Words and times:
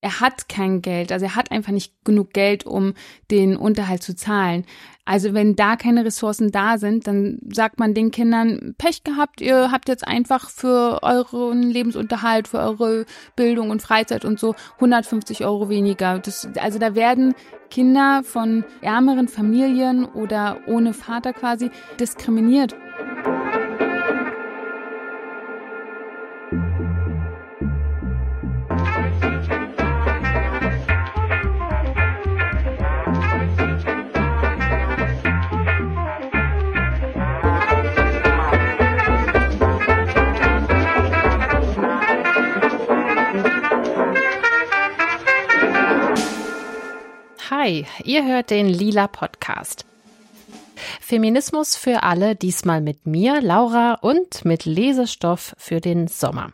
er 0.00 0.20
hat 0.20 0.48
kein 0.48 0.80
Geld, 0.80 1.10
also 1.10 1.26
er 1.26 1.34
hat 1.34 1.50
einfach 1.50 1.72
nicht 1.72 1.92
genug 2.04 2.32
Geld, 2.32 2.64
um 2.64 2.94
den 3.30 3.56
Unterhalt 3.56 4.02
zu 4.02 4.14
zahlen. 4.14 4.64
Also 5.04 5.34
wenn 5.34 5.56
da 5.56 5.76
keine 5.76 6.04
Ressourcen 6.04 6.52
da 6.52 6.78
sind, 6.78 7.06
dann 7.06 7.38
sagt 7.50 7.80
man 7.80 7.94
den 7.94 8.10
Kindern, 8.10 8.74
Pech 8.78 9.02
gehabt, 9.04 9.40
ihr 9.40 9.72
habt 9.72 9.88
jetzt 9.88 10.06
einfach 10.06 10.50
für 10.50 11.02
euren 11.02 11.62
Lebensunterhalt, 11.62 12.46
für 12.46 12.58
eure 12.58 13.06
Bildung 13.34 13.70
und 13.70 13.82
Freizeit 13.82 14.24
und 14.24 14.38
so 14.38 14.54
150 14.74 15.44
Euro 15.44 15.68
weniger. 15.68 16.18
Das, 16.18 16.46
also 16.60 16.78
da 16.78 16.94
werden 16.94 17.34
Kinder 17.70 18.22
von 18.22 18.64
ärmeren 18.80 19.28
Familien 19.28 20.04
oder 20.04 20.58
ohne 20.66 20.92
Vater 20.92 21.32
quasi 21.32 21.70
diskriminiert. 21.98 22.76
Hi, 47.60 47.86
ihr 48.04 48.24
hört 48.24 48.50
den 48.50 48.68
Lila 48.68 49.08
Podcast. 49.08 49.84
Feminismus 51.00 51.74
für 51.74 52.04
alle, 52.04 52.36
diesmal 52.36 52.80
mit 52.80 53.04
mir, 53.04 53.40
Laura, 53.40 53.94
und 53.94 54.44
mit 54.44 54.64
Lesestoff 54.64 55.56
für 55.58 55.80
den 55.80 56.06
Sommer. 56.06 56.52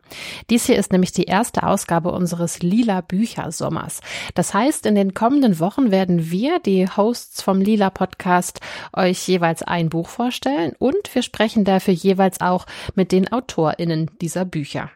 Dies 0.49 0.65
hier 0.65 0.77
ist 0.79 0.93
nämlich 0.93 1.13
die 1.13 1.25
erste 1.25 1.65
Ausgabe 1.65 2.11
unseres 2.11 2.63
Lila 2.63 3.03
Büchersommers. 3.03 4.01
Das 4.35 4.55
heißt, 4.55 4.87
in 4.87 4.95
den 4.95 5.13
kommenden 5.13 5.61
Wochen 5.61 5.91
werden 5.91 6.31
wir, 6.31 6.59
die 6.59 6.89
Hosts 6.89 7.43
vom 7.43 7.61
Lila 7.61 7.91
Podcast, 7.91 8.61
euch 8.95 9.29
jeweils 9.29 9.63
ein 9.63 9.91
Buch 9.91 10.09
vorstellen 10.09 10.73
und 10.79 11.15
wir 11.15 11.21
sprechen 11.21 11.65
dafür 11.65 11.93
jeweils 11.93 12.41
auch 12.41 12.65
mit 12.95 13.13
den 13.13 13.31
AutorInnen 13.31 14.11
dieser 14.23 14.47
Bücher. 14.47 14.91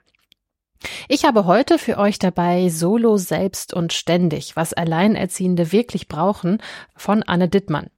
Ich 1.09 1.25
habe 1.25 1.45
heute 1.45 1.79
für 1.79 1.99
euch 1.99 2.19
dabei 2.19 2.69
Solo 2.69 3.17
selbst 3.17 3.75
und 3.75 3.93
ständig, 3.93 4.57
was 4.57 4.73
Alleinerziehende 4.73 5.73
wirklich 5.73 6.09
brauchen, 6.09 6.59
von 6.97 7.23
Anne 7.23 7.49
Dittmann. 7.49 7.91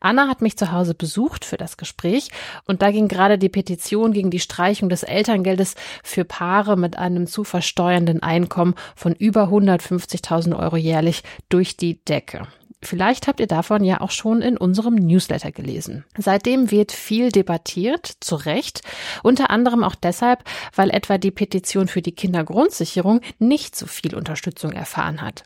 Anna 0.00 0.28
hat 0.28 0.42
mich 0.42 0.56
zu 0.56 0.72
Hause 0.72 0.94
besucht 0.94 1.44
für 1.44 1.56
das 1.56 1.76
Gespräch 1.76 2.30
und 2.66 2.82
da 2.82 2.90
ging 2.90 3.08
gerade 3.08 3.38
die 3.38 3.48
Petition 3.48 4.12
gegen 4.12 4.30
die 4.30 4.40
Streichung 4.40 4.88
des 4.88 5.02
Elterngeldes 5.02 5.76
für 6.02 6.24
Paare 6.24 6.76
mit 6.76 6.98
einem 6.98 7.26
zu 7.26 7.44
versteuernden 7.44 8.22
Einkommen 8.22 8.74
von 8.96 9.14
über 9.14 9.44
150.000 9.44 10.58
Euro 10.58 10.76
jährlich 10.76 11.22
durch 11.48 11.76
die 11.76 12.04
Decke. 12.04 12.48
Vielleicht 12.82 13.28
habt 13.28 13.38
ihr 13.38 13.46
davon 13.46 13.84
ja 13.84 14.00
auch 14.00 14.10
schon 14.10 14.42
in 14.42 14.56
unserem 14.56 14.96
Newsletter 14.96 15.52
gelesen. 15.52 16.04
Seitdem 16.18 16.70
wird 16.70 16.90
viel 16.90 17.30
debattiert, 17.30 18.06
zu 18.20 18.34
Recht, 18.34 18.82
unter 19.22 19.50
anderem 19.50 19.84
auch 19.84 19.94
deshalb, 19.94 20.42
weil 20.74 20.90
etwa 20.90 21.16
die 21.16 21.30
Petition 21.30 21.86
für 21.86 22.02
die 22.02 22.12
Kindergrundsicherung 22.12 23.20
nicht 23.38 23.76
so 23.76 23.86
viel 23.86 24.16
Unterstützung 24.16 24.72
erfahren 24.72 25.22
hat. 25.22 25.44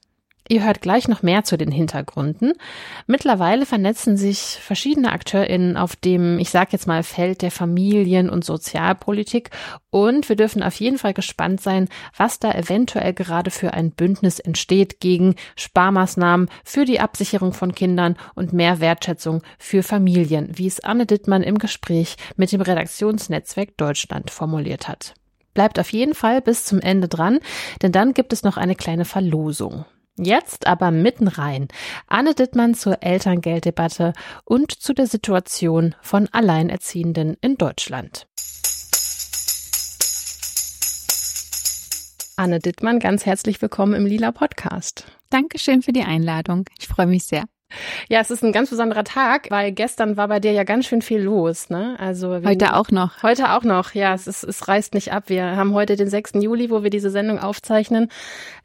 Ihr 0.48 0.64
hört 0.64 0.80
gleich 0.80 1.08
noch 1.08 1.22
mehr 1.22 1.42
zu 1.42 1.58
den 1.58 1.72
Hintergründen. 1.72 2.52
Mittlerweile 3.06 3.66
vernetzen 3.66 4.16
sich 4.16 4.38
verschiedene 4.38 5.10
AkteurInnen 5.10 5.76
auf 5.76 5.96
dem, 5.96 6.38
ich 6.38 6.50
sag 6.50 6.72
jetzt 6.72 6.86
mal, 6.86 7.02
Feld 7.02 7.42
der 7.42 7.50
Familien- 7.50 8.30
und 8.30 8.44
Sozialpolitik 8.44 9.50
und 9.90 10.28
wir 10.28 10.36
dürfen 10.36 10.62
auf 10.62 10.78
jeden 10.78 10.98
Fall 10.98 11.14
gespannt 11.14 11.60
sein, 11.60 11.88
was 12.16 12.38
da 12.38 12.52
eventuell 12.52 13.12
gerade 13.12 13.50
für 13.50 13.74
ein 13.74 13.90
Bündnis 13.90 14.38
entsteht 14.38 15.00
gegen 15.00 15.34
Sparmaßnahmen 15.56 16.48
für 16.64 16.84
die 16.84 17.00
Absicherung 17.00 17.52
von 17.52 17.74
Kindern 17.74 18.16
und 18.36 18.52
mehr 18.52 18.78
Wertschätzung 18.78 19.42
für 19.58 19.82
Familien, 19.82 20.50
wie 20.52 20.68
es 20.68 20.78
Anne 20.78 21.06
Dittmann 21.06 21.42
im 21.42 21.58
Gespräch 21.58 22.16
mit 22.36 22.52
dem 22.52 22.60
Redaktionsnetzwerk 22.60 23.76
Deutschland 23.76 24.30
formuliert 24.30 24.86
hat. 24.86 25.14
Bleibt 25.54 25.80
auf 25.80 25.90
jeden 25.90 26.14
Fall 26.14 26.40
bis 26.42 26.64
zum 26.64 26.80
Ende 26.80 27.08
dran, 27.08 27.40
denn 27.82 27.90
dann 27.90 28.14
gibt 28.14 28.32
es 28.32 28.42
noch 28.42 28.58
eine 28.58 28.76
kleine 28.76 29.06
Verlosung. 29.06 29.86
Jetzt 30.18 30.66
aber 30.66 30.90
mitten 30.90 31.28
rein. 31.28 31.68
Anne 32.06 32.34
Dittmann 32.34 32.74
zur 32.74 33.02
Elterngelddebatte 33.02 34.14
und 34.44 34.72
zu 34.72 34.94
der 34.94 35.06
Situation 35.06 35.94
von 36.00 36.28
Alleinerziehenden 36.32 37.36
in 37.42 37.56
Deutschland. 37.58 38.26
Anne 42.38 42.58
Dittmann, 42.58 42.98
ganz 42.98 43.26
herzlich 43.26 43.60
willkommen 43.60 43.94
im 43.94 44.06
Lila 44.06 44.32
Podcast. 44.32 45.04
Dankeschön 45.30 45.82
für 45.82 45.92
die 45.92 46.02
Einladung. 46.02 46.66
Ich 46.78 46.86
freue 46.86 47.06
mich 47.06 47.24
sehr. 47.24 47.44
Ja, 48.08 48.20
es 48.20 48.30
ist 48.30 48.44
ein 48.44 48.52
ganz 48.52 48.70
besonderer 48.70 49.04
Tag, 49.04 49.50
weil 49.50 49.72
gestern 49.72 50.16
war 50.16 50.28
bei 50.28 50.38
dir 50.38 50.52
ja 50.52 50.64
ganz 50.64 50.86
schön 50.86 51.02
viel 51.02 51.20
los, 51.20 51.68
ne? 51.68 51.96
Also 51.98 52.40
heute 52.44 52.74
auch 52.76 52.90
noch. 52.90 53.22
Heute 53.22 53.52
auch 53.52 53.64
noch, 53.64 53.94
ja. 53.94 54.14
Es, 54.14 54.26
ist, 54.26 54.44
es 54.44 54.68
reißt 54.68 54.94
nicht 54.94 55.12
ab. 55.12 55.24
Wir 55.26 55.56
haben 55.56 55.74
heute 55.74 55.96
den 55.96 56.08
6. 56.08 56.34
Juli, 56.34 56.70
wo 56.70 56.82
wir 56.82 56.90
diese 56.90 57.10
Sendung 57.10 57.38
aufzeichnen. 57.40 58.08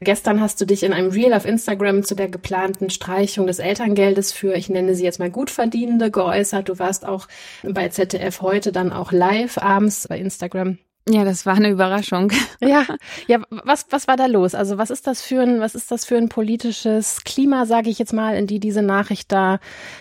Gestern 0.00 0.40
hast 0.40 0.60
du 0.60 0.66
dich 0.66 0.84
in 0.84 0.92
einem 0.92 1.10
Reel 1.10 1.34
auf 1.34 1.44
Instagram 1.44 2.04
zu 2.04 2.14
der 2.14 2.28
geplanten 2.28 2.90
Streichung 2.90 3.46
des 3.46 3.58
Elterngeldes 3.58 4.32
für, 4.32 4.54
ich 4.54 4.68
nenne 4.68 4.94
sie 4.94 5.04
jetzt 5.04 5.18
mal 5.18 5.30
Gutverdienende, 5.30 6.10
geäußert. 6.10 6.68
Du 6.68 6.78
warst 6.78 7.06
auch 7.06 7.26
bei 7.64 7.88
ZDF 7.88 8.40
heute 8.40 8.70
dann 8.70 8.92
auch 8.92 9.10
live 9.10 9.58
abends 9.58 10.06
bei 10.08 10.18
Instagram. 10.18 10.78
Ja, 11.08 11.24
das 11.24 11.46
war 11.46 11.54
eine 11.54 11.70
Überraschung. 11.70 12.30
Ja, 12.64 12.86
ja, 13.26 13.42
was 13.50 13.86
was 13.90 14.06
war 14.06 14.16
da 14.16 14.26
los? 14.26 14.54
Also 14.54 14.78
was 14.78 14.90
ist 14.90 15.08
das 15.08 15.20
für 15.20 15.40
ein 15.42 15.58
was 15.58 15.74
ist 15.74 15.90
das 15.90 16.04
für 16.04 16.16
ein 16.16 16.28
politisches 16.28 17.24
Klima, 17.24 17.66
sage 17.66 17.90
ich 17.90 17.98
jetzt 17.98 18.12
mal, 18.12 18.36
in 18.36 18.46
die 18.46 18.60
diese 18.60 18.82
Nachricht 18.82 19.32
da 19.32 19.58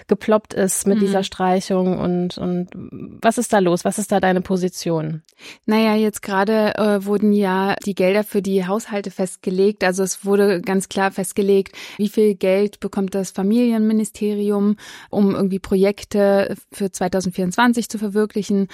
geploppt 0.08 0.54
ist 0.54 0.86
mit 0.86 0.98
mhm. 0.98 1.02
dieser 1.02 1.24
Streichung 1.24 1.98
und 1.98 2.38
und 2.38 2.70
was 2.76 3.40
ist 3.40 3.52
da 3.52 3.58
los? 3.58 3.84
Was 3.84 3.98
ist 3.98 4.12
da 4.12 4.20
deine 4.20 4.42
Position? 4.42 5.24
Naja, 5.66 5.96
jetzt 5.96 6.22
gerade 6.22 6.76
äh, 6.78 7.04
wurden 7.04 7.34
ja 7.34 7.76
die 7.84 7.96
Gelder 7.96 8.24
für 8.24 8.44
die 8.44 8.68
Haushalte 8.68 9.10
festgelegt. 9.10 9.84
Also 9.84 10.04
es 10.04 10.24
wurde 10.24 10.62
ganz 10.62 10.88
klar 10.88 11.12
festgelegt, 11.12 11.76
wie 11.98 12.10
viel 12.10 12.36
Geld 12.36 12.80
bekommt 12.80 13.16
das 13.16 13.32
Familienministerium, 13.32 14.76
um 15.10 15.34
irgendwie 15.34 15.60
Projekte 15.60 16.56
für 16.72 16.92
2024 16.92 17.90
zu 17.90 17.98
verwirklichen. 17.98 18.68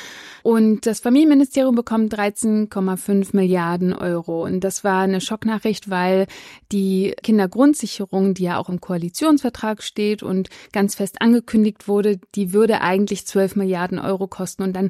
Und 0.43 0.85
das 0.85 0.99
Familienministerium 0.99 1.75
bekommt 1.75 2.16
13,5 2.17 3.35
Milliarden 3.35 3.93
Euro. 3.93 4.43
Und 4.43 4.61
das 4.63 4.83
war 4.83 5.01
eine 5.01 5.21
Schocknachricht, 5.21 5.89
weil 5.89 6.25
die 6.71 7.13
Kindergrundsicherung, 7.21 8.33
die 8.33 8.43
ja 8.43 8.57
auch 8.57 8.69
im 8.69 8.81
Koalitionsvertrag 8.81 9.83
steht 9.83 10.23
und 10.23 10.49
ganz 10.71 10.95
fest 10.95 11.21
angekündigt 11.21 11.87
wurde, 11.87 12.19
die 12.35 12.53
würde 12.53 12.81
eigentlich 12.81 13.27
12 13.27 13.55
Milliarden 13.55 13.99
Euro 13.99 14.27
kosten. 14.27 14.63
Und 14.63 14.73
dann 14.73 14.89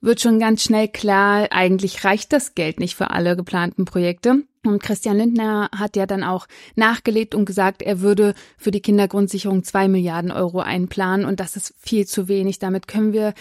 wird 0.00 0.20
schon 0.20 0.38
ganz 0.38 0.62
schnell 0.62 0.88
klar, 0.88 1.48
eigentlich 1.50 2.04
reicht 2.04 2.32
das 2.32 2.54
Geld 2.54 2.78
nicht 2.78 2.94
für 2.94 3.10
alle 3.10 3.36
geplanten 3.36 3.84
Projekte. 3.84 4.44
Und 4.64 4.82
Christian 4.82 5.16
Lindner 5.16 5.70
hat 5.74 5.96
ja 5.96 6.06
dann 6.06 6.22
auch 6.22 6.46
nachgelegt 6.74 7.34
und 7.34 7.44
gesagt, 7.44 7.82
er 7.82 8.00
würde 8.00 8.34
für 8.56 8.70
die 8.70 8.82
Kindergrundsicherung 8.82 9.64
zwei 9.64 9.88
Milliarden 9.88 10.30
Euro 10.30 10.60
einplanen 10.60 11.26
und 11.26 11.40
das 11.40 11.56
ist 11.56 11.74
viel 11.78 12.06
zu 12.06 12.28
wenig. 12.28 12.58
Damit 12.58 12.88
können 12.88 13.12
wir 13.12 13.34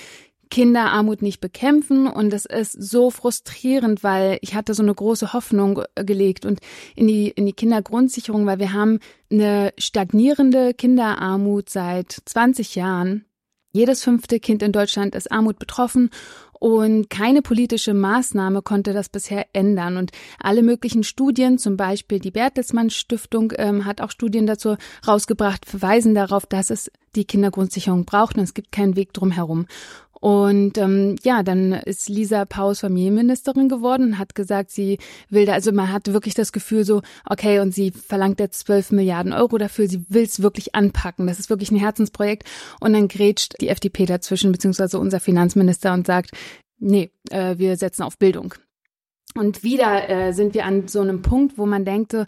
Kinderarmut 0.50 1.22
nicht 1.22 1.40
bekämpfen 1.40 2.08
und 2.08 2.34
es 2.34 2.46
ist 2.46 2.72
so 2.72 3.10
frustrierend, 3.12 4.04
weil 4.04 4.38
ich 4.42 4.56
hatte 4.56 4.74
so 4.74 4.84
eine 4.84 4.94
große 4.94 5.34
Hoffnung 5.34 5.82
äh, 5.96 6.04
gelegt 6.04 6.46
und 6.46 6.60
in 6.96 7.08
die 7.08 7.30
in 7.30 7.46
die 7.46 7.54
Kindergrundsicherung, 7.54 8.46
weil 8.46 8.60
wir 8.60 8.74
haben 8.74 9.00
eine 9.32 9.74
stagnierende 9.78 10.74
Kinderarmut 10.74 11.70
seit 11.70 12.12
20 12.26 12.76
Jahren. 12.76 13.26
Jedes 13.74 14.04
fünfte 14.04 14.40
Kind 14.40 14.64
in 14.64 14.72
Deutschland 14.72 15.14
ist 15.14 15.32
Armut 15.32 15.60
betroffen 15.60 16.10
und 16.60 17.10
keine 17.10 17.42
politische 17.42 17.94
Maßnahme 17.94 18.62
konnte 18.62 18.94
das 18.94 19.10
bisher 19.10 19.46
ändern. 19.54 19.98
Und 19.98 20.12
alle 20.40 20.64
möglichen 20.64 21.04
Studien, 21.04 21.58
zum 21.58 21.78
Beispiel 21.78 22.20
die 22.20 22.32
Bertelsmann 22.32 22.90
Stiftung 22.90 23.54
ähm, 23.58 23.86
hat 23.86 24.02
auch 24.02 24.12
Studien 24.12 24.48
dazu 24.48 24.78
rausgebracht, 25.08 25.66
verweisen 25.66 26.16
darauf, 26.16 26.46
dass 26.46 26.70
es 26.70 26.92
die 27.16 27.26
Kindergrundsicherung 27.26 28.06
braucht 28.06 28.38
und 28.38 28.44
es 28.44 28.54
gibt 28.54 28.72
keinen 28.72 28.96
Weg 28.96 29.14
drum 29.14 29.32
herum. 29.32 29.68
Und 30.20 30.78
ähm, 30.78 31.16
ja, 31.24 31.44
dann 31.44 31.74
ist 31.74 32.10
Lisa 32.10 32.46
Paus 32.46 32.80
Familienministerin 32.80 33.70
geworden 33.70 34.04
und 34.04 34.20
hat 34.20 34.36
gesagt, 34.36 34.72
sie 34.72 34.98
will 35.30 35.46
da, 35.46 35.54
also 35.54 35.72
man 35.72 35.92
hat 35.92 36.12
wirklich 36.12 36.34
das 36.34 36.52
Gefühl 36.52 36.84
so, 36.86 37.02
okay, 37.26 37.60
und 37.60 37.74
sie 37.74 37.92
verlangt 37.92 38.40
jetzt 38.40 38.60
12 38.66 38.92
Milliarden 38.92 39.34
Euro 39.34 39.58
dafür, 39.58 39.88
sie 39.88 40.06
will 40.10 40.24
es 40.24 40.42
wirklich 40.42 40.76
anpacken. 40.76 41.28
Das 41.28 41.40
ist 41.40 41.50
wirklich 41.50 41.72
ein 41.72 41.78
Herzensprojekt. 41.78 42.48
Und 42.80 42.94
dann 42.94 43.08
grätscht 43.08 43.56
die 43.62 43.70
FDP 43.70 44.06
dazwischen, 44.06 44.52
beziehungsweise 44.52 45.00
unser 45.00 45.20
Finanzminister 45.20 45.94
und 45.94 46.08
sagt, 46.08 46.32
nee, 46.80 47.12
äh, 47.30 47.58
wir 47.58 47.78
setzen 47.78 48.04
auf 48.04 48.18
Bildung. 48.18 48.54
Und 49.36 49.64
wieder 49.64 50.10
äh, 50.10 50.34
sind 50.34 50.54
wir 50.54 50.66
an 50.66 50.88
so 50.88 51.02
einem 51.02 51.22
Punkt, 51.22 51.58
wo 51.58 51.66
man 51.66 51.86
denkt, 51.86 52.12
so, 52.12 52.26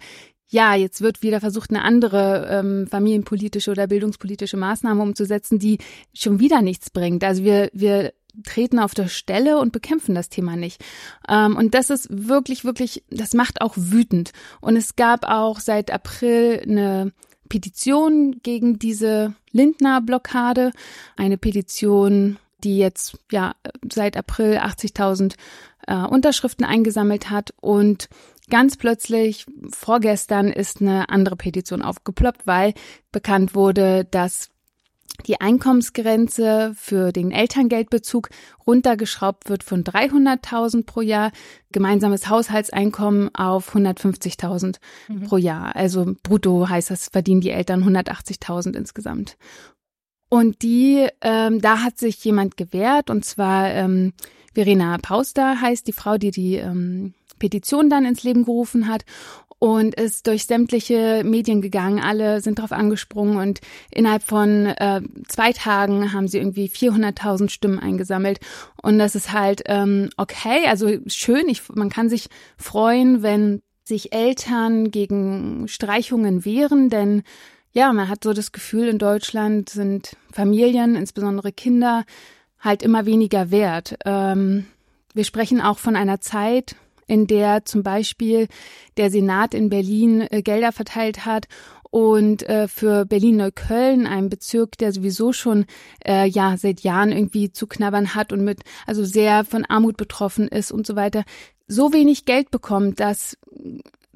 ja, 0.49 0.73
jetzt 0.75 1.01
wird 1.01 1.21
wieder 1.21 1.39
versucht, 1.39 1.69
eine 1.69 1.83
andere 1.83 2.47
ähm, 2.49 2.87
familienpolitische 2.87 3.69
oder 3.69 3.87
bildungspolitische 3.87 4.57
Maßnahme 4.57 5.01
umzusetzen, 5.01 5.59
die 5.59 5.77
schon 6.13 6.39
wieder 6.39 6.61
nichts 6.61 6.89
bringt. 6.89 7.23
Also 7.23 7.43
wir, 7.43 7.69
wir 7.71 8.13
treten 8.43 8.79
auf 8.79 8.95
der 8.95 9.07
Stelle 9.07 9.59
und 9.59 9.71
bekämpfen 9.71 10.15
das 10.15 10.29
Thema 10.29 10.55
nicht. 10.55 10.83
Ähm, 11.27 11.55
und 11.55 11.75
das 11.75 11.91
ist 11.91 12.07
wirklich, 12.09 12.65
wirklich, 12.65 13.03
das 13.11 13.33
macht 13.33 13.61
auch 13.61 13.73
wütend. 13.75 14.31
Und 14.59 14.75
es 14.75 14.95
gab 14.95 15.25
auch 15.25 15.59
seit 15.59 15.91
April 15.91 16.61
eine 16.63 17.11
Petition 17.47 18.39
gegen 18.41 18.79
diese 18.79 19.35
Lindner-Blockade, 19.51 20.71
eine 21.15 21.37
Petition, 21.37 22.37
die 22.63 22.77
jetzt 22.77 23.17
ja 23.31 23.55
seit 23.91 24.17
April 24.17 24.57
80.000 24.57 25.35
äh, 25.87 25.95
Unterschriften 25.95 26.65
eingesammelt 26.65 27.29
hat 27.29 27.53
und 27.61 28.09
ganz 28.49 28.77
plötzlich 28.77 29.45
vorgestern 29.71 30.47
ist 30.47 30.81
eine 30.81 31.09
andere 31.09 31.35
Petition 31.35 31.81
aufgeploppt, 31.81 32.45
weil 32.45 32.73
bekannt 33.11 33.55
wurde, 33.55 34.05
dass 34.05 34.49
die 35.27 35.41
Einkommensgrenze 35.41 36.73
für 36.75 37.11
den 37.11 37.31
Elterngeldbezug 37.31 38.29
runtergeschraubt 38.65 39.49
wird 39.49 39.63
von 39.63 39.83
300.000 39.83 40.85
pro 40.85 41.01
Jahr, 41.01 41.31
gemeinsames 41.71 42.29
Haushaltseinkommen 42.29 43.33
auf 43.35 43.75
150.000 43.75 44.77
mhm. 45.07 45.23
pro 45.23 45.37
Jahr. 45.37 45.75
Also 45.75 46.15
brutto 46.23 46.69
heißt 46.69 46.91
das, 46.91 47.09
verdienen 47.09 47.41
die 47.41 47.51
Eltern 47.51 47.83
180.000 47.83 48.75
insgesamt. 48.75 49.37
Und 50.29 50.61
die, 50.61 51.07
ähm, 51.21 51.59
da 51.59 51.81
hat 51.81 51.97
sich 51.97 52.23
jemand 52.23 52.55
gewehrt, 52.55 53.09
und 53.09 53.25
zwar 53.25 53.71
ähm, 53.71 54.13
Verena 54.53 54.97
Pauster 54.99 55.59
heißt 55.59 55.87
die 55.87 55.93
Frau, 55.93 56.17
die 56.17 56.31
die 56.31 56.55
ähm, 56.55 57.13
Petition 57.39 57.89
dann 57.89 58.05
ins 58.05 58.23
Leben 58.23 58.45
gerufen 58.45 58.87
hat 58.87 59.05
und 59.59 59.95
ist 59.95 60.25
durch 60.27 60.45
sämtliche 60.45 61.23
Medien 61.25 61.61
gegangen. 61.61 61.99
Alle 61.99 62.39
sind 62.41 62.59
drauf 62.59 62.71
angesprungen 62.71 63.37
und 63.37 63.59
innerhalb 63.91 64.23
von 64.23 64.67
äh, 64.67 65.01
zwei 65.27 65.51
Tagen 65.51 66.13
haben 66.13 66.27
sie 66.27 66.37
irgendwie 66.37 66.69
400.000 66.69 67.49
Stimmen 67.49 67.77
eingesammelt. 67.77 68.39
Und 68.81 68.99
das 68.99 69.15
ist 69.15 69.33
halt 69.33 69.63
ähm, 69.65 70.09
okay, 70.15 70.65
also 70.67 70.89
schön. 71.07 71.49
Ich, 71.49 71.67
man 71.69 71.89
kann 71.89 72.09
sich 72.09 72.29
freuen, 72.57 73.21
wenn 73.21 73.61
sich 73.83 74.13
Eltern 74.13 74.91
gegen 74.91 75.67
Streichungen 75.67 76.45
wehren, 76.45 76.89
denn 76.89 77.23
ja, 77.71 77.91
man 77.93 78.07
hat 78.07 78.23
so 78.23 78.33
das 78.33 78.51
Gefühl, 78.51 78.87
in 78.87 78.97
Deutschland 78.97 79.69
sind 79.69 80.15
Familien, 80.31 80.95
insbesondere 80.95 81.51
Kinder, 81.51 82.05
halt 82.59 82.81
immer 82.81 83.05
weniger 83.05 83.51
wert. 83.51 83.97
Ähm, 84.05 84.65
wir 85.13 85.23
sprechen 85.23 85.61
auch 85.61 85.77
von 85.77 85.95
einer 85.95 86.21
Zeit, 86.21 86.75
in 87.09 87.27
der 87.27 87.65
zum 87.65 87.83
Beispiel 87.83 88.47
der 88.97 89.09
Senat 89.09 89.53
in 89.53 89.69
Berlin 89.69 90.25
äh, 90.29 90.41
Gelder 90.41 90.71
verteilt 90.71 91.25
hat 91.25 91.47
und 91.91 92.47
äh, 92.47 92.67
für 92.67 93.05
Berlin-Neukölln, 93.05 94.05
einem 94.05 94.29
Bezirk, 94.29 94.77
der 94.77 94.93
sowieso 94.93 95.33
schon 95.33 95.65
äh, 96.05 96.27
ja 96.27 96.55
seit 96.57 96.81
Jahren 96.81 97.11
irgendwie 97.11 97.51
zu 97.51 97.67
knabbern 97.67 98.13
hat 98.13 98.31
und 98.31 98.43
mit 98.43 98.61
also 98.85 99.03
sehr 99.03 99.43
von 99.43 99.65
Armut 99.65 99.97
betroffen 99.97 100.47
ist 100.47 100.71
und 100.71 100.85
so 100.85 100.95
weiter, 100.95 101.23
so 101.67 101.91
wenig 101.91 102.25
Geld 102.25 102.51
bekommt, 102.51 102.99
dass 102.99 103.37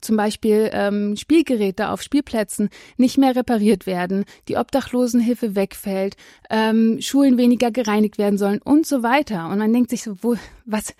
zum 0.03 0.17
Beispiel 0.17 0.69
ähm, 0.73 1.15
Spielgeräte 1.15 1.89
auf 1.89 2.01
Spielplätzen 2.01 2.69
nicht 2.97 3.17
mehr 3.17 3.35
repariert 3.35 3.85
werden, 3.85 4.25
die 4.47 4.57
Obdachlosenhilfe 4.57 5.55
wegfällt, 5.55 6.15
ähm, 6.49 6.99
Schulen 7.01 7.37
weniger 7.37 7.71
gereinigt 7.71 8.17
werden 8.17 8.37
sollen 8.37 8.61
und 8.61 8.85
so 8.85 9.03
weiter. 9.03 9.49
Und 9.49 9.59
man 9.59 9.73
denkt 9.73 9.89
sich 9.89 10.03
so, 10.03 10.15
wo, 10.21 10.35
was, 10.65 10.93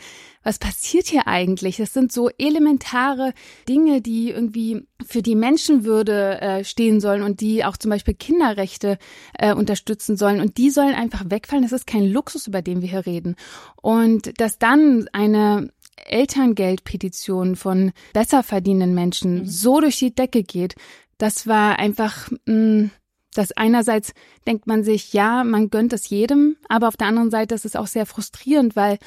was 0.43 0.59
passiert 0.59 1.07
hier 1.07 1.27
eigentlich? 1.27 1.77
Das 1.77 1.93
sind 1.93 2.11
so 2.11 2.29
elementare 2.37 3.33
Dinge, 3.67 4.01
die 4.01 4.31
irgendwie 4.31 4.85
für 5.05 5.21
die 5.21 5.35
Menschenwürde 5.35 6.41
äh, 6.41 6.63
stehen 6.63 6.99
sollen 6.99 7.23
und 7.23 7.41
die 7.41 7.65
auch 7.65 7.77
zum 7.77 7.89
Beispiel 7.89 8.13
Kinderrechte 8.13 8.97
äh, 9.37 9.53
unterstützen 9.53 10.17
sollen. 10.17 10.41
Und 10.41 10.57
die 10.57 10.69
sollen 10.69 10.95
einfach 10.95 11.23
wegfallen. 11.27 11.63
Das 11.63 11.71
ist 11.71 11.87
kein 11.87 12.09
Luxus, 12.09 12.47
über 12.47 12.61
den 12.61 12.81
wir 12.81 12.89
hier 12.89 13.05
reden. 13.05 13.35
Und 13.81 14.39
dass 14.39 14.57
dann 14.57 15.07
eine 15.13 15.69
Elterngeldpetition 15.95 17.55
von 17.55 17.91
besser 18.13 18.43
verdienenden 18.43 18.95
Menschen 18.95 19.39
mhm. 19.39 19.45
so 19.45 19.79
durch 19.79 19.97
die 19.97 20.13
Decke 20.13 20.43
geht, 20.43 20.75
das 21.17 21.47
war 21.47 21.79
einfach, 21.79 22.29
mh, 22.45 22.53
mm, 22.53 22.91
das 23.33 23.51
einerseits 23.53 24.13
denkt 24.45 24.67
man 24.67 24.83
sich, 24.83 25.13
ja, 25.13 25.43
man 25.43 25.69
gönnt 25.69 25.93
es 25.93 26.09
jedem, 26.09 26.57
aber 26.69 26.87
auf 26.87 26.97
der 26.97 27.07
anderen 27.07 27.31
Seite 27.31 27.55
ist 27.55 27.65
es 27.65 27.75
auch 27.75 27.87
sehr 27.87 28.05
frustrierend, 28.05 28.75
weil 28.75 28.99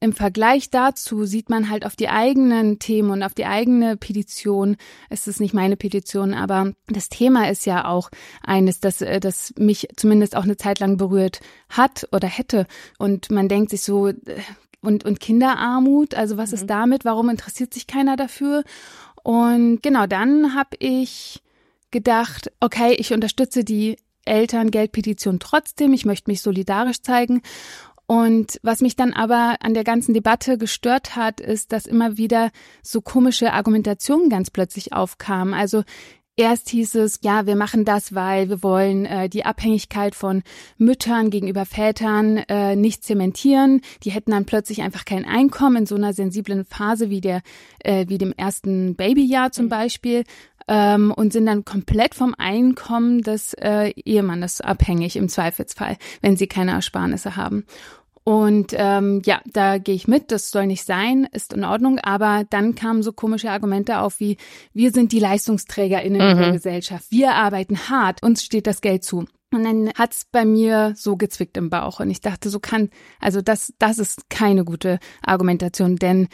im 0.00 0.12
Vergleich 0.12 0.70
dazu 0.70 1.24
sieht 1.24 1.50
man 1.50 1.70
halt 1.70 1.86
auf 1.86 1.96
die 1.96 2.08
eigenen 2.08 2.78
Themen 2.78 3.10
und 3.10 3.22
auf 3.22 3.34
die 3.34 3.46
eigene 3.46 3.96
Petition. 3.96 4.76
Es 5.10 5.26
ist 5.26 5.40
nicht 5.40 5.54
meine 5.54 5.76
Petition, 5.76 6.34
aber 6.34 6.72
das 6.88 7.08
Thema 7.08 7.48
ist 7.50 7.66
ja 7.66 7.86
auch 7.86 8.10
eines, 8.42 8.80
das, 8.80 9.00
äh, 9.00 9.20
das 9.20 9.54
mich 9.56 9.88
zumindest 9.96 10.36
auch 10.36 10.44
eine 10.44 10.56
Zeit 10.56 10.80
lang 10.80 10.96
berührt 10.96 11.40
hat 11.68 12.08
oder 12.12 12.28
hätte. 12.28 12.66
Und 12.98 13.30
man 13.30 13.48
denkt 13.48 13.70
sich 13.70 13.82
so, 13.82 14.08
äh, 14.08 14.14
und, 14.82 15.04
und 15.04 15.20
Kinderarmut. 15.20 16.14
Also 16.14 16.36
was 16.36 16.50
mhm. 16.50 16.54
ist 16.54 16.66
damit? 16.66 17.04
Warum 17.04 17.30
interessiert 17.30 17.72
sich 17.72 17.86
keiner 17.86 18.16
dafür? 18.16 18.64
Und 19.22 19.82
genau, 19.82 20.06
dann 20.06 20.54
habe 20.54 20.76
ich 20.78 21.42
gedacht, 21.90 22.50
okay, 22.60 22.94
ich 22.94 23.12
unterstütze 23.12 23.64
die 23.64 23.96
Elterngeldpetition 24.24 25.38
trotzdem. 25.38 25.92
Ich 25.92 26.04
möchte 26.04 26.30
mich 26.30 26.42
solidarisch 26.42 27.02
zeigen. 27.02 27.42
Und 28.06 28.58
was 28.62 28.80
mich 28.80 28.96
dann 28.96 29.12
aber 29.12 29.56
an 29.60 29.74
der 29.74 29.84
ganzen 29.84 30.12
Debatte 30.12 30.58
gestört 30.58 31.16
hat, 31.16 31.40
ist, 31.40 31.72
dass 31.72 31.86
immer 31.86 32.18
wieder 32.18 32.50
so 32.82 33.00
komische 33.00 33.52
Argumentationen 33.52 34.28
ganz 34.28 34.50
plötzlich 34.50 34.92
aufkamen. 34.92 35.54
Also 35.54 35.84
Erst 36.36 36.70
hieß 36.70 36.94
es, 36.94 37.18
ja, 37.22 37.44
wir 37.44 37.56
machen 37.56 37.84
das, 37.84 38.14
weil 38.14 38.48
wir 38.48 38.62
wollen 38.62 39.04
äh, 39.04 39.28
die 39.28 39.44
Abhängigkeit 39.44 40.14
von 40.14 40.42
Müttern 40.78 41.28
gegenüber 41.28 41.66
Vätern 41.66 42.38
äh, 42.48 42.74
nicht 42.74 43.04
zementieren. 43.04 43.82
Die 44.02 44.12
hätten 44.12 44.30
dann 44.30 44.46
plötzlich 44.46 44.80
einfach 44.80 45.04
kein 45.04 45.26
Einkommen 45.26 45.76
in 45.76 45.86
so 45.86 45.94
einer 45.94 46.14
sensiblen 46.14 46.64
Phase 46.64 47.10
wie 47.10 47.20
der, 47.20 47.42
äh, 47.80 48.06
wie 48.08 48.16
dem 48.16 48.32
ersten 48.32 48.96
Babyjahr 48.96 49.52
zum 49.52 49.66
mhm. 49.66 49.70
Beispiel 49.70 50.24
ähm, 50.68 51.12
und 51.14 51.34
sind 51.34 51.44
dann 51.44 51.66
komplett 51.66 52.14
vom 52.14 52.34
Einkommen 52.38 53.20
des 53.20 53.52
äh, 53.54 53.90
Ehemannes 53.90 54.62
abhängig 54.62 55.16
im 55.16 55.28
Zweifelsfall, 55.28 55.98
wenn 56.22 56.38
sie 56.38 56.46
keine 56.46 56.72
Ersparnisse 56.72 57.36
haben. 57.36 57.66
Und 58.24 58.72
ähm, 58.76 59.20
ja, 59.24 59.40
da 59.46 59.78
gehe 59.78 59.94
ich 59.94 60.06
mit, 60.06 60.30
das 60.30 60.50
soll 60.50 60.66
nicht 60.66 60.84
sein, 60.84 61.28
ist 61.32 61.52
in 61.52 61.64
Ordnung. 61.64 61.98
Aber 61.98 62.44
dann 62.48 62.74
kamen 62.74 63.02
so 63.02 63.12
komische 63.12 63.50
Argumente 63.50 63.98
auf 63.98 64.20
wie, 64.20 64.36
wir 64.72 64.92
sind 64.92 65.12
die 65.12 65.18
LeistungsträgerInnen 65.18 66.36
mhm. 66.36 66.40
der 66.40 66.52
Gesellschaft, 66.52 67.06
wir 67.10 67.34
arbeiten 67.34 67.88
hart, 67.88 68.22
uns 68.22 68.44
steht 68.44 68.66
das 68.66 68.80
Geld 68.80 69.04
zu. 69.04 69.26
Und 69.52 69.64
dann 69.64 69.90
hat's 69.96 70.24
bei 70.30 70.46
mir 70.46 70.94
so 70.96 71.16
gezwickt 71.16 71.58
im 71.58 71.68
Bauch. 71.68 72.00
Und 72.00 72.10
ich 72.10 72.22
dachte, 72.22 72.48
so 72.48 72.58
kann, 72.58 72.88
also 73.20 73.42
das, 73.42 73.74
das 73.78 73.98
ist 73.98 74.30
keine 74.30 74.64
gute 74.64 74.98
Argumentation, 75.22 75.96
denn 75.96 76.28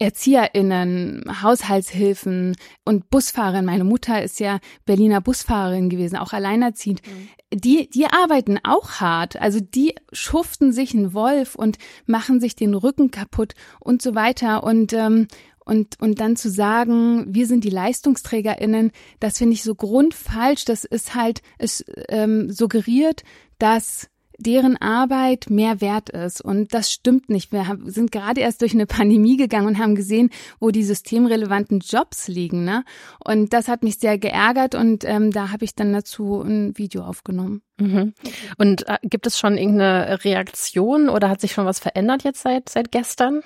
ErzieherInnen, 0.00 1.42
Haushaltshilfen 1.42 2.56
und 2.84 3.10
Busfahrerin. 3.10 3.66
Meine 3.66 3.84
Mutter 3.84 4.22
ist 4.22 4.40
ja 4.40 4.58
Berliner 4.86 5.20
Busfahrerin 5.20 5.90
gewesen, 5.90 6.16
auch 6.16 6.32
alleinerziehend. 6.32 7.02
Mhm. 7.06 7.58
Die, 7.58 7.90
die 7.90 8.06
arbeiten 8.06 8.58
auch 8.62 9.00
hart. 9.00 9.40
Also 9.40 9.60
die 9.60 9.94
schuften 10.12 10.72
sich 10.72 10.94
einen 10.94 11.12
Wolf 11.12 11.54
und 11.54 11.76
machen 12.06 12.40
sich 12.40 12.56
den 12.56 12.74
Rücken 12.74 13.10
kaputt 13.10 13.54
und 13.78 14.00
so 14.00 14.14
weiter. 14.14 14.64
Und, 14.64 14.94
ähm, 14.94 15.28
und, 15.66 16.00
und 16.00 16.18
dann 16.18 16.34
zu 16.34 16.50
sagen, 16.50 17.26
wir 17.28 17.46
sind 17.46 17.64
die 17.64 17.70
LeistungsträgerInnen, 17.70 18.92
das 19.20 19.36
finde 19.36 19.52
ich 19.52 19.62
so 19.62 19.74
grundfalsch. 19.74 20.64
Das 20.64 20.84
ist 20.84 21.14
halt, 21.14 21.42
es 21.58 21.84
ähm, 22.08 22.50
suggeriert, 22.50 23.22
dass 23.58 24.08
deren 24.40 24.76
Arbeit 24.76 25.50
mehr 25.50 25.80
wert 25.80 26.10
ist. 26.10 26.40
Und 26.40 26.74
das 26.74 26.90
stimmt 26.90 27.28
nicht. 27.28 27.52
Wir 27.52 27.68
haben, 27.68 27.90
sind 27.90 28.10
gerade 28.10 28.40
erst 28.40 28.62
durch 28.62 28.72
eine 28.72 28.86
Pandemie 28.86 29.36
gegangen 29.36 29.68
und 29.68 29.78
haben 29.78 29.94
gesehen, 29.94 30.30
wo 30.58 30.70
die 30.70 30.82
systemrelevanten 30.82 31.80
Jobs 31.80 32.28
liegen. 32.28 32.64
Ne? 32.64 32.84
Und 33.24 33.52
das 33.52 33.68
hat 33.68 33.82
mich 33.82 33.98
sehr 33.98 34.18
geärgert 34.18 34.74
und 34.74 35.04
ähm, 35.04 35.30
da 35.30 35.50
habe 35.50 35.64
ich 35.64 35.74
dann 35.74 35.92
dazu 35.92 36.40
ein 36.40 36.76
Video 36.76 37.02
aufgenommen. 37.02 37.62
Mhm. 37.78 38.14
Und 38.58 38.88
äh, 38.88 38.98
gibt 39.02 39.26
es 39.26 39.38
schon 39.38 39.56
irgendeine 39.56 40.24
Reaktion 40.24 41.08
oder 41.08 41.28
hat 41.28 41.40
sich 41.40 41.52
schon 41.52 41.66
was 41.66 41.78
verändert 41.78 42.24
jetzt 42.24 42.42
seit, 42.42 42.68
seit 42.68 42.92
gestern? 42.92 43.42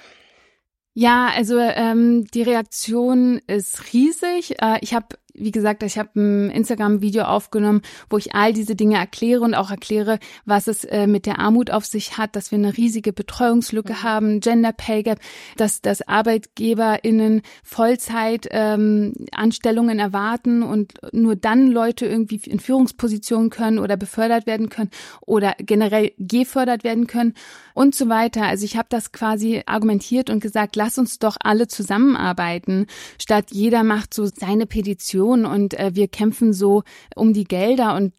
Ja, 0.96 1.30
also 1.34 1.58
ähm, 1.58 2.24
die 2.32 2.42
Reaktion 2.42 3.40
ist 3.48 3.92
riesig. 3.92 4.62
Äh, 4.62 4.78
ich 4.80 4.94
habe 4.94 5.16
wie 5.34 5.50
gesagt, 5.50 5.82
ich 5.82 5.98
habe 5.98 6.10
ein 6.14 6.50
Instagram-Video 6.50 7.24
aufgenommen, 7.24 7.82
wo 8.08 8.18
ich 8.18 8.34
all 8.34 8.52
diese 8.52 8.76
Dinge 8.76 8.96
erkläre 8.96 9.40
und 9.42 9.54
auch 9.54 9.70
erkläre, 9.70 10.20
was 10.44 10.68
es 10.68 10.84
äh, 10.84 11.08
mit 11.08 11.26
der 11.26 11.40
Armut 11.40 11.70
auf 11.70 11.84
sich 11.84 12.16
hat, 12.16 12.36
dass 12.36 12.52
wir 12.52 12.58
eine 12.58 12.76
riesige 12.76 13.12
Betreuungslücke 13.12 13.94
mhm. 13.94 14.02
haben, 14.02 14.40
Gender 14.40 14.72
Pay 14.72 15.02
Gap, 15.02 15.18
dass, 15.56 15.82
dass 15.82 16.06
ArbeitgeberInnen 16.06 17.42
Vollzeit 17.64 18.46
ähm, 18.52 19.14
Anstellungen 19.32 19.98
erwarten 19.98 20.62
und 20.62 20.94
nur 21.12 21.34
dann 21.34 21.68
Leute 21.68 22.06
irgendwie 22.06 22.40
in 22.46 22.60
Führungspositionen 22.60 23.50
können 23.50 23.80
oder 23.80 23.96
befördert 23.96 24.46
werden 24.46 24.68
können 24.68 24.90
oder 25.26 25.54
generell 25.58 26.12
gefördert 26.18 26.84
werden 26.84 27.08
können 27.08 27.34
und 27.74 27.96
so 27.96 28.08
weiter. 28.08 28.44
Also 28.44 28.64
ich 28.64 28.76
habe 28.76 28.86
das 28.88 29.10
quasi 29.10 29.62
argumentiert 29.66 30.30
und 30.30 30.40
gesagt, 30.40 30.76
lass 30.76 30.96
uns 30.96 31.18
doch 31.18 31.36
alle 31.42 31.66
zusammenarbeiten, 31.66 32.86
statt 33.18 33.46
jeder 33.50 33.82
macht 33.82 34.14
so 34.14 34.26
seine 34.26 34.66
Petition 34.66 35.23
Opposition 35.24 35.46
und 35.46 35.74
äh, 35.74 35.94
wir 35.94 36.08
kämpfen 36.08 36.52
so 36.52 36.82
um 37.14 37.32
die 37.32 37.44
Gelder 37.44 37.94
und 37.96 38.12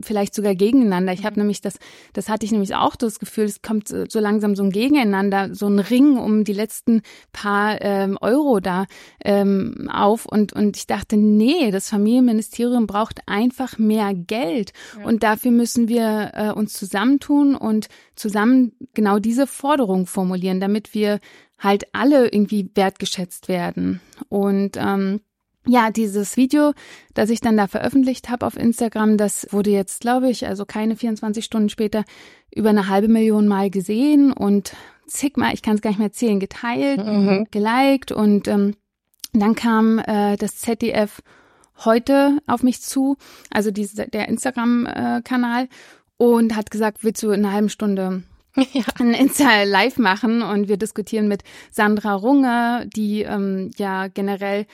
vielleicht 0.00 0.34
sogar 0.34 0.54
gegeneinander. 0.54 1.12
Ich 1.12 1.24
habe 1.24 1.34
mhm. 1.34 1.42
nämlich 1.42 1.60
das, 1.60 1.78
das 2.12 2.28
hatte 2.28 2.46
ich 2.46 2.52
nämlich 2.52 2.74
auch 2.74 2.96
das 2.96 3.18
Gefühl, 3.18 3.44
es 3.44 3.62
kommt 3.62 3.88
so 3.88 4.20
langsam 4.20 4.54
so 4.54 4.62
ein 4.62 4.70
Gegeneinander, 4.70 5.54
so 5.54 5.66
ein 5.66 5.78
Ring 5.78 6.16
um 6.16 6.44
die 6.44 6.52
letzten 6.52 7.02
paar 7.32 7.80
ähm, 7.80 8.18
Euro 8.20 8.60
da 8.60 8.86
ähm, 9.24 9.88
auf 9.92 10.26
und 10.26 10.52
und 10.52 10.76
ich 10.76 10.86
dachte, 10.86 11.16
nee, 11.16 11.70
das 11.70 11.88
Familienministerium 11.88 12.86
braucht 12.86 13.20
einfach 13.26 13.78
mehr 13.78 14.14
Geld 14.14 14.72
ja. 14.98 15.06
und 15.06 15.22
dafür 15.22 15.50
müssen 15.50 15.88
wir 15.88 16.30
äh, 16.34 16.50
uns 16.50 16.74
zusammentun 16.74 17.54
und 17.54 17.88
zusammen 18.14 18.72
genau 18.94 19.18
diese 19.18 19.46
Forderung 19.46 20.06
formulieren, 20.06 20.60
damit 20.60 20.94
wir 20.94 21.18
halt 21.58 21.84
alle 21.92 22.28
irgendwie 22.28 22.70
wertgeschätzt 22.74 23.48
werden. 23.48 24.00
Und 24.28 24.76
ähm, 24.76 25.20
ja, 25.66 25.90
dieses 25.90 26.36
Video, 26.36 26.72
das 27.14 27.30
ich 27.30 27.40
dann 27.40 27.56
da 27.56 27.68
veröffentlicht 27.68 28.28
habe 28.28 28.46
auf 28.46 28.56
Instagram, 28.56 29.16
das 29.16 29.46
wurde 29.50 29.70
jetzt, 29.70 30.00
glaube 30.00 30.28
ich, 30.28 30.46
also 30.46 30.64
keine 30.64 30.96
24 30.96 31.44
Stunden 31.44 31.68
später 31.68 32.04
über 32.54 32.70
eine 32.70 32.88
halbe 32.88 33.08
Million 33.08 33.46
Mal 33.46 33.70
gesehen 33.70 34.32
und 34.32 34.74
zigmal, 35.06 35.54
ich 35.54 35.62
kann 35.62 35.76
es 35.76 35.82
gar 35.82 35.90
nicht 35.90 35.98
mehr 35.98 36.12
zählen, 36.12 36.40
geteilt, 36.40 37.04
mhm. 37.04 37.46
geliked 37.50 38.12
und 38.12 38.48
ähm, 38.48 38.74
dann 39.32 39.54
kam 39.54 39.98
äh, 39.98 40.36
das 40.36 40.58
ZDF 40.58 41.22
heute 41.84 42.38
auf 42.46 42.62
mich 42.62 42.82
zu, 42.82 43.16
also 43.50 43.70
diese, 43.70 44.08
der 44.08 44.28
Instagram-Kanal 44.28 45.64
äh, 45.64 45.68
und 46.16 46.56
hat 46.56 46.70
gesagt, 46.70 47.02
willst 47.02 47.22
du 47.22 47.30
in 47.30 47.44
einer 47.44 47.54
halben 47.54 47.68
Stunde 47.68 48.24
ja. 48.72 48.84
ein 48.98 49.14
Insta 49.14 49.62
Live 49.62 49.98
machen 49.98 50.42
und 50.42 50.68
wir 50.68 50.76
diskutieren 50.76 51.28
mit 51.28 51.42
Sandra 51.70 52.14
Runge, 52.14 52.88
die 52.94 53.22
ähm, 53.22 53.70
ja 53.76 54.08
generell 54.08 54.66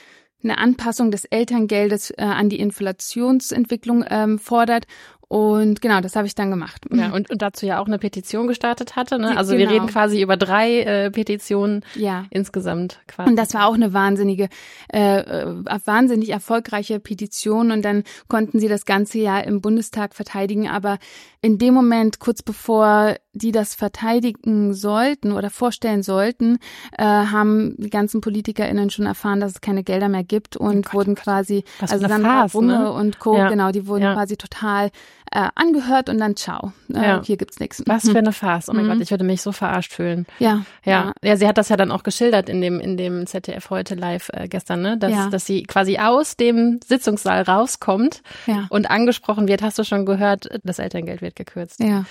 eine 0.43 0.57
Anpassung 0.57 1.11
des 1.11 1.25
Elterngeldes 1.25 2.11
äh, 2.11 2.23
an 2.23 2.49
die 2.49 2.59
Inflationsentwicklung 2.59 4.05
ähm, 4.09 4.39
fordert 4.39 4.85
und 5.29 5.79
genau, 5.79 6.01
das 6.01 6.15
habe 6.15 6.25
ich 6.25 6.33
dann 6.33 6.49
gemacht. 6.49 6.85
Ja, 6.91 7.11
und, 7.11 7.29
und 7.29 7.39
dazu 7.39 7.67
ja 7.67 7.79
auch 7.79 7.85
eine 7.85 7.99
Petition 7.99 8.47
gestartet 8.47 8.95
hatte. 8.95 9.19
Ne? 9.19 9.37
Also 9.37 9.55
genau. 9.55 9.69
wir 9.69 9.75
reden 9.75 9.85
quasi 9.85 10.23
über 10.23 10.37
drei 10.37 10.79
äh, 10.81 11.11
Petitionen 11.11 11.85
ja. 11.93 12.25
insgesamt 12.31 12.99
quasi. 13.05 13.29
Und 13.29 13.35
das 13.35 13.53
war 13.53 13.67
auch 13.67 13.75
eine 13.75 13.93
wahnsinnige, 13.93 14.49
äh, 14.91 15.19
äh, 15.19 15.65
wahnsinnig 15.85 16.29
erfolgreiche 16.29 16.99
Petition. 16.99 17.69
Und 17.69 17.85
dann 17.85 18.05
konnten 18.27 18.59
sie 18.59 18.67
das 18.67 18.85
ganze 18.85 19.19
Jahr 19.19 19.43
im 19.43 19.61
Bundestag 19.61 20.15
verteidigen. 20.15 20.67
Aber 20.67 20.97
in 21.41 21.59
dem 21.59 21.75
Moment, 21.75 22.19
kurz 22.19 22.41
bevor 22.41 23.15
die 23.39 23.51
das 23.51 23.75
verteidigen 23.75 24.73
sollten 24.73 25.31
oder 25.31 25.49
vorstellen 25.49 26.03
sollten, 26.03 26.59
äh, 26.97 27.03
haben 27.03 27.75
die 27.77 27.89
ganzen 27.89 28.21
PolitikerInnen 28.21 28.89
schon 28.89 29.05
erfahren, 29.05 29.39
dass 29.39 29.53
es 29.53 29.61
keine 29.61 29.83
Gelder 29.83 30.09
mehr 30.09 30.23
gibt 30.23 30.57
und 30.57 30.69
oh 30.69 30.81
Gott, 30.81 30.93
wurden 30.93 31.15
quasi, 31.15 31.63
also 31.79 31.97
Sandra 31.97 32.45
Runge 32.45 32.79
ne? 32.79 32.91
und 32.91 33.19
Co., 33.19 33.37
ja. 33.37 33.49
genau, 33.49 33.71
die 33.71 33.87
wurden 33.87 34.03
ja. 34.03 34.13
quasi 34.13 34.37
total 34.37 34.91
äh, 35.31 35.47
angehört 35.55 36.09
und 36.09 36.17
dann 36.17 36.35
ciao. 36.35 36.73
Äh, 36.93 37.01
ja. 37.01 37.21
Hier 37.23 37.37
gibt's 37.37 37.59
nichts. 37.59 37.83
Was 37.85 38.09
für 38.09 38.17
eine 38.17 38.31
Farce. 38.33 38.69
Oh 38.69 38.73
mein 38.73 38.85
mhm. 38.85 38.89
Gott, 38.89 39.01
ich 39.01 39.11
würde 39.11 39.23
mich 39.23 39.41
so 39.41 39.51
verarscht 39.51 39.93
fühlen. 39.93 40.25
Ja, 40.39 40.65
ja. 40.83 41.13
Ja, 41.23 41.37
sie 41.37 41.47
hat 41.47 41.57
das 41.57 41.69
ja 41.69 41.77
dann 41.77 41.91
auch 41.91 42.03
geschildert 42.03 42.49
in 42.49 42.61
dem, 42.61 42.79
in 42.79 42.97
dem 42.97 43.27
ZDF 43.27 43.69
heute 43.69 43.95
live 43.95 44.29
äh, 44.33 44.47
gestern, 44.47 44.81
ne? 44.81 44.97
Dass, 44.97 45.11
ja. 45.11 45.29
dass 45.29 45.45
sie 45.45 45.63
quasi 45.63 45.97
aus 45.99 46.35
dem 46.35 46.79
Sitzungssaal 46.85 47.43
rauskommt 47.43 48.21
ja. 48.47 48.65
und 48.69 48.89
angesprochen 48.89 49.47
wird, 49.47 49.61
hast 49.61 49.77
du 49.77 49.83
schon 49.83 50.05
gehört, 50.05 50.49
das 50.63 50.79
Elterngeld 50.79 51.21
wird 51.21 51.35
gekürzt. 51.35 51.79
Ja. 51.79 52.05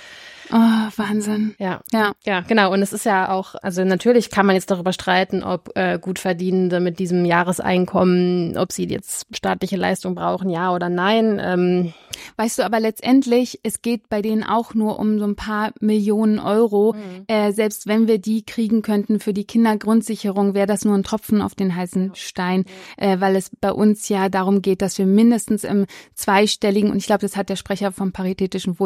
Oh, 0.50 0.56
Wahnsinn. 0.96 1.54
Ja. 1.58 1.80
Ja. 1.92 2.12
Ja, 2.24 2.40
genau. 2.40 2.72
Und 2.72 2.82
es 2.82 2.92
ist 2.92 3.04
ja 3.04 3.30
auch, 3.30 3.54
also 3.62 3.84
natürlich 3.84 4.30
kann 4.30 4.46
man 4.46 4.54
jetzt 4.54 4.70
darüber 4.70 4.92
streiten, 4.92 5.42
ob 5.42 5.76
äh, 5.76 5.98
Gutverdienende 6.00 6.80
mit 6.80 6.98
diesem 6.98 7.24
Jahreseinkommen, 7.24 8.56
ob 8.56 8.72
sie 8.72 8.84
jetzt 8.84 9.26
staatliche 9.34 9.76
Leistung 9.76 10.14
brauchen, 10.14 10.50
ja 10.50 10.72
oder 10.72 10.88
nein. 10.88 11.40
Ähm, 11.42 11.92
weißt 12.36 12.58
du, 12.58 12.62
aber 12.64 12.80
letztendlich, 12.80 13.60
es 13.62 13.82
geht 13.82 14.08
bei 14.08 14.22
denen 14.22 14.44
auch 14.44 14.74
nur 14.74 14.98
um 14.98 15.18
so 15.18 15.26
ein 15.26 15.36
paar 15.36 15.72
Millionen 15.80 16.38
Euro. 16.38 16.94
Mhm. 16.94 17.24
Äh, 17.26 17.52
selbst 17.52 17.86
wenn 17.86 18.08
wir 18.08 18.18
die 18.18 18.44
kriegen 18.44 18.82
könnten 18.82 19.20
für 19.20 19.32
die 19.32 19.44
Kindergrundsicherung, 19.44 20.54
wäre 20.54 20.66
das 20.66 20.84
nur 20.84 20.94
ein 20.94 21.04
Tropfen 21.04 21.42
auf 21.42 21.54
den 21.54 21.74
heißen 21.74 22.12
Stein, 22.14 22.64
äh, 22.96 23.20
weil 23.20 23.36
es 23.36 23.50
bei 23.60 23.72
uns 23.72 24.08
ja 24.08 24.28
darum 24.28 24.62
geht, 24.62 24.82
dass 24.82 24.98
wir 24.98 25.06
mindestens 25.06 25.64
im 25.64 25.86
zweistelligen, 26.14 26.90
und 26.90 26.96
ich 26.96 27.06
glaube, 27.06 27.22
das 27.22 27.36
hat 27.36 27.48
der 27.48 27.56
Sprecher 27.56 27.92
vom 27.92 28.12
Paritätischen 28.12 28.78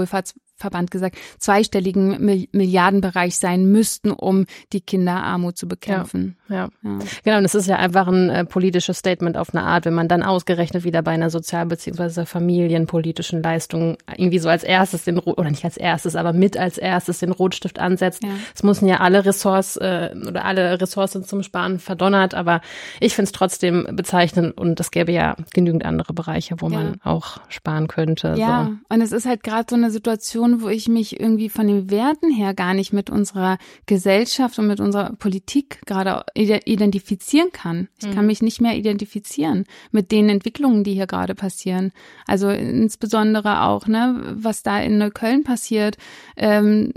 Wohlfahrtsverband 0.63 0.91
gesagt, 0.91 1.17
zweistelligen 1.39 2.49
Milliardenbereich 2.53 3.37
sein 3.37 3.71
müssten, 3.71 4.11
um 4.11 4.47
die 4.73 4.81
Kinderarmut 4.81 5.57
zu 5.57 5.69
bekämpfen. 5.69 6.37
Ja, 6.49 6.57
ja. 6.57 6.69
ja. 6.83 6.99
Genau, 7.25 7.39
und 7.39 7.45
es 7.45 7.55
ist 7.55 7.67
ja 7.67 7.77
einfach 7.77 8.07
ein 8.07 8.31
äh, 8.31 8.45
politisches 8.45 8.99
Statement 8.99 9.37
auf 9.37 9.55
eine 9.55 9.65
Art, 9.65 9.85
wenn 9.85 9.95
man 9.95 10.09
dann 10.09 10.23
ausgerechnet 10.23 10.85
wieder 10.85 11.03
bei 11.03 11.13
einer 11.13 11.31
sozial- 11.31 11.67
bzw. 11.67 12.25
familienpolitischen 12.25 13.43
Leistung 13.43 13.97
irgendwie 14.17 14.39
so 14.39 14.49
als 14.49 14.63
erstes 14.63 15.05
den, 15.05 15.19
oder 15.19 15.51
nicht 15.51 15.65
als 15.65 15.77
erstes, 15.77 16.17
aber 16.17 16.33
mit 16.33 16.57
als 16.57 16.79
erstes 16.79 17.19
den 17.19 17.33
Rotstift 17.33 17.79
ansetzt. 17.79 18.23
Ja. 18.23 18.31
Es 18.55 18.63
müssen 18.63 18.87
ja 18.87 18.99
alle 18.99 19.25
Ressorts 19.25 19.77
äh, 19.77 20.11
oder 20.27 20.45
alle 20.45 20.81
Ressourcen 20.81 21.25
zum 21.25 21.43
Sparen 21.43 21.79
verdonnert, 21.79 22.35
aber 22.35 22.61
ich 23.01 23.15
finde 23.15 23.27
es 23.27 23.33
trotzdem 23.33 23.89
bezeichnend 23.93 24.57
und 24.57 24.79
es 24.81 24.91
gäbe 24.91 25.13
ja 25.13 25.37
genügend 25.53 25.85
andere 25.85 26.13
Bereiche, 26.13 26.57
wo 26.59 26.69
man 26.69 27.01
auch 27.03 27.41
sparen 27.49 27.89
könnte. 27.89 28.35
Ja, 28.37 28.71
so. 28.71 28.95
und 28.95 29.01
es 29.01 29.13
ist 29.13 29.27
halt 29.27 29.43
gerade 29.43 29.67
so 29.69 29.77
eine 29.77 29.91
Situation, 29.91 30.52
wo 30.61 30.69
ich 30.69 30.89
mich 30.89 31.19
irgendwie 31.19 31.49
von 31.49 31.67
den 31.67 31.91
Werten 31.91 32.31
her 32.31 32.53
gar 32.53 32.75
nicht 32.75 32.93
mit 32.93 33.09
unserer 33.09 33.59
Gesellschaft 33.87 34.59
und 34.59 34.67
mit 34.67 34.81
unserer 34.81 35.15
Politik 35.15 35.81
gerade 35.87 36.25
identifizieren 36.35 37.53
kann. 37.53 37.89
Ich 38.01 38.09
mhm. 38.09 38.15
kann 38.15 38.27
mich 38.27 38.43
nicht 38.43 38.61
mehr 38.61 38.77
identifizieren 38.77 39.65
mit 39.91 40.13
den 40.13 40.29
Entwicklungen, 40.29 40.85
die 40.85 40.95
hier 40.95 41.07
gerade 41.07 41.35
passieren. 41.35 41.93
Also 42.27 42.51
insbesondere 42.51 43.63
auch, 43.63 43.87
ne, 43.87 44.35
was 44.35 44.63
da 44.63 44.81
in 44.81 44.99
Neukölln 44.99 45.45
passiert. 45.45 45.97
Ähm, 46.37 46.93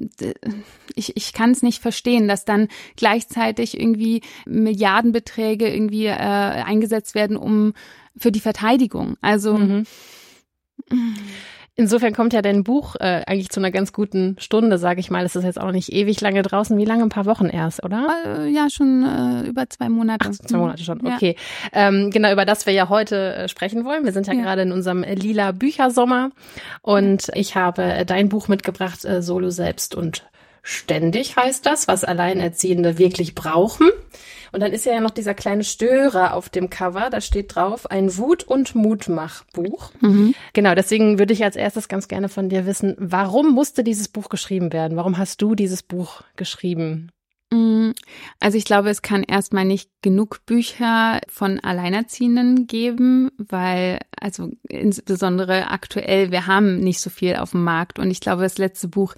ich, 0.96 1.16
ich 1.16 1.34
kann 1.34 1.52
es 1.52 1.62
nicht 1.62 1.82
verstehen, 1.82 2.28
dass 2.28 2.46
dann 2.46 2.68
gleichzeitig 2.96 3.80
irgendwie 3.80 4.22
Milliardenbeträge 4.46 5.74
irgendwie 5.74 6.08
äh, 6.08 6.12
eingesetzt 6.12 7.16
werden, 7.16 7.38
um 7.38 7.74
für 8.18 8.32
die 8.32 8.40
Verteidigung. 8.40 9.18
Also 9.22 9.58
mhm. 9.58 9.86
Insofern 11.78 12.14
kommt 12.14 12.32
ja 12.32 12.42
dein 12.42 12.64
Buch 12.64 12.96
äh, 13.02 13.24
eigentlich 13.28 13.50
zu 13.50 13.60
einer 13.60 13.70
ganz 13.70 13.92
guten 13.92 14.38
Stunde, 14.40 14.78
sage 14.78 15.02
ich 15.02 15.12
mal. 15.12 15.26
Es 15.26 15.36
ist 15.36 15.44
jetzt 15.44 15.60
auch 15.60 15.72
nicht 15.72 15.92
ewig 15.92 16.22
lange 16.22 16.42
draußen. 16.42 16.78
Wie 16.78 16.86
lange? 16.86 17.04
Ein 17.04 17.10
paar 17.10 17.26
Wochen 17.26 17.48
erst, 17.48 17.84
oder? 17.84 18.08
Äh, 18.26 18.48
ja, 18.48 18.70
schon 18.70 19.04
äh, 19.04 19.48
über 19.48 19.70
zwei 19.70 19.90
Monate. 19.90 20.30
Ach, 20.30 20.32
zwei 20.32 20.58
Monate 20.58 20.84
schon, 20.84 21.06
okay. 21.06 21.36
Ja. 21.74 21.90
Ähm, 21.90 22.12
genau, 22.12 22.32
über 22.32 22.46
das 22.46 22.66
wir 22.66 22.72
ja 22.72 22.88
heute 22.88 23.36
äh, 23.36 23.48
sprechen 23.50 23.84
wollen. 23.84 24.06
Wir 24.06 24.14
sind 24.14 24.26
ja, 24.28 24.34
ja. 24.34 24.42
gerade 24.42 24.62
in 24.62 24.72
unserem 24.72 25.04
äh, 25.04 25.16
lila 25.16 25.52
Büchersommer 25.52 26.32
und 26.82 27.30
ich 27.34 27.56
habe 27.56 28.06
dein 28.06 28.30
Buch 28.30 28.48
mitgebracht, 28.48 29.04
äh, 29.04 29.22
Solo 29.22 29.50
selbst 29.50 29.96
und 29.96 30.24
ständig 30.64 31.36
heißt 31.36 31.66
das, 31.66 31.90
was 31.90 32.06
Alleinerziehende 32.06 32.98
wirklich 32.98 33.36
brauchen. 33.36 33.90
Und 34.56 34.62
dann 34.62 34.72
ist 34.72 34.86
ja 34.86 35.02
noch 35.02 35.12
dieser 35.12 35.34
kleine 35.34 35.66
Störer 35.66 36.34
auf 36.34 36.48
dem 36.48 36.70
Cover, 36.70 37.10
da 37.10 37.20
steht 37.20 37.54
drauf 37.54 37.92
ein 37.92 38.16
Wut- 38.16 38.46
und 38.46 38.74
Mutmachbuch. 38.74 39.92
Mhm. 40.00 40.34
Genau, 40.54 40.76
deswegen 40.76 41.20
würde 41.20 41.34
ich 41.34 41.44
als 41.44 41.58
erstes 41.58 41.90
ganz 41.90 42.08
gerne 42.08 42.30
von 42.30 42.48
dir 42.48 42.66
wissen, 42.66 42.96
warum 42.98 43.54
musste 43.54 43.84
dieses 43.84 44.08
Buch 44.08 44.30
geschrieben 44.30 44.72
werden? 44.72 44.96
Warum 44.96 45.18
hast 45.18 45.42
du 45.42 45.56
dieses 45.56 45.84
Buch 45.84 46.22
geschrieben? 46.38 47.12
Mm, 47.52 47.85
also 48.40 48.58
ich 48.58 48.66
glaube, 48.66 48.90
es 48.90 49.02
kann 49.02 49.24
erstmal 49.24 49.66
nicht 49.66 49.90
genug 50.02 50.46
Bücher 50.46 51.22
von 51.28 51.60
Alleinerziehenden 51.60 52.68
geben, 52.68 53.32
weil, 53.38 54.00
also 54.20 54.52
insbesondere 54.68 55.70
aktuell, 55.70 56.32
wir 56.32 56.48
haben 56.48 56.80
nicht 56.80 57.00
so 57.00 57.10
viel 57.10 57.36
auf 57.36 57.52
dem 57.52 57.64
Markt. 57.64 58.00
Und 58.00 58.12
ich 58.12 58.20
glaube, 58.20 58.44
das 58.44 58.58
letzte 58.58 58.88
Buch 58.88 59.16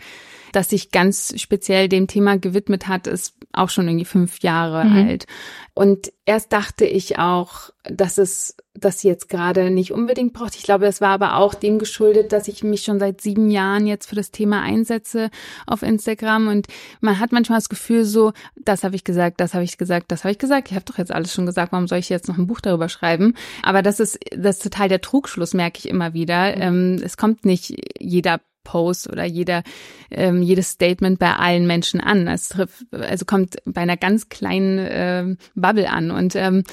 das 0.52 0.70
sich 0.70 0.92
ganz 0.92 1.34
speziell 1.40 1.90
dem 1.90 2.08
Thema 2.08 2.38
gewidmet 2.38 2.88
hat, 2.88 3.08
ist 3.08 3.36
auch 3.54 3.70
schon 3.70 3.88
irgendwie 3.88 4.06
fünf 4.06 4.40
Jahre 4.40 4.86
mhm. 4.86 5.08
alt. 5.08 5.26
Und 5.74 6.12
erst 6.26 6.52
dachte 6.54 6.86
ich 6.86 7.20
auch, 7.20 7.70
dass 7.84 8.18
es 8.18 8.56
das 8.74 9.04
jetzt 9.04 9.30
gerade 9.30 9.72
nicht 9.72 9.92
unbedingt 9.92 10.34
braucht. 10.34 10.56
Ich 10.56 10.64
glaube, 10.64 10.86
es 10.86 11.02
war 11.02 11.10
aber 11.10 11.38
auch 11.38 11.54
dem 11.54 11.80
geschuldet, 11.80 12.32
dass 12.32 12.48
ich 12.48 12.64
mich 12.64 12.82
schon 12.82 13.00
seit 13.00 13.22
sieben 13.22 13.50
Jahren 13.50 13.88
jetzt 13.88 14.08
für 14.08 14.16
das 14.16 14.32
Thema 14.32 14.62
einsetze 14.62 15.30
auf 15.66 15.84
Instagram 15.84 16.48
und 16.48 16.68
man 17.02 17.20
hat 17.20 17.32
manchmal 17.32 17.60
das 17.60 17.70
Gefühl 17.70 18.06
so, 18.06 18.34
das 18.68 18.84
habe 18.84 18.96
ich 18.96 19.04
gesagt, 19.04 19.40
das 19.40 19.54
habe 19.54 19.64
ich 19.64 19.78
gesagt, 19.78 20.12
das 20.12 20.24
habe 20.24 20.32
ich 20.32 20.40
gesagt. 20.40 20.70
Ich 20.70 20.76
habe 20.76 20.86
doch 20.86 20.98
jetzt 20.98 21.12
alles 21.12 21.34
schon 21.34 21.46
gesagt, 21.46 21.72
warum 21.72 21.88
soll 21.88 22.00
ich 22.00 22.10
jetzt 22.10 22.28
noch 22.28 22.38
ein 22.38 22.48
Buch 22.48 22.62
darüber 22.62 22.90
schreiben? 22.90 23.34
Aber 23.64 23.82
das 23.82 24.00
ist 24.00 24.20
das 24.36 24.58
ist 24.58 24.64
total 24.64 24.90
der 24.90 25.02
Trugschluss, 25.02 25.54
merke 25.54 25.80
ich 25.80 25.90
immer 25.90 26.14
wieder. 26.14 26.56
Mhm. 26.56 26.62
Ähm, 26.62 27.02
es 27.04 27.18
kommt 27.18 27.46
nicht 27.46 27.74
jeder 28.00 28.42
Post 28.64 29.10
oder 29.10 29.24
jeder, 29.24 29.64
ähm, 30.12 30.42
jedes 30.42 30.72
Statement 30.72 31.20
bei 31.20 31.34
allen 31.34 31.68
Menschen 31.68 32.02
an. 32.02 32.28
Es 32.28 32.50
trifft, 32.50 32.86
also 32.92 33.24
kommt 33.24 33.56
bei 33.66 33.82
einer 33.82 33.96
ganz 33.96 34.28
kleinen 34.28 34.78
äh, 34.80 35.36
Bubble 35.56 35.90
an. 35.90 36.12
Und 36.12 36.36
ähm, 36.36 36.64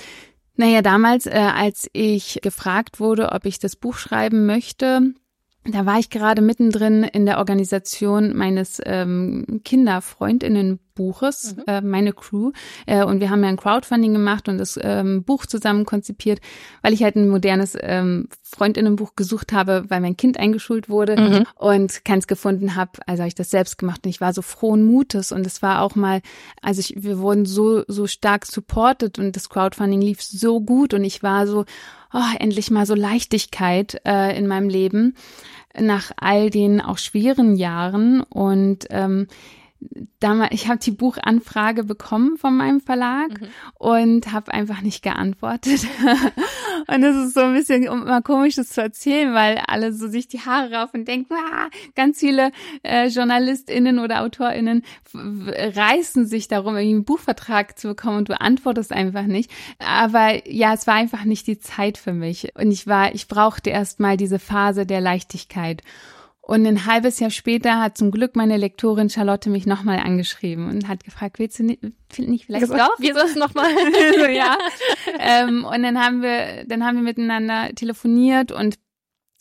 naja, 0.56 0.82
damals, 0.82 1.26
äh, 1.26 1.30
als 1.30 1.88
ich 1.92 2.40
gefragt 2.42 2.98
wurde, 2.98 3.30
ob 3.30 3.46
ich 3.46 3.60
das 3.60 3.76
Buch 3.76 3.96
schreiben 3.96 4.44
möchte, 4.44 5.14
da 5.64 5.86
war 5.86 5.98
ich 5.98 6.10
gerade 6.10 6.42
mittendrin 6.42 7.04
in 7.04 7.26
der 7.26 7.38
Organisation 7.38 8.36
meines 8.36 8.82
ähm, 8.84 9.60
Kinderfreundinnen 9.64 10.80
Buches, 10.94 11.56
mhm. 11.56 11.62
äh, 11.66 11.80
meine 11.80 12.12
Crew. 12.12 12.52
Äh, 12.86 13.04
und 13.04 13.20
wir 13.20 13.30
haben 13.30 13.42
ja 13.42 13.48
ein 13.48 13.56
Crowdfunding 13.56 14.12
gemacht 14.12 14.48
und 14.48 14.58
das 14.58 14.78
ähm, 14.80 15.24
Buch 15.24 15.46
zusammen 15.46 15.84
konzipiert, 15.84 16.40
weil 16.82 16.92
ich 16.92 17.02
halt 17.02 17.16
ein 17.16 17.28
modernes 17.28 17.76
ähm, 17.80 18.28
Freundinnenbuch 18.42 19.16
gesucht 19.16 19.52
habe, 19.52 19.84
weil 19.88 20.00
mein 20.00 20.16
Kind 20.16 20.38
eingeschult 20.38 20.88
wurde 20.88 21.20
mhm. 21.20 21.44
und 21.56 22.04
keins 22.04 22.26
gefunden 22.26 22.74
habe. 22.76 22.92
Also 23.06 23.22
habe 23.22 23.28
ich 23.28 23.34
das 23.34 23.50
selbst 23.50 23.78
gemacht 23.78 24.00
und 24.04 24.10
ich 24.10 24.20
war 24.20 24.32
so 24.32 24.42
frohen 24.42 24.86
Mutes 24.86 25.32
und 25.32 25.46
es 25.46 25.62
war 25.62 25.82
auch 25.82 25.94
mal, 25.94 26.20
also 26.62 26.80
ich, 26.80 26.94
wir 26.96 27.18
wurden 27.18 27.46
so 27.46 27.84
so 27.88 28.06
stark 28.06 28.46
supported 28.46 29.18
und 29.18 29.36
das 29.36 29.48
Crowdfunding 29.48 30.00
lief 30.00 30.22
so 30.22 30.60
gut 30.60 30.94
und 30.94 31.04
ich 31.04 31.22
war 31.22 31.46
so, 31.46 31.64
oh, 32.12 32.36
endlich 32.38 32.70
mal 32.70 32.86
so 32.86 32.94
Leichtigkeit 32.94 34.00
äh, 34.04 34.36
in 34.36 34.46
meinem 34.46 34.68
Leben 34.68 35.14
nach 35.78 36.12
all 36.16 36.50
den 36.50 36.80
auch 36.80 36.98
schweren 36.98 37.56
Jahren 37.56 38.22
und 38.22 38.86
ähm, 38.90 39.26
damals, 40.20 40.52
ich 40.52 40.68
habe 40.68 40.78
die 40.78 40.90
Buchanfrage 40.90 41.84
bekommen 41.84 42.36
von 42.36 42.56
meinem 42.56 42.80
Verlag 42.80 43.40
mhm. 43.40 43.48
und 43.74 44.32
habe 44.32 44.52
einfach 44.52 44.80
nicht 44.80 45.02
geantwortet. 45.02 45.86
und 46.86 47.02
das 47.02 47.16
ist 47.16 47.34
so 47.34 47.40
ein 47.40 47.54
bisschen 47.54 47.88
um 47.88 48.04
mal 48.04 48.22
komisch, 48.22 48.56
das 48.56 48.70
zu 48.70 48.82
erzählen, 48.82 49.34
weil 49.34 49.60
alle 49.66 49.92
so 49.92 50.08
sich 50.08 50.28
die 50.28 50.40
Haare 50.40 50.72
rauf 50.72 50.94
und 50.94 51.06
denken, 51.06 51.34
ah, 51.34 51.68
ganz 51.94 52.20
viele 52.20 52.52
äh, 52.82 53.08
JournalistInnen 53.08 53.98
oder 53.98 54.22
AutorInnen 54.22 54.82
reißen 55.14 56.26
sich 56.26 56.48
darum, 56.48 56.76
irgendwie 56.76 56.94
einen 56.94 57.04
Buchvertrag 57.04 57.78
zu 57.78 57.88
bekommen 57.88 58.18
und 58.18 58.28
du 58.28 58.40
antwortest 58.40 58.92
einfach 58.92 59.24
nicht. 59.24 59.50
Aber 59.78 60.48
ja, 60.48 60.74
es 60.74 60.86
war 60.86 60.94
einfach 60.94 61.24
nicht 61.24 61.46
die 61.46 61.58
Zeit 61.58 61.98
für 61.98 62.12
mich. 62.12 62.54
Und 62.56 62.70
ich 62.70 62.86
war, 62.86 63.14
ich 63.14 63.28
brauchte 63.28 63.70
erst 63.70 64.00
mal 64.00 64.16
diese 64.16 64.38
Phase 64.38 64.86
der 64.86 65.00
Leichtigkeit. 65.00 65.82
Und 66.46 66.66
ein 66.66 66.84
halbes 66.84 67.20
Jahr 67.20 67.30
später 67.30 67.80
hat 67.80 67.96
zum 67.96 68.10
Glück 68.10 68.36
meine 68.36 68.58
Lektorin 68.58 69.08
Charlotte 69.08 69.48
mich 69.48 69.64
nochmal 69.64 69.98
angeschrieben 69.98 70.68
und 70.68 70.88
hat 70.88 71.02
gefragt, 71.02 71.38
willst 71.38 71.58
du 71.58 71.64
nicht, 71.64 71.82
nicht 72.18 72.44
vielleicht 72.46 72.60
gesagt, 72.60 72.80
doch? 72.80 72.98
Ist 72.98 73.16
es 73.16 73.34
nochmal? 73.34 73.70
so, 74.14 74.24
ja. 74.30 74.58
ähm, 75.18 75.64
und 75.64 75.82
dann 75.82 75.98
haben 75.98 76.20
wir, 76.20 76.64
dann 76.66 76.84
haben 76.84 76.96
wir 76.96 77.02
miteinander 77.02 77.70
telefoniert 77.74 78.52
und 78.52 78.76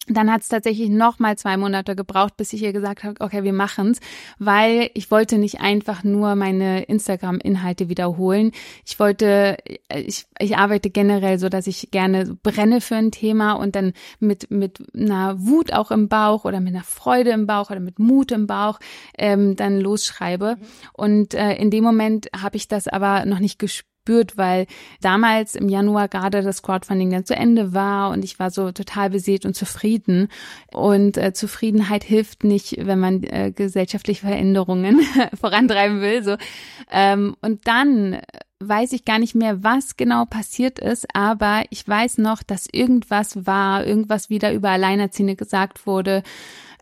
dann 0.07 0.31
hat 0.31 0.41
es 0.41 0.50
tatsächlich 0.50 0.89
noch 0.89 1.19
mal 1.19 1.38
zwei 1.38 1.55
Monate 1.55 1.95
gebraucht, 1.95 2.36
bis 2.36 2.51
ich 2.53 2.62
ihr 2.62 2.74
gesagt 2.74 3.03
habe, 3.03 3.22
okay, 3.22 3.43
wir 3.43 3.53
machen's, 3.53 4.00
weil 4.38 4.89
ich 4.93 5.12
wollte 5.12 5.38
nicht 5.38 5.62
einfach 5.62 6.03
nur 6.03 6.36
meine 6.36 6.83
Instagram-Inhalte 6.83 7.88
wiederholen. 7.88 8.51
Ich 8.86 9.00
wollte, 9.00 9.57
ich, 9.89 10.25
ich 10.39 10.57
arbeite 10.57 10.89
generell 10.89 11.39
so, 11.39 11.48
dass 11.48 11.67
ich 11.67 11.89
gerne 11.91 12.38
brenne 12.43 12.81
für 12.81 12.95
ein 12.95 13.12
Thema 13.12 13.53
und 13.53 13.75
dann 13.75 13.93
mit 14.19 14.51
mit 14.51 14.83
einer 14.93 15.39
Wut 15.39 15.72
auch 15.72 15.91
im 15.91 16.10
Bauch 16.10 16.45
oder 16.45 16.60
mit 16.60 16.75
einer 16.75 16.83
Freude 16.83 17.31
im 17.31 17.48
Bauch 17.48 17.69
oder 17.69 17.79
mit 17.79 18.00
Mut 18.00 18.31
im 18.31 18.48
Bauch 18.48 18.79
ähm, 19.17 19.55
dann 19.55 19.79
losschreibe. 19.79 20.57
Und 20.93 21.33
äh, 21.33 21.53
in 21.55 21.72
dem 21.72 21.83
Moment 21.83 22.27
habe 22.36 22.57
ich 22.57 22.67
das 22.67 22.88
aber 22.88 23.25
noch 23.25 23.39
nicht 23.39 23.60
gespürt 23.60 23.92
gespürt, 24.03 24.38
weil 24.38 24.67
damals 25.01 25.55
im 25.55 25.69
Januar 25.69 26.07
gerade 26.07 26.41
das 26.41 26.62
Crowdfunding 26.62 27.10
dann 27.12 27.25
zu 27.25 27.36
Ende 27.36 27.74
war 27.74 28.12
und 28.12 28.24
ich 28.24 28.39
war 28.39 28.51
so 28.51 28.72
total 28.72 29.10
beseelt 29.10 29.45
und 29.45 29.55
zufrieden. 29.55 30.27
Und 30.72 31.17
äh, 31.17 31.33
Zufriedenheit 31.33 32.03
hilft 32.03 32.43
nicht, 32.43 32.77
wenn 32.86 33.00
man 33.00 33.24
äh, 33.24 33.51
gesellschaftliche 33.55 34.25
Veränderungen 34.25 35.01
vorantreiben 35.39 36.01
will. 36.01 36.24
So. 36.24 36.36
Ähm, 36.91 37.36
und 37.41 37.67
dann 37.67 38.19
weiß 38.60 38.93
ich 38.93 39.03
gar 39.05 39.19
nicht 39.19 39.36
mehr, 39.36 39.63
was 39.63 39.98
genau 39.98 40.25
passiert 40.25 40.79
ist, 40.79 41.05
aber 41.13 41.63
ich 41.69 41.86
weiß 41.86 42.17
noch, 42.19 42.43
dass 42.43 42.67
irgendwas 42.72 43.45
war, 43.45 43.86
irgendwas 43.86 44.29
wieder 44.29 44.53
über 44.53 44.69
Alleinerziehende 44.69 45.36
gesagt 45.36 45.86
wurde 45.86 46.24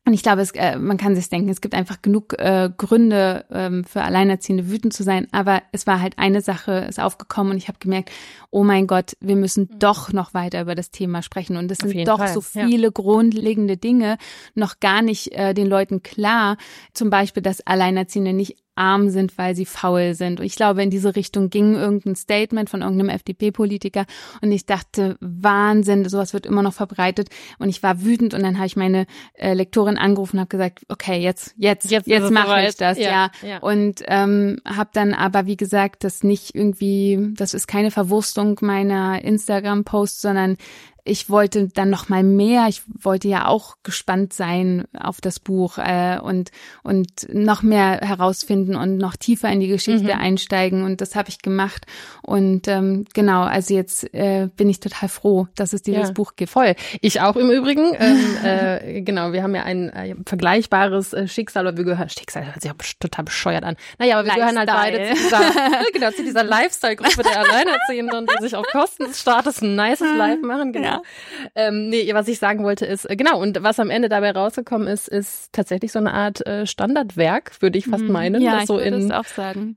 und 0.03 0.13
ich 0.13 0.23
glaube, 0.23 0.41
es, 0.41 0.51
äh, 0.51 0.77
man 0.77 0.97
kann 0.97 1.15
sich 1.15 1.29
denken, 1.29 1.49
es 1.49 1.61
gibt 1.61 1.75
einfach 1.75 2.01
genug 2.01 2.33
äh, 2.39 2.71
Gründe 2.75 3.45
ähm, 3.51 3.83
für 3.83 4.01
Alleinerziehende 4.01 4.67
wütend 4.67 4.93
zu 4.93 5.03
sein. 5.03 5.27
Aber 5.31 5.61
es 5.71 5.85
war 5.85 6.01
halt 6.01 6.17
eine 6.17 6.41
Sache, 6.41 6.87
ist 6.89 6.99
aufgekommen 6.99 7.51
und 7.51 7.57
ich 7.57 7.67
habe 7.67 7.77
gemerkt, 7.79 8.09
oh 8.49 8.63
mein 8.63 8.87
Gott, 8.87 9.15
wir 9.19 9.35
müssen 9.35 9.69
mhm. 9.71 9.79
doch 9.79 10.11
noch 10.11 10.33
weiter 10.33 10.59
über 10.59 10.73
das 10.73 10.89
Thema 10.89 11.21
sprechen. 11.21 11.55
Und 11.55 11.71
es 11.71 11.77
sind 11.77 12.07
doch 12.07 12.17
Fall. 12.17 12.33
so 12.33 12.41
viele 12.41 12.87
ja. 12.87 12.91
grundlegende 12.91 13.77
Dinge 13.77 14.17
noch 14.55 14.79
gar 14.79 15.03
nicht 15.03 15.33
äh, 15.33 15.53
den 15.53 15.67
Leuten 15.67 16.01
klar. 16.01 16.57
Zum 16.93 17.11
Beispiel, 17.11 17.43
dass 17.43 17.65
Alleinerziehende 17.67 18.33
nicht 18.33 18.57
arm 18.81 19.09
sind, 19.09 19.37
weil 19.37 19.55
sie 19.55 19.65
faul 19.65 20.15
sind. 20.15 20.39
Und 20.39 20.45
ich 20.45 20.55
glaube, 20.55 20.81
in 20.81 20.89
diese 20.89 21.15
Richtung 21.15 21.51
ging 21.51 21.75
irgendein 21.75 22.15
Statement 22.15 22.69
von 22.69 22.81
irgendeinem 22.81 23.09
FDP-Politiker. 23.09 24.05
Und 24.41 24.51
ich 24.51 24.65
dachte, 24.65 25.17
Wahnsinn, 25.19 26.09
sowas 26.09 26.33
wird 26.33 26.47
immer 26.47 26.63
noch 26.63 26.73
verbreitet. 26.73 27.29
Und 27.59 27.69
ich 27.69 27.83
war 27.83 28.03
wütend 28.03 28.33
und 28.33 28.41
dann 28.41 28.57
habe 28.57 28.65
ich 28.65 28.75
meine 28.75 29.05
äh, 29.33 29.53
Lektorin 29.53 29.97
angerufen 29.97 30.37
und 30.37 30.41
habe 30.41 30.49
gesagt, 30.49 30.85
okay, 30.89 31.21
jetzt, 31.21 31.53
jetzt, 31.57 31.91
jetzt, 31.91 32.07
jetzt 32.07 32.31
mache 32.31 32.67
ich 32.67 32.75
das, 32.75 32.97
ja. 32.97 33.29
ja. 33.43 33.47
ja. 33.47 33.57
Und 33.59 34.01
ähm, 34.07 34.57
habe 34.65 34.89
dann 34.93 35.13
aber, 35.13 35.45
wie 35.45 35.57
gesagt, 35.57 36.03
das 36.03 36.23
nicht 36.23 36.55
irgendwie, 36.55 37.33
das 37.35 37.53
ist 37.53 37.67
keine 37.67 37.91
Verwurstung 37.91 38.57
meiner 38.61 39.23
Instagram-Posts, 39.23 40.21
sondern 40.21 40.57
ich 41.03 41.29
wollte 41.29 41.67
dann 41.67 41.89
noch 41.89 42.09
mal 42.09 42.23
mehr. 42.23 42.67
Ich 42.67 42.81
wollte 43.01 43.27
ja 43.27 43.47
auch 43.47 43.75
gespannt 43.83 44.33
sein 44.33 44.85
auf 44.97 45.21
das 45.21 45.39
Buch 45.39 45.77
äh, 45.77 46.19
und 46.21 46.51
und 46.83 47.27
noch 47.31 47.63
mehr 47.63 47.99
herausfinden 48.01 48.75
und 48.75 48.97
noch 48.97 49.15
tiefer 49.15 49.49
in 49.49 49.59
die 49.59 49.67
Geschichte 49.67 50.13
mhm. 50.13 50.21
einsteigen. 50.21 50.83
Und 50.83 51.01
das 51.01 51.15
habe 51.15 51.29
ich 51.29 51.41
gemacht. 51.41 51.85
Und 52.21 52.67
ähm, 52.67 53.05
genau, 53.13 53.41
also 53.41 53.73
jetzt 53.73 54.13
äh, 54.13 54.49
bin 54.55 54.69
ich 54.69 54.79
total 54.79 55.09
froh, 55.09 55.47
dass 55.55 55.73
es 55.73 55.81
dieses 55.81 56.09
ja, 56.09 56.13
Buch 56.13 56.33
gibt. 56.35 56.51
Voll. 56.51 56.75
Ich 57.01 57.21
auch 57.21 57.35
im 57.35 57.49
Übrigen. 57.49 57.95
ähm, 57.97 58.37
äh, 58.43 59.01
genau, 59.01 59.33
wir 59.33 59.43
haben 59.43 59.55
ja 59.55 59.63
ein 59.63 59.89
äh, 59.89 60.15
vergleichbares 60.25 61.13
äh, 61.13 61.27
Schicksal, 61.27 61.67
aber 61.67 61.77
wir 61.77 61.85
gehören 61.85 62.09
Schicksal 62.09 62.45
hört 62.45 62.61
sich 62.61 62.71
auch 62.71 62.75
total 62.99 63.25
bescheuert 63.25 63.63
an. 63.63 63.75
Naja, 63.97 64.19
aber 64.19 64.27
wir 64.27 64.37
Lifestyle. 64.37 64.65
gehören 64.65 64.93
halt 64.93 64.93
beide 64.93 65.15
zu 65.15 65.23
dieser, 65.23 65.81
genau, 65.93 66.11
zu 66.11 66.23
dieser 66.23 66.43
Lifestyle-Gruppe 66.43 67.23
der 67.23 67.39
Alleinerziehenden, 67.39 68.27
die 68.27 68.43
sich 68.43 68.55
auf 68.55 68.65
Kosten 68.67 69.05
des 69.05 69.21
Staates 69.21 69.61
ein 69.61 69.75
nices 69.75 70.15
Life 70.15 70.45
machen. 70.45 70.73
Genau. 70.73 70.90
Ja. 70.91 71.01
Ähm, 71.55 71.89
nee, 71.89 72.13
was 72.13 72.27
ich 72.27 72.39
sagen 72.39 72.63
wollte 72.63 72.85
ist, 72.85 73.09
äh, 73.09 73.15
genau, 73.15 73.39
und 73.39 73.63
was 73.63 73.79
am 73.79 73.89
Ende 73.89 74.09
dabei 74.09 74.31
rausgekommen 74.31 74.87
ist, 74.87 75.07
ist 75.07 75.51
tatsächlich 75.51 75.91
so 75.91 75.99
eine 75.99 76.13
Art 76.13 76.45
äh, 76.45 76.65
Standardwerk, 76.65 77.61
würde 77.61 77.77
ich 77.77 77.85
fast 77.85 78.03
mhm. 78.03 78.11
meinen, 78.11 78.41
ja, 78.41 78.59
das 78.59 78.67
so 78.67 78.77
in, 78.77 79.11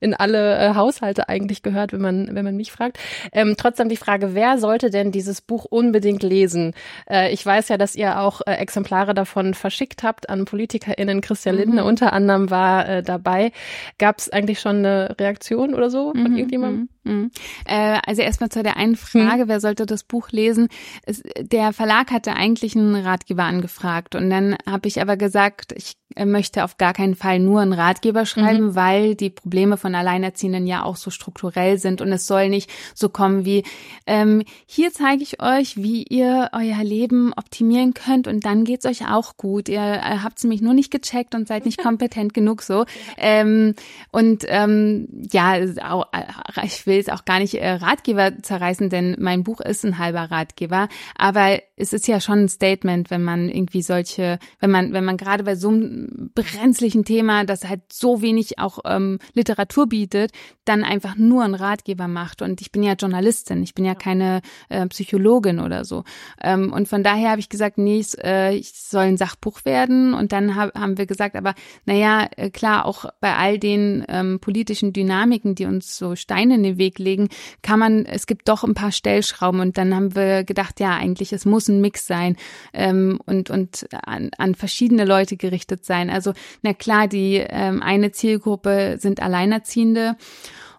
in 0.00 0.14
alle 0.14 0.58
äh, 0.58 0.74
Haushalte 0.74 1.28
eigentlich 1.28 1.62
gehört, 1.62 1.92
wenn 1.92 2.00
man, 2.00 2.28
wenn 2.32 2.44
man 2.44 2.56
mich 2.56 2.72
fragt. 2.72 2.98
Ähm, 3.32 3.54
trotzdem 3.56 3.88
die 3.88 3.96
Frage, 3.96 4.34
wer 4.34 4.58
sollte 4.58 4.90
denn 4.90 5.10
dieses 5.10 5.40
Buch 5.40 5.64
unbedingt 5.64 6.22
lesen? 6.22 6.74
Äh, 7.08 7.32
ich 7.32 7.44
weiß 7.44 7.68
ja, 7.68 7.76
dass 7.76 7.96
ihr 7.96 8.20
auch 8.20 8.40
äh, 8.46 8.52
Exemplare 8.54 9.14
davon 9.14 9.54
verschickt 9.54 10.02
habt 10.02 10.28
an 10.28 10.44
PolitikerInnen. 10.44 11.20
Christian 11.20 11.56
mhm. 11.56 11.60
Lindner 11.60 11.84
unter 11.84 12.12
anderem 12.12 12.50
war 12.50 12.88
äh, 12.88 13.02
dabei. 13.02 13.52
Gab 13.98 14.18
es 14.18 14.30
eigentlich 14.30 14.60
schon 14.60 14.78
eine 14.78 15.16
Reaktion 15.18 15.74
oder 15.74 15.90
so 15.90 16.12
von 16.12 16.30
mhm. 16.30 16.36
irgendjemandem? 16.36 16.88
Mhm. 17.04 17.12
mhm. 17.12 17.30
Äh, 17.66 18.00
also 18.06 18.22
erstmal 18.22 18.50
zu 18.50 18.62
der 18.62 18.76
einen 18.76 18.96
Frage, 18.96 19.42
hm. 19.42 19.48
wer 19.48 19.60
sollte 19.60 19.86
das 19.86 20.04
Buch 20.04 20.30
lesen? 20.30 20.68
Es, 21.04 21.22
der 21.38 21.72
Verlag 21.72 22.10
hatte 22.10 22.34
eigentlich 22.34 22.76
einen 22.76 22.96
Ratgeber 22.96 23.44
angefragt 23.44 24.14
und 24.14 24.30
dann 24.30 24.56
habe 24.68 24.88
ich 24.88 25.00
aber 25.00 25.16
gesagt, 25.16 25.72
ich 25.72 25.94
möchte 26.24 26.64
auf 26.64 26.76
gar 26.76 26.92
keinen 26.92 27.14
Fall 27.14 27.38
nur 27.38 27.60
einen 27.60 27.72
Ratgeber 27.72 28.26
schreiben, 28.26 28.68
mhm. 28.68 28.74
weil 28.74 29.14
die 29.14 29.30
Probleme 29.30 29.76
von 29.76 29.94
Alleinerziehenden 29.94 30.66
ja 30.66 30.84
auch 30.84 30.96
so 30.96 31.10
strukturell 31.10 31.78
sind 31.78 32.00
und 32.00 32.12
es 32.12 32.26
soll 32.26 32.48
nicht 32.48 32.70
so 32.94 33.08
kommen 33.08 33.44
wie 33.44 33.64
ähm, 34.06 34.42
hier 34.66 34.92
zeige 34.92 35.22
ich 35.22 35.42
euch, 35.42 35.76
wie 35.76 36.02
ihr 36.02 36.50
euer 36.52 36.84
Leben 36.84 37.32
optimieren 37.34 37.94
könnt 37.94 38.28
und 38.28 38.44
dann 38.44 38.64
geht's 38.64 38.86
euch 38.86 39.08
auch 39.08 39.36
gut. 39.36 39.68
Ihr 39.68 39.80
äh, 39.80 40.18
habt 40.22 40.42
nämlich 40.44 40.60
nur 40.60 40.74
nicht 40.74 40.90
gecheckt 40.90 41.34
und 41.34 41.48
seid 41.48 41.64
nicht 41.64 41.78
kompetent 41.82 42.34
genug 42.34 42.62
so. 42.62 42.84
Ähm, 43.16 43.74
und 44.10 44.44
ähm, 44.48 45.08
ja, 45.32 45.56
auch, 45.82 46.06
äh, 46.12 46.66
ich 46.66 46.86
will 46.86 46.98
es 46.98 47.08
auch 47.08 47.24
gar 47.24 47.38
nicht 47.38 47.54
äh, 47.54 47.70
Ratgeber 47.70 48.32
zerreißen, 48.42 48.90
denn 48.90 49.16
mein 49.18 49.42
Buch 49.44 49.60
ist 49.60 49.84
ein 49.84 49.98
halber 49.98 50.30
Ratgeber. 50.30 50.88
Aber 51.16 51.58
es 51.76 51.92
ist 51.92 52.06
ja 52.06 52.20
schon 52.20 52.44
ein 52.44 52.48
Statement, 52.48 53.10
wenn 53.10 53.22
man 53.22 53.48
irgendwie 53.48 53.82
solche, 53.82 54.38
wenn 54.60 54.70
man, 54.70 54.92
wenn 54.92 55.04
man 55.04 55.16
gerade 55.16 55.44
bei 55.44 55.56
so 55.56 55.68
einem 55.68 56.03
brenzlichen 56.34 57.04
Thema, 57.04 57.44
das 57.44 57.68
halt 57.68 57.80
so 57.92 58.22
wenig 58.22 58.58
auch 58.58 58.80
ähm, 58.84 59.18
Literatur 59.32 59.88
bietet, 59.88 60.32
dann 60.64 60.84
einfach 60.84 61.16
nur 61.16 61.44
einen 61.44 61.54
Ratgeber 61.54 62.08
macht. 62.08 62.42
Und 62.42 62.60
ich 62.60 62.72
bin 62.72 62.82
ja 62.82 62.94
Journalistin, 62.94 63.62
ich 63.62 63.74
bin 63.74 63.84
ja 63.84 63.94
keine 63.94 64.40
äh, 64.68 64.86
Psychologin 64.86 65.60
oder 65.60 65.84
so. 65.84 66.04
Ähm, 66.42 66.72
und 66.72 66.88
von 66.88 67.02
daher 67.02 67.30
habe 67.30 67.40
ich 67.40 67.48
gesagt, 67.48 67.78
nee, 67.78 68.00
es, 68.00 68.14
äh, 68.14 68.52
ich 68.52 68.72
soll 68.72 69.04
ein 69.04 69.16
Sachbuch 69.16 69.64
werden. 69.64 70.14
Und 70.14 70.32
dann 70.32 70.56
hab, 70.56 70.74
haben 70.74 70.98
wir 70.98 71.06
gesagt, 71.06 71.36
aber 71.36 71.54
naja, 71.84 72.28
äh, 72.36 72.50
klar, 72.50 72.86
auch 72.86 73.06
bei 73.20 73.36
all 73.36 73.58
den 73.58 74.04
ähm, 74.08 74.40
politischen 74.40 74.92
Dynamiken, 74.92 75.54
die 75.54 75.66
uns 75.66 75.96
so 75.96 76.16
Steine 76.16 76.54
in 76.56 76.62
den 76.62 76.78
Weg 76.78 76.98
legen, 76.98 77.28
kann 77.62 77.78
man, 77.78 78.06
es 78.06 78.26
gibt 78.26 78.48
doch 78.48 78.64
ein 78.64 78.74
paar 78.74 78.92
Stellschrauben. 78.92 79.60
Und 79.60 79.78
dann 79.78 79.94
haben 79.94 80.14
wir 80.14 80.44
gedacht, 80.44 80.80
ja, 80.80 80.96
eigentlich, 80.96 81.32
es 81.32 81.44
muss 81.44 81.68
ein 81.68 81.80
Mix 81.80 82.06
sein 82.06 82.36
ähm, 82.72 83.20
und, 83.26 83.50
und 83.50 83.86
an, 83.92 84.30
an 84.38 84.54
verschiedene 84.54 85.04
Leute 85.04 85.36
gerichtet 85.36 85.84
sein. 85.84 85.93
Also, 86.10 86.32
na 86.62 86.74
klar, 86.74 87.08
die 87.08 87.36
ähm, 87.36 87.82
eine 87.82 88.12
Zielgruppe 88.12 88.96
sind 88.98 89.22
Alleinerziehende. 89.22 90.16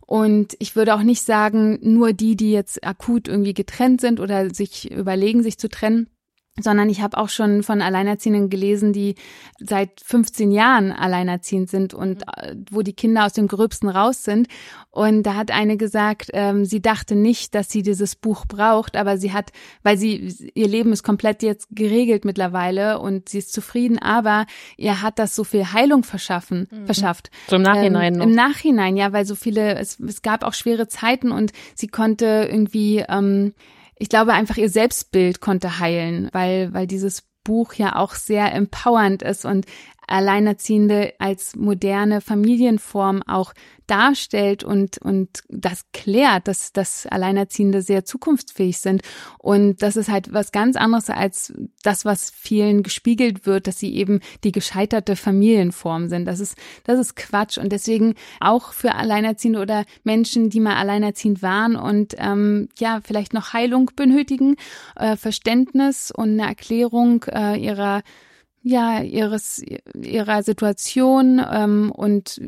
Und 0.06 0.56
ich 0.60 0.76
würde 0.76 0.94
auch 0.94 1.02
nicht 1.02 1.24
sagen, 1.24 1.80
nur 1.82 2.14
die, 2.14 2.36
die 2.36 2.52
jetzt 2.52 2.86
akut 2.86 3.28
irgendwie 3.28 3.56
getrennt 3.56 4.02
sind 4.02 4.20
oder 4.20 4.54
sich 4.54 4.92
überlegen, 4.92 5.42
sich 5.42 5.58
zu 5.58 5.68
trennen, 5.68 6.08
sondern 6.58 6.90
ich 6.90 7.02
habe 7.02 7.18
auch 7.18 7.28
schon 7.28 7.64
von 7.64 7.82
Alleinerziehenden 7.82 8.50
gelesen, 8.50 8.94
die 8.94 9.16
seit 9.60 10.00
15 10.00 10.52
Jahren 10.52 10.94
alleinerziehend 10.94 11.70
sind 11.70 11.94
und 11.94 12.20
mhm. 12.20 12.34
äh, 12.38 12.56
wo 12.72 12.82
die 12.82 12.94
Kinder 12.94 13.26
aus 13.26 13.34
dem 13.34 13.48
Gröbsten 13.48 13.90
raus 13.90 14.24
sind. 14.24 14.48
Und 14.90 15.24
da 15.24 15.36
hat 15.36 15.52
eine 15.52 15.76
gesagt, 15.76 16.30
ähm, 16.34 16.64
sie 16.64 16.82
dachte 16.82 17.16
nicht, 17.16 17.56
dass 17.56 17.70
sie 17.70 17.82
dieses 17.82 18.16
Buch 18.16 18.46
braucht, 18.46 18.96
aber 18.96 19.18
sie 19.18 19.34
hat, 19.34 19.52
weil 19.84 19.98
sie, 19.98 20.52
ihr 20.54 20.70
Leben 20.70 20.94
ist 20.94 21.04
komplett 21.04 21.44
jetzt 21.44 21.68
geregelt 21.72 22.24
mittlerweile 22.24 23.00
und 23.00 23.28
sie 23.28 23.40
ist 23.40 23.52
zufrieden, 23.52 24.00
aber 24.00 24.46
ihr 24.78 25.02
hat 25.02 25.20
das 25.20 25.36
so 25.36 25.44
viel 25.44 25.74
Heilung 25.74 26.04
verschaffen, 26.04 26.70
mhm. 26.72 26.86
verschafft. 26.86 27.32
So 27.50 27.58
im 27.58 27.64
Nachhinein 27.64 28.14
ähm, 28.14 28.20
noch. 28.20 28.26
Im 28.28 28.32
Nachhinein, 28.32 28.96
ja, 28.96 29.12
weil 29.12 29.26
so 29.26 29.36
viele, 29.36 29.76
es, 29.76 30.00
es 30.00 30.22
gab 30.22 30.46
auch 30.46 30.54
schwere 30.54 30.88
Zeiten 30.88 31.32
und 31.32 31.52
sie 31.76 31.88
konnte 31.88 32.48
irgendwie, 32.50 33.04
ähm, 33.10 33.54
ich 33.98 34.10
glaube 34.10 34.34
einfach 34.34 34.58
ihr 34.58 34.70
Selbstbild 34.70 35.42
konnte 35.42 35.80
heilen, 35.80 36.30
weil, 36.34 36.74
weil 36.74 36.88
dieses 36.88 37.24
Buch 37.44 37.74
ja 37.74 37.96
auch 37.96 38.16
sehr 38.16 38.54
empowernd 38.54 39.22
ist 39.22 39.46
und 39.46 39.66
Alleinerziehende 40.08 41.14
als 41.20 41.56
moderne 41.56 42.22
Familienform 42.22 43.24
auch 43.24 43.54
darstellt 43.88 44.64
und, 44.64 44.98
und 44.98 45.44
das 45.48 45.86
klärt, 45.94 46.48
dass, 46.48 46.74
dass 46.74 47.06
Alleinerziehende 47.06 47.82
sehr 47.82 48.06
zukunftsfähig 48.06 48.80
sind. 48.80 49.02
Und 49.38 49.82
das 49.82 49.96
ist 49.96 50.10
halt 50.10 50.34
was 50.34 50.52
ganz 50.52 50.76
anderes 50.76 51.10
als 51.10 51.54
das, 51.84 52.06
was 52.06 52.32
vielen 52.32 52.84
gespiegelt 52.84 53.46
wird, 53.46 53.68
dass 53.68 53.80
sie 53.80 53.96
eben 53.96 54.22
die 54.44 54.52
gescheiterte 54.52 55.16
Familienform 55.16 56.08
sind. 56.08 56.26
Das 56.26 56.40
ist, 56.40 56.58
das 56.84 57.00
ist 57.00 57.16
Quatsch. 57.16 57.58
Und 57.58 57.72
deswegen 57.72 58.16
auch 58.40 58.74
für 58.74 58.96
Alleinerziehende 58.96 59.60
oder 59.60 59.86
Menschen, 60.04 60.50
die 60.50 60.60
mal 60.60 60.78
alleinerziehend 60.78 61.42
waren 61.42 61.76
und 61.76 62.16
ähm, 62.18 62.70
ja, 62.80 63.02
vielleicht 63.04 63.34
noch 63.34 63.54
Heilung 63.54 63.92
benötigen, 63.96 64.56
äh, 64.96 65.16
Verständnis 65.16 66.12
und 66.12 66.40
eine 66.40 66.48
Erklärung 66.48 67.24
äh, 67.32 67.58
ihrer 67.58 68.02
ja 68.66 69.00
ihres 69.02 69.64
ihrer 69.94 70.42
Situation 70.42 71.40
ähm, 71.52 71.92
und 71.92 72.42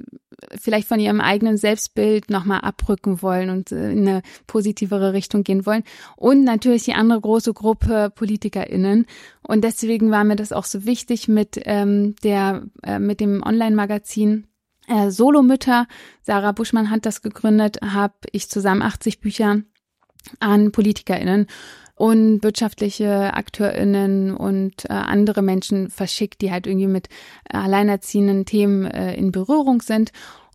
vielleicht 0.60 0.88
von 0.88 1.00
ihrem 1.00 1.22
eigenen 1.22 1.58
Selbstbild 1.58 2.32
nochmal 2.32 2.62
abrücken 2.62 3.22
wollen 3.22 3.52
und 3.52 3.72
äh, 3.72 3.92
in 3.92 4.08
eine 4.08 4.22
positivere 4.48 5.14
Richtung 5.14 5.44
gehen 5.44 5.68
wollen. 5.68 5.84
Und 6.16 6.44
natürlich 6.44 6.86
die 6.86 6.96
andere 6.96 7.22
große 7.22 7.54
Gruppe 7.54 8.12
PolitikerInnen. 8.14 9.06
Und 9.44 9.64
deswegen 9.64 10.10
war 10.10 10.24
mir 10.24 10.36
das 10.36 10.52
auch 10.52 10.66
so 10.66 10.86
wichtig 10.86 11.28
mit 11.28 11.60
ähm, 11.66 12.16
der 12.24 12.64
äh, 12.82 12.98
mit 12.98 13.20
dem 13.20 13.44
Online-Magazin 13.44 14.48
äh, 14.88 15.12
Solomütter 15.12 15.86
Sarah 16.24 16.52
Buschmann 16.52 16.90
hat 16.90 17.06
das 17.06 17.22
gegründet 17.22 17.78
habe 17.84 18.16
ich 18.32 18.50
zusammen 18.50 18.82
80 18.82 19.20
Bücher 19.20 19.62
an 20.40 20.72
PolitikerInnen 20.72 21.46
und 21.98 22.44
wirtschaftliche 22.44 23.34
AkteurInnen 23.34 24.36
und 24.36 24.86
äh, 24.86 24.94
andere 24.94 25.42
Menschen 25.42 25.90
verschickt, 25.90 26.42
die 26.42 26.52
halt 26.52 26.68
irgendwie 26.68 26.88
mit 26.88 27.10
äh, 27.52 27.58
alleinerziehenden 27.58 28.46
Themen 28.46 28.86
äh, 28.86 29.16
in 29.16 29.32
Berührung 29.32 29.82
sind. 29.82 30.12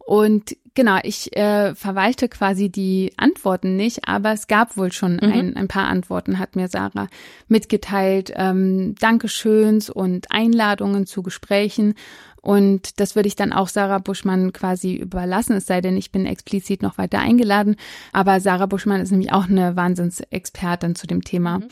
Und 0.06 0.56
genau, 0.74 0.98
ich 1.02 1.36
äh, 1.36 1.74
verwalte 1.74 2.28
quasi 2.28 2.70
die 2.70 3.12
Antworten 3.16 3.76
nicht, 3.76 4.08
aber 4.08 4.32
es 4.32 4.46
gab 4.46 4.76
wohl 4.76 4.92
schon 4.92 5.14
mhm. 5.14 5.32
ein, 5.32 5.56
ein 5.56 5.68
paar 5.68 5.88
Antworten, 5.88 6.38
hat 6.38 6.54
mir 6.54 6.68
Sarah 6.68 7.08
mitgeteilt. 7.48 8.32
Ähm, 8.36 8.94
Dankeschöns 9.00 9.90
und 9.90 10.30
Einladungen 10.30 11.06
zu 11.06 11.24
Gesprächen. 11.24 11.94
Und 12.42 13.00
das 13.00 13.14
würde 13.14 13.28
ich 13.28 13.36
dann 13.36 13.52
auch 13.52 13.68
Sarah 13.68 13.98
Buschmann 13.98 14.52
quasi 14.52 14.94
überlassen, 14.94 15.56
es 15.56 15.66
sei 15.66 15.80
denn, 15.80 15.96
ich 15.96 16.10
bin 16.10 16.26
explizit 16.26 16.82
noch 16.82 16.98
weiter 16.98 17.20
eingeladen. 17.20 17.76
Aber 18.12 18.40
Sarah 18.40 18.66
Buschmann 18.66 19.00
ist 19.00 19.12
nämlich 19.12 19.32
auch 19.32 19.48
eine 19.48 19.76
Wahnsinnsexpertin 19.76 20.96
zu 20.96 21.06
dem 21.06 21.22
Thema. 21.22 21.60
Mhm. 21.60 21.68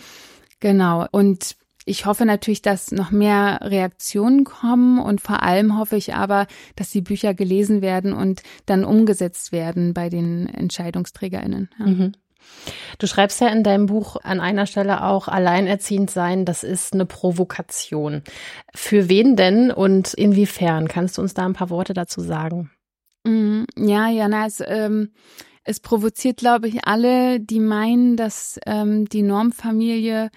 Genau. 0.61 1.07
Und 1.11 1.57
ich 1.87 2.07
hoffe 2.07 2.25
natürlich, 2.25 2.63
dass 2.63 2.93
noch 2.93 3.11
mehr 3.11 3.59
Reaktionen 3.63 4.45
kommen 4.45 5.01
und 5.01 5.21
vor 5.21 5.43
allem 5.43 5.77
hoffe 5.77 5.97
ich 5.97 6.15
aber, 6.15 6.47
dass 6.77 6.91
die 6.91 7.01
Bücher 7.01 7.35
gelesen 7.35 7.83
werden 7.83 8.13
und 8.13 8.43
dann 8.67 8.85
umgesetzt 8.85 9.51
werden 9.51 9.93
bei 9.93 10.09
den 10.09 10.47
Entscheidungsträgerinnen. 10.47 11.69
Ja. 11.79 11.87
Mhm. 11.87 12.13
Du 12.99 13.07
schreibst 13.07 13.41
ja 13.41 13.49
in 13.49 13.63
deinem 13.65 13.87
Buch 13.87 14.17
an 14.23 14.41
einer 14.41 14.67
Stelle 14.67 15.05
auch, 15.05 15.27
alleinerziehend 15.27 16.11
sein, 16.11 16.45
das 16.45 16.63
ist 16.63 16.93
eine 16.93 17.07
Provokation. 17.07 18.23
Für 18.75 19.09
wen 19.09 19.37
denn 19.37 19.71
und 19.71 20.13
inwiefern? 20.15 20.87
Kannst 20.87 21.17
du 21.17 21.23
uns 21.23 21.35
da 21.35 21.47
ein 21.47 21.55
paar 21.55 21.71
Worte 21.71 21.95
dazu 21.95 22.21
sagen? 22.21 22.71
Mm, 23.25 23.65
ja, 23.77 24.09
ja, 24.09 24.29
na, 24.29 24.47
es, 24.47 24.63
ähm, 24.67 25.13
es 25.65 25.81
provoziert, 25.81 26.39
glaube 26.39 26.69
ich, 26.69 26.87
alle, 26.87 27.41
die 27.41 27.61
meinen, 27.61 28.17
dass 28.17 28.59
ähm, 28.67 29.09
die 29.09 29.23
Normfamilie 29.23 30.31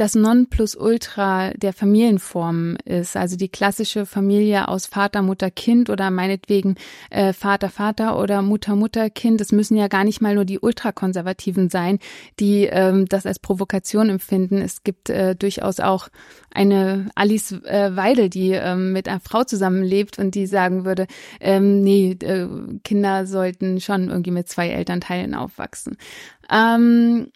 das 0.00 0.14
Nonplusultra 0.14 1.50
der 1.50 1.74
Familienformen 1.74 2.76
ist. 2.86 3.18
Also 3.18 3.36
die 3.36 3.50
klassische 3.50 4.06
Familie 4.06 4.68
aus 4.68 4.86
Vater, 4.86 5.20
Mutter, 5.20 5.50
Kind 5.50 5.90
oder 5.90 6.10
meinetwegen 6.10 6.76
äh, 7.10 7.34
Vater, 7.34 7.68
Vater 7.68 8.18
oder 8.18 8.40
Mutter, 8.40 8.76
Mutter, 8.76 9.10
Kind. 9.10 9.42
Es 9.42 9.52
müssen 9.52 9.76
ja 9.76 9.88
gar 9.88 10.04
nicht 10.04 10.22
mal 10.22 10.34
nur 10.34 10.46
die 10.46 10.58
Ultrakonservativen 10.58 11.68
sein, 11.68 11.98
die 12.38 12.64
ähm, 12.64 13.04
das 13.10 13.26
als 13.26 13.38
Provokation 13.38 14.08
empfinden. 14.08 14.62
Es 14.62 14.84
gibt 14.84 15.10
äh, 15.10 15.36
durchaus 15.36 15.80
auch 15.80 16.08
eine 16.50 17.10
Alice 17.14 17.52
äh, 17.52 17.94
Weidel, 17.94 18.30
die 18.30 18.52
ähm, 18.52 18.94
mit 18.94 19.06
einer 19.06 19.20
Frau 19.20 19.44
zusammenlebt 19.44 20.18
und 20.18 20.34
die 20.34 20.46
sagen 20.46 20.86
würde, 20.86 21.08
ähm, 21.40 21.82
nee, 21.82 22.12
äh, 22.22 22.48
Kinder 22.84 23.26
sollten 23.26 23.82
schon 23.82 24.08
irgendwie 24.08 24.30
mit 24.30 24.48
zwei 24.48 24.70
Elternteilen 24.70 25.34
aufwachsen. 25.34 25.98
Ähm, 26.50 27.28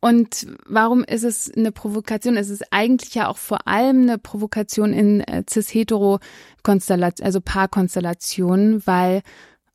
und 0.00 0.46
warum 0.66 1.02
ist 1.02 1.24
es 1.24 1.52
eine 1.54 1.72
Provokation? 1.72 2.36
Es 2.36 2.50
ist 2.50 2.72
eigentlich 2.72 3.14
ja 3.14 3.28
auch 3.28 3.36
vor 3.36 3.66
allem 3.66 4.02
eine 4.02 4.18
Provokation 4.18 4.92
in 4.92 5.20
äh, 5.20 5.42
cis-hetero-Konstellationen, 5.48 7.26
also 7.26 7.40
Paarkonstellationen, 7.40 8.86
weil 8.86 9.22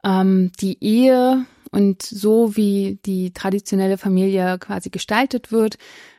ähm, 0.06 0.52
die 0.62 0.78
Ehe 0.82 1.46
und 1.72 2.04
so 2.04 2.56
wie 2.56 3.00
die 3.06 3.34
traditionelle 3.34 3.98
Familie 3.98 4.58
quasi 4.60 4.90
gestaltet 4.90 5.52
wird, 5.52 5.78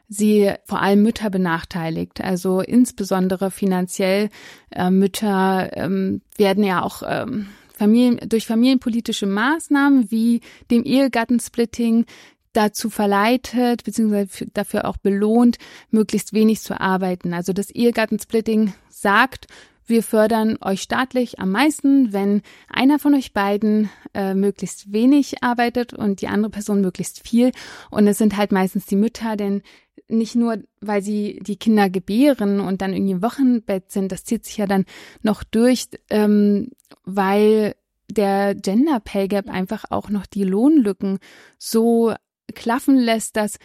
sie 0.09 0.53
vor 0.64 0.83
allem 0.83 1.03
Mütter 1.03 1.31
benachteiligt. 1.31 2.21
Also 2.21 2.61
insbesondere 2.61 3.51
finanziell 3.51 4.29
äh, 4.71 4.90
Mütter 4.90 5.71
ähm, 5.75 6.21
werden 6.37 6.64
ja 6.64 6.83
auch 6.83 7.03
ähm, 7.07 7.47
Familien, 7.73 8.21
durch 8.29 8.47
familienpolitische 8.47 9.27
Maßnahmen 9.27 10.11
wie 10.11 10.40
dem 10.71 10.85
Ehegattensplitting 10.85 12.07
dazu 12.55 12.88
verleitet, 12.88 13.85
beziehungsweise 13.85 14.47
dafür 14.53 14.87
auch 14.87 14.97
belohnt, 14.97 15.59
möglichst 15.90 16.33
wenig 16.33 16.61
zu 16.61 16.81
arbeiten. 16.81 17.35
Also 17.35 17.53
das 17.53 17.71
Ehegattensplitting 17.71 18.73
sagt, 18.88 19.47
wir 19.87 20.03
fördern 20.03 20.57
euch 20.62 20.81
staatlich 20.81 21.38
am 21.40 21.51
meisten, 21.51 22.12
wenn 22.12 22.40
einer 22.69 22.99
von 22.99 23.14
euch 23.14 23.35
beiden 23.35 23.90
äh, 24.14 24.35
möglichst 24.35 24.93
wenig 24.93 25.43
arbeitet 25.43 25.93
und 25.93 26.23
die 26.23 26.29
andere 26.29 26.51
Person 26.51 26.81
möglichst 26.81 27.27
viel. 27.27 27.53
Und 27.90 28.07
es 28.07 28.17
sind 28.19 28.37
halt 28.37 28.51
meistens 28.51 28.87
die 28.87 28.97
Mütter, 28.97 29.37
denn 29.37 29.62
nicht 30.09 30.37
nur, 30.37 30.59
weil 30.81 31.03
sie 31.03 31.40
die 31.43 31.57
Kinder 31.57 31.90
gebären 31.90 32.61
und 32.61 32.81
dann 32.81 32.93
irgendwie 32.93 33.12
im 33.12 33.23
Wochenbett 33.23 33.90
sind, 33.90 34.12
das 34.12 34.25
zieht 34.25 34.45
sich 34.45 34.57
ja 34.57 34.67
dann 34.67 34.85
noch 35.23 35.45
durch, 35.45 35.87
ähm, 36.11 36.71
weil 37.05 37.75
der 38.11 38.55
Gender 38.55 39.01
Pay 39.01 39.29
Gap 39.29 39.49
einfach 39.49 39.85
auch 39.90 40.09
noch 40.09 40.27
die 40.27 40.45
Lohnlücken 40.45 41.19
so 41.59 42.14
klaffen 42.54 42.96
lässt, 42.98 43.37
dass 43.37 43.59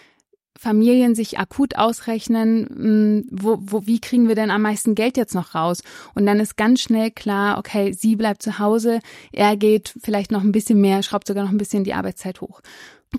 Familien 0.59 1.15
sich 1.15 1.39
akut 1.39 1.77
ausrechnen, 1.77 2.67
hm, 2.67 3.27
wo, 3.31 3.57
wo, 3.61 3.87
wie 3.87 4.01
kriegen 4.01 4.27
wir 4.27 4.35
denn 4.35 4.51
am 4.51 4.61
meisten 4.61 4.93
Geld 4.93 5.15
jetzt 5.15 5.33
noch 5.33 5.55
raus? 5.55 5.81
Und 6.15 6.25
dann 6.25 6.41
ist 6.41 6.57
ganz 6.57 6.81
schnell 6.81 7.11
klar, 7.11 7.57
okay, 7.57 7.93
sie 7.93 8.17
bleibt 8.17 8.41
zu 8.43 8.59
Hause, 8.59 8.99
er 9.31 9.55
geht 9.55 9.93
vielleicht 10.01 10.31
noch 10.31 10.43
ein 10.43 10.51
bisschen 10.51 10.81
mehr, 10.81 11.01
schraubt 11.01 11.27
sogar 11.27 11.45
noch 11.45 11.51
ein 11.51 11.57
bisschen 11.57 11.85
die 11.85 11.93
Arbeitszeit 11.93 12.41
hoch. 12.41 12.59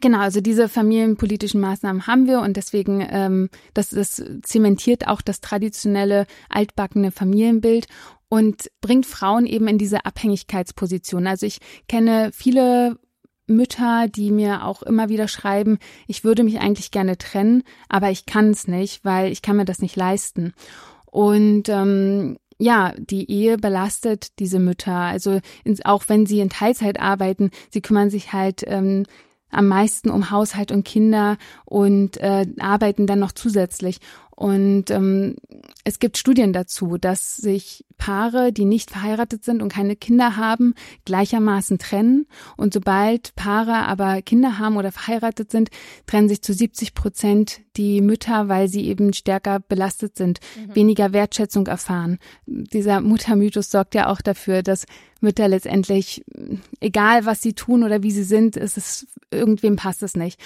Genau, 0.01 0.19
also 0.19 0.43
diese 0.43 0.69
familienpolitischen 0.69 1.61
Maßnahmen 1.61 2.07
haben 2.07 2.27
wir 2.27 2.41
und 2.41 2.57
deswegen, 2.57 3.05
ähm, 3.11 3.49
das, 3.73 3.89
das 3.89 4.23
zementiert 4.43 5.09
auch 5.09 5.23
das 5.23 5.41
traditionelle 5.41 6.27
altbackene 6.51 7.11
Familienbild 7.11 7.87
und 8.29 8.71
bringt 8.83 9.07
Frauen 9.07 9.47
eben 9.47 9.67
in 9.67 9.79
diese 9.79 10.05
Abhängigkeitsposition. 10.05 11.27
Also 11.27 11.47
ich 11.47 11.59
kenne 11.89 12.31
viele 12.33 12.99
Mütter, 13.51 14.09
die 14.09 14.31
mir 14.31 14.65
auch 14.65 14.83
immer 14.83 15.09
wieder 15.09 15.29
schreiben, 15.29 15.79
ich 16.07 16.25
würde 16.25 16.45
mich 16.45 16.61
eigentlich 16.61 16.91
gerne 16.91 17.19
trennen, 17.19 17.63
aber 17.89 18.11
ich 18.11 18.27
kann 18.27 18.51
es 18.51 18.69
nicht, 18.69 19.05
weil 19.05 19.31
ich 19.33 19.43
kann 19.43 19.57
mir 19.57 19.65
das 19.65 19.83
nicht 19.83 19.97
leisten. 19.97 20.55
Und 21.07 21.69
ähm, 21.69 22.39
ja, 22.59 22.93
die 22.99 23.31
Ehe 23.31 23.57
belastet 23.57 24.39
diese 24.39 24.59
Mütter. 24.59 24.95
Also 24.95 25.41
ins, 25.65 25.85
auch 25.85 26.05
wenn 26.09 26.27
sie 26.27 26.41
in 26.41 26.51
Teilzeit 26.51 27.01
arbeiten, 27.01 27.51
sie 27.71 27.81
kümmern 27.81 28.11
sich 28.11 28.33
halt 28.33 28.63
ähm, 28.67 29.05
am 29.51 29.67
meisten 29.67 30.11
um 30.11 30.31
Haushalt 30.31 30.71
und 30.71 30.85
Kinder 30.85 31.39
und 31.65 32.19
äh, 32.19 32.47
arbeiten 32.59 33.07
dann 33.07 33.19
noch 33.19 33.33
zusätzlich. 33.33 33.99
Und 34.41 34.91
ähm, 34.91 35.37
es 35.85 35.99
gibt 35.99 36.17
Studien 36.17 36.55
dazu, 36.55 36.97
dass 36.97 37.37
sich 37.37 37.85
Paare, 37.99 38.55
die 38.55 38.65
nicht 38.65 38.91
verheiratet 38.91 39.45
sind 39.45 39.61
und 39.61 39.71
keine 39.71 39.97
Kinder 39.97 40.39
haben, 40.39 40.73
gleichermaßen 41.05 41.77
trennen. 41.77 42.27
Und 42.57 42.73
sobald 42.73 43.35
Paare 43.37 43.87
aber 43.87 44.23
Kinder 44.23 44.59
haben 44.59 44.79
oder 44.79 44.93
verheiratet 44.93 45.51
sind, 45.51 45.69
trennen 46.07 46.31
sich 46.31 46.41
zu 46.41 46.55
70 46.55 46.95
Prozent 46.95 47.61
die 47.77 48.01
Mütter, 48.01 48.49
weil 48.49 48.69
sie 48.69 48.87
eben 48.87 49.13
stärker 49.13 49.61
belastet 49.61 50.17
sind, 50.17 50.41
mhm. 50.57 50.75
weniger 50.75 51.13
Wertschätzung 51.13 51.67
erfahren. 51.67 52.19
Dieser 52.47 53.03
Muttermythos 53.03 53.71
sorgt 53.71 53.95
ja 53.95 54.09
auch 54.09 54.23
dafür, 54.23 54.63
dass 54.63 54.87
Mütter 55.21 55.49
letztendlich, 55.49 56.25
egal 56.81 57.27
was 57.27 57.43
sie 57.43 57.53
tun 57.53 57.85
oder 57.85 58.03
wie 58.03 58.11
sie 58.11 58.25
sind, 58.25 58.57
ist 58.57 58.79
es, 58.79 59.07
irgendwem 59.31 59.77
passt 59.77 60.03
es 60.03 60.17
nicht. 60.17 60.41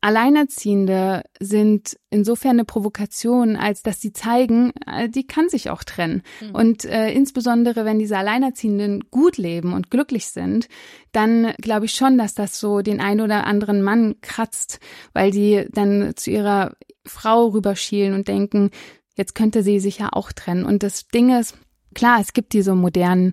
Alleinerziehende 0.00 1.22
sind 1.40 1.96
insofern 2.10 2.52
eine 2.52 2.64
Provokation, 2.64 3.56
als 3.56 3.82
dass 3.82 4.00
sie 4.00 4.12
zeigen, 4.12 4.72
äh, 4.86 5.08
die 5.08 5.26
kann 5.26 5.48
sich 5.48 5.70
auch 5.70 5.84
trennen. 5.84 6.22
Mhm. 6.40 6.54
Und 6.54 6.84
äh, 6.84 7.10
insbesondere, 7.10 7.84
wenn 7.84 7.98
diese 7.98 8.18
Alleinerziehenden 8.18 9.10
gut 9.10 9.36
leben 9.36 9.72
und 9.72 9.90
glücklich 9.90 10.26
sind, 10.28 10.68
dann 11.12 11.52
glaube 11.60 11.86
ich 11.86 11.94
schon, 11.94 12.18
dass 12.18 12.34
das 12.34 12.60
so 12.60 12.82
den 12.82 13.00
einen 13.00 13.20
oder 13.20 13.46
anderen 13.46 13.82
Mann 13.82 14.16
kratzt, 14.20 14.80
weil 15.12 15.30
die 15.30 15.66
dann 15.72 16.12
zu 16.16 16.30
ihrer 16.30 16.76
Frau 17.04 17.48
rüberschielen 17.48 18.14
und 18.14 18.28
denken, 18.28 18.70
jetzt 19.16 19.34
könnte 19.34 19.62
sie 19.62 19.80
sich 19.80 19.98
ja 19.98 20.10
auch 20.12 20.32
trennen. 20.32 20.64
Und 20.64 20.82
das 20.82 21.08
Ding 21.08 21.36
ist, 21.36 21.56
klar, 21.94 22.20
es 22.20 22.32
gibt 22.32 22.52
diese 22.52 22.74
modernen 22.74 23.32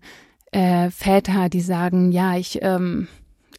äh, 0.52 0.90
Väter, 0.90 1.50
die 1.50 1.62
sagen, 1.62 2.12
ja, 2.12 2.38
ich 2.38 2.60
ähm, 2.62 3.08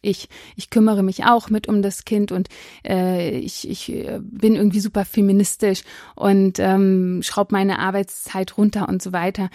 ich, 0.05 0.29
ich 0.55 0.69
kümmere 0.69 1.03
mich 1.03 1.25
auch 1.25 1.49
mit 1.49 1.67
um 1.67 1.81
das 1.81 2.05
Kind 2.05 2.31
und 2.31 2.47
äh, 2.85 3.37
ich, 3.39 3.69
ich 3.69 3.91
äh, 3.91 4.19
bin 4.21 4.55
irgendwie 4.55 4.79
super 4.79 5.05
feministisch 5.05 5.83
und 6.15 6.59
ähm, 6.59 7.21
schraube 7.23 7.53
meine 7.53 7.79
Arbeitszeit 7.79 8.57
runter 8.57 8.87
und 8.87 9.01
so 9.01 9.11
weiter. 9.13 9.49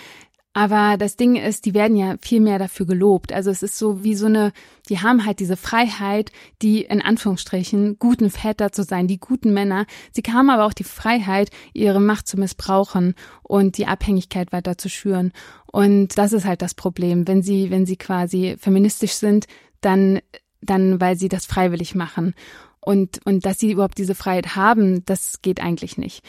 Aber 0.52 0.96
das 0.96 1.14
Ding 1.14 1.36
ist, 1.36 1.64
die 1.64 1.74
werden 1.74 1.96
ja 1.96 2.16
viel 2.20 2.40
mehr 2.40 2.58
dafür 2.58 2.84
gelobt. 2.84 3.32
Also 3.32 3.50
es 3.50 3.62
ist 3.62 3.78
so 3.78 4.02
wie 4.02 4.16
so 4.16 4.26
eine, 4.26 4.52
die 4.88 4.98
haben 4.98 5.24
halt 5.24 5.38
diese 5.38 5.56
Freiheit, 5.56 6.32
die 6.60 6.82
in 6.82 7.00
Anführungsstrichen 7.00 8.00
guten 8.00 8.30
Väter 8.30 8.72
zu 8.72 8.82
sein, 8.82 9.06
die 9.06 9.20
guten 9.20 9.54
Männer. 9.54 9.86
Sie 10.10 10.22
haben 10.32 10.50
aber 10.50 10.64
auch 10.64 10.72
die 10.72 10.84
Freiheit, 10.84 11.50
ihre 11.72 12.00
Macht 12.00 12.26
zu 12.26 12.36
missbrauchen 12.36 13.14
und 13.44 13.78
die 13.78 13.86
Abhängigkeit 13.86 14.50
weiter 14.52 14.76
zu 14.76 14.88
schüren. 14.88 15.32
Und 15.66 16.18
das 16.18 16.32
ist 16.32 16.46
halt 16.46 16.62
das 16.62 16.74
Problem. 16.74 17.28
Wenn 17.28 17.42
sie, 17.42 17.70
wenn 17.70 17.86
sie 17.86 17.96
quasi 17.96 18.56
feministisch 18.58 19.12
sind, 19.12 19.46
dann, 19.81 20.21
dann, 20.61 21.01
weil 21.01 21.16
sie 21.16 21.29
das 21.29 21.47
freiwillig 21.47 21.95
machen. 21.95 22.35
Und, 22.81 23.21
und 23.27 23.45
dass 23.45 23.59
sie 23.59 23.73
überhaupt 23.73 23.99
diese 23.99 24.14
Freiheit 24.14 24.57
haben, 24.57 25.05
das 25.05 25.43
geht 25.43 25.61
eigentlich 25.61 25.99
nicht. 25.99 26.25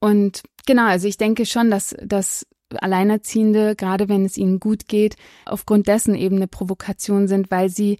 Und 0.00 0.42
genau, 0.66 0.86
also 0.86 1.08
ich 1.08 1.16
denke 1.16 1.46
schon, 1.46 1.70
dass, 1.70 1.96
dass 2.02 2.46
Alleinerziehende, 2.70 3.76
gerade 3.76 4.08
wenn 4.08 4.24
es 4.24 4.36
ihnen 4.36 4.60
gut 4.60 4.88
geht, 4.88 5.16
aufgrund 5.46 5.88
dessen 5.88 6.14
eben 6.14 6.36
eine 6.36 6.48
Provokation 6.48 7.28
sind, 7.28 7.50
weil 7.50 7.68
sie 7.68 7.98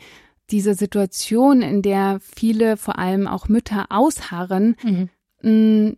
diese 0.50 0.74
Situation, 0.74 1.62
in 1.62 1.82
der 1.82 2.18
viele, 2.20 2.76
vor 2.76 2.98
allem 2.98 3.26
auch 3.26 3.48
Mütter, 3.48 3.86
ausharren, 3.90 4.76
mhm 4.82 5.96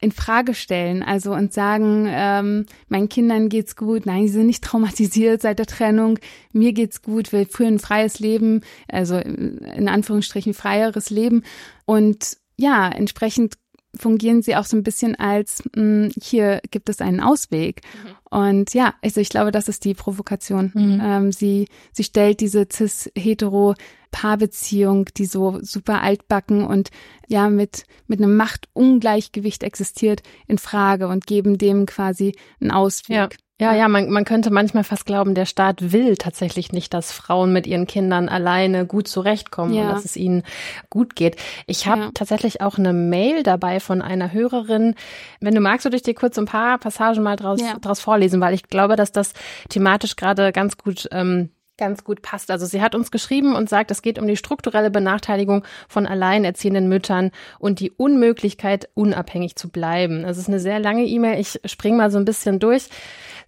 in 0.00 0.12
Frage 0.12 0.54
stellen, 0.54 1.02
also 1.02 1.32
und 1.32 1.52
sagen, 1.52 2.06
ähm, 2.08 2.66
meinen 2.88 3.08
Kindern 3.08 3.48
geht's 3.48 3.76
gut, 3.76 4.06
nein, 4.06 4.26
sie 4.26 4.34
sind 4.34 4.46
nicht 4.46 4.64
traumatisiert 4.64 5.42
seit 5.42 5.58
der 5.58 5.66
Trennung, 5.66 6.18
mir 6.52 6.72
geht's 6.72 7.02
gut, 7.02 7.32
wir 7.32 7.46
führen 7.46 7.74
ein 7.74 7.78
freies 7.78 8.18
Leben, 8.18 8.62
also 8.88 9.16
in 9.16 9.88
Anführungsstrichen 9.88 10.54
freieres 10.54 11.10
Leben 11.10 11.42
und 11.84 12.38
ja, 12.56 12.88
entsprechend 12.88 13.54
fungieren 13.96 14.42
sie 14.42 14.56
auch 14.56 14.64
so 14.64 14.76
ein 14.76 14.82
bisschen 14.82 15.16
als, 15.16 15.62
mh, 15.74 15.82
hm, 15.82 16.12
hier 16.20 16.60
gibt 16.70 16.88
es 16.88 17.00
einen 17.00 17.20
Ausweg. 17.20 17.82
Mhm. 17.82 18.38
Und 18.38 18.74
ja, 18.74 18.94
also 19.02 19.20
ich 19.20 19.30
glaube, 19.30 19.50
das 19.50 19.68
ist 19.68 19.84
die 19.84 19.94
Provokation. 19.94 20.70
Mhm. 20.74 21.00
Ähm, 21.02 21.32
sie, 21.32 21.66
sie 21.92 22.04
stellt 22.04 22.40
diese 22.40 22.66
cis-hetero 22.70 23.74
Paarbeziehung, 24.10 25.06
die 25.16 25.26
so 25.26 25.58
super 25.62 26.02
altbacken 26.02 26.66
und 26.66 26.90
ja 27.28 27.48
mit 27.48 27.84
mit 28.06 28.20
einem 28.20 28.36
Machtungleichgewicht 28.36 29.62
existiert, 29.62 30.22
in 30.46 30.58
Frage 30.58 31.08
und 31.08 31.26
geben 31.26 31.58
dem 31.58 31.86
quasi 31.86 32.34
einen 32.60 32.70
Ausweg. 32.70 33.16
Ja. 33.16 33.28
Ja, 33.60 33.74
ja, 33.74 33.88
man, 33.88 34.08
man 34.08 34.24
könnte 34.24 34.50
manchmal 34.50 34.84
fast 34.84 35.04
glauben, 35.04 35.34
der 35.34 35.44
Staat 35.44 35.92
will 35.92 36.16
tatsächlich 36.16 36.72
nicht, 36.72 36.94
dass 36.94 37.12
Frauen 37.12 37.52
mit 37.52 37.66
ihren 37.66 37.86
Kindern 37.86 38.30
alleine 38.30 38.86
gut 38.86 39.06
zurechtkommen 39.06 39.74
ja. 39.74 39.82
und 39.82 39.88
dass 39.90 40.06
es 40.06 40.16
ihnen 40.16 40.44
gut 40.88 41.14
geht. 41.14 41.36
Ich 41.66 41.86
habe 41.86 42.00
ja. 42.00 42.10
tatsächlich 42.14 42.62
auch 42.62 42.78
eine 42.78 42.94
Mail 42.94 43.42
dabei 43.42 43.78
von 43.78 44.00
einer 44.00 44.32
Hörerin. 44.32 44.94
Wenn 45.40 45.54
du 45.54 45.60
magst, 45.60 45.84
würde 45.84 45.96
ich 45.96 46.02
dir 46.02 46.14
kurz 46.14 46.38
ein 46.38 46.46
paar 46.46 46.78
Passagen 46.78 47.22
mal 47.22 47.36
draus, 47.36 47.60
ja. 47.60 47.78
draus 47.78 48.00
vorlesen, 48.00 48.40
weil 48.40 48.54
ich 48.54 48.62
glaube, 48.62 48.96
dass 48.96 49.12
das 49.12 49.34
thematisch 49.68 50.16
gerade 50.16 50.52
ganz 50.52 50.78
gut 50.78 51.06
ähm, 51.12 51.50
ganz 51.80 52.04
gut 52.04 52.22
passt. 52.22 52.52
Also 52.52 52.66
sie 52.66 52.80
hat 52.80 52.94
uns 52.94 53.10
geschrieben 53.10 53.56
und 53.56 53.68
sagt, 53.68 53.90
es 53.90 54.02
geht 54.02 54.20
um 54.20 54.28
die 54.28 54.36
strukturelle 54.36 54.92
Benachteiligung 54.92 55.64
von 55.88 56.06
alleinerziehenden 56.06 56.88
Müttern 56.88 57.32
und 57.58 57.80
die 57.80 57.90
Unmöglichkeit, 57.90 58.88
unabhängig 58.94 59.56
zu 59.56 59.68
bleiben. 59.68 60.22
Das 60.22 60.38
ist 60.38 60.46
eine 60.46 60.60
sehr 60.60 60.78
lange 60.78 61.04
E-Mail. 61.04 61.40
Ich 61.40 61.58
spring 61.64 61.96
mal 61.96 62.12
so 62.12 62.18
ein 62.18 62.24
bisschen 62.24 62.60
durch. 62.60 62.84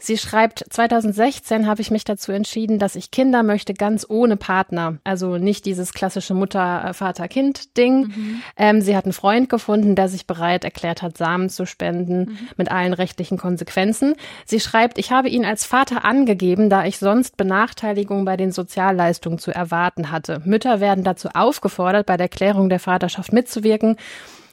Sie 0.04 0.18
schreibt, 0.18 0.64
2016 0.68 1.68
habe 1.68 1.80
ich 1.80 1.92
mich 1.92 2.02
dazu 2.02 2.32
entschieden, 2.32 2.80
dass 2.80 2.96
ich 2.96 3.12
Kinder 3.12 3.44
möchte 3.44 3.72
ganz 3.72 4.04
ohne 4.08 4.36
Partner. 4.36 4.98
Also 5.04 5.36
nicht 5.36 5.64
dieses 5.64 5.92
klassische 5.92 6.34
Mutter-Vater-Kind-Ding. 6.34 8.08
Mhm. 8.08 8.42
Ähm, 8.56 8.80
sie 8.80 8.96
hat 8.96 9.04
einen 9.04 9.12
Freund 9.12 9.48
gefunden, 9.48 9.94
der 9.94 10.08
sich 10.08 10.26
bereit 10.26 10.64
erklärt 10.64 11.02
hat, 11.02 11.16
Samen 11.16 11.50
zu 11.50 11.66
spenden, 11.66 12.18
mhm. 12.18 12.38
mit 12.56 12.68
allen 12.72 12.94
rechtlichen 12.94 13.38
Konsequenzen. 13.38 14.16
Sie 14.44 14.58
schreibt, 14.58 14.98
ich 14.98 15.12
habe 15.12 15.28
ihn 15.28 15.44
als 15.44 15.64
Vater 15.64 16.04
angegeben, 16.04 16.68
da 16.68 16.84
ich 16.84 16.98
sonst 16.98 17.36
Benachteiligung 17.36 18.24
bei 18.24 18.36
den 18.36 18.50
Sozialleistungen 18.50 19.38
zu 19.38 19.52
erwarten 19.52 20.10
hatte. 20.10 20.42
Mütter 20.44 20.80
werden 20.80 21.04
dazu 21.04 21.28
aufgefordert, 21.32 22.06
bei 22.06 22.16
der 22.16 22.28
Klärung 22.28 22.68
der 22.70 22.80
Vaterschaft 22.80 23.32
mitzuwirken. 23.32 23.96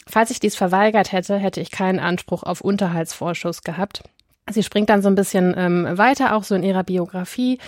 Falls 0.06 0.30
ich 0.30 0.40
dies 0.40 0.56
verweigert 0.56 1.12
hätte, 1.12 1.38
hätte 1.38 1.60
ich 1.60 1.72
keinen 1.72 1.98
Anspruch 1.98 2.44
auf 2.44 2.62
Unterhaltsvorschuss 2.62 3.64
gehabt. 3.64 4.04
Sie 4.52 4.64
springt 4.64 4.90
dann 4.90 5.02
so 5.02 5.10
ein 5.10 5.16
bisschen 5.16 5.54
ähm, 5.58 5.88
weiter, 5.98 6.36
auch 6.36 6.44
so 6.44 6.56
in 6.56 6.64
ihrer 6.64 6.84
Biografie. 6.84 7.60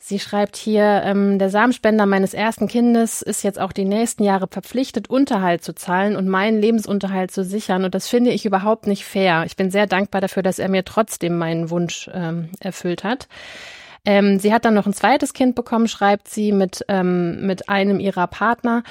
Sie 0.00 0.18
schreibt 0.18 0.56
hier, 0.56 1.02
ähm, 1.04 1.38
der 1.38 1.50
Samenspender 1.50 2.06
meines 2.06 2.32
ersten 2.32 2.66
Kindes 2.66 3.20
ist 3.20 3.42
jetzt 3.42 3.60
auch 3.60 3.72
die 3.72 3.84
nächsten 3.84 4.22
Jahre 4.24 4.48
verpflichtet, 4.50 5.10
Unterhalt 5.10 5.62
zu 5.62 5.74
zahlen 5.74 6.16
und 6.16 6.28
meinen 6.28 6.60
Lebensunterhalt 6.60 7.30
zu 7.30 7.44
sichern. 7.44 7.84
Und 7.84 7.94
das 7.94 8.08
finde 8.08 8.30
ich 8.30 8.46
überhaupt 8.46 8.86
nicht 8.86 9.04
fair. 9.04 9.42
Ich 9.44 9.56
bin 9.56 9.70
sehr 9.70 9.86
dankbar 9.86 10.22
dafür, 10.22 10.42
dass 10.42 10.58
er 10.58 10.70
mir 10.70 10.84
trotzdem 10.84 11.36
meinen 11.36 11.68
Wunsch 11.68 12.08
ähm, 12.14 12.48
erfüllt 12.60 13.04
hat. 13.04 13.28
Ähm, 14.06 14.38
sie 14.38 14.54
hat 14.54 14.64
dann 14.64 14.72
noch 14.72 14.86
ein 14.86 14.94
zweites 14.94 15.34
Kind 15.34 15.54
bekommen, 15.54 15.88
schreibt 15.88 16.28
sie, 16.28 16.52
mit, 16.52 16.84
ähm, 16.88 17.46
mit 17.46 17.68
einem 17.68 18.00
ihrer 18.00 18.28
Partner. 18.28 18.84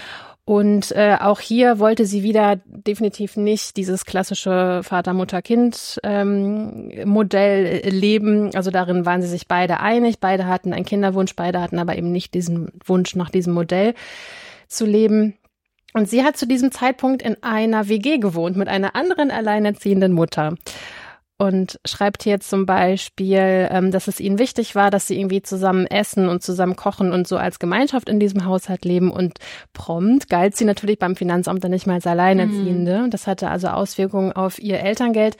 Und 0.48 0.92
äh, 0.94 1.18
auch 1.20 1.42
hier 1.42 1.78
wollte 1.78 2.06
sie 2.06 2.24
wieder 2.24 2.62
definitiv 2.64 3.36
nicht 3.36 3.76
dieses 3.76 4.06
klassische 4.06 4.80
Vater-Mutter-Kind-Modell 4.82 7.82
ähm, 7.84 7.92
leben. 7.92 8.56
Also 8.56 8.72
darin 8.72 9.06
waren 9.06 9.22
sie 9.22 9.28
sich 9.28 9.50
beide 9.50 9.82
einig. 9.82 10.22
Beide 10.22 10.46
hatten 10.46 10.72
einen 10.72 10.86
Kinderwunsch, 10.86 11.36
beide 11.36 11.60
hatten 11.60 11.80
aber 11.80 11.98
eben 11.98 12.14
nicht 12.14 12.34
diesen 12.34 12.72
Wunsch 12.86 13.14
nach 13.18 13.30
diesem 13.30 13.54
Modell 13.54 13.94
zu 14.70 14.86
leben. 14.86 15.34
Und 15.92 16.10
sie 16.10 16.24
hat 16.24 16.38
zu 16.38 16.48
diesem 16.48 16.72
Zeitpunkt 16.72 17.24
in 17.24 17.44
einer 17.44 17.90
WG 17.90 18.18
gewohnt 18.18 18.56
mit 18.56 18.70
einer 18.70 18.96
anderen 18.96 19.32
alleinerziehenden 19.32 20.14
Mutter 20.14 20.56
und 21.38 21.80
schreibt 21.86 22.24
hier 22.24 22.40
zum 22.40 22.66
Beispiel, 22.66 23.68
ähm, 23.70 23.92
dass 23.92 24.08
es 24.08 24.20
ihnen 24.20 24.40
wichtig 24.40 24.74
war, 24.74 24.90
dass 24.90 25.08
sie 25.08 25.20
irgendwie 25.20 25.44
zusammen 25.44 25.86
essen 25.86 26.30
und 26.30 26.42
zusammen 26.42 26.76
kochen 26.76 27.12
und 27.12 27.28
so 27.28 27.38
als 27.38 27.60
Gemeinschaft 27.60 28.10
in 28.10 28.20
diesem 28.20 28.46
Haushalt 28.46 28.86
leben. 28.86 29.12
Und 29.12 29.38
prompt 29.74 30.30
galt 30.30 30.56
sie 30.56 30.66
natürlich 30.66 30.98
beim 30.98 31.16
Finanzamt 31.16 31.64
dann 31.64 31.72
nicht 31.72 31.86
mal 31.86 31.96
als 31.96 32.08
Alleinerziehende. 32.08 33.04
Mhm. 33.04 33.12
Das 33.12 33.28
hatte 33.28 33.50
also 33.50 33.68
Auswirkungen 33.68 34.32
auf 34.32 34.58
ihr 34.58 34.80
Elterngeld. 34.80 35.38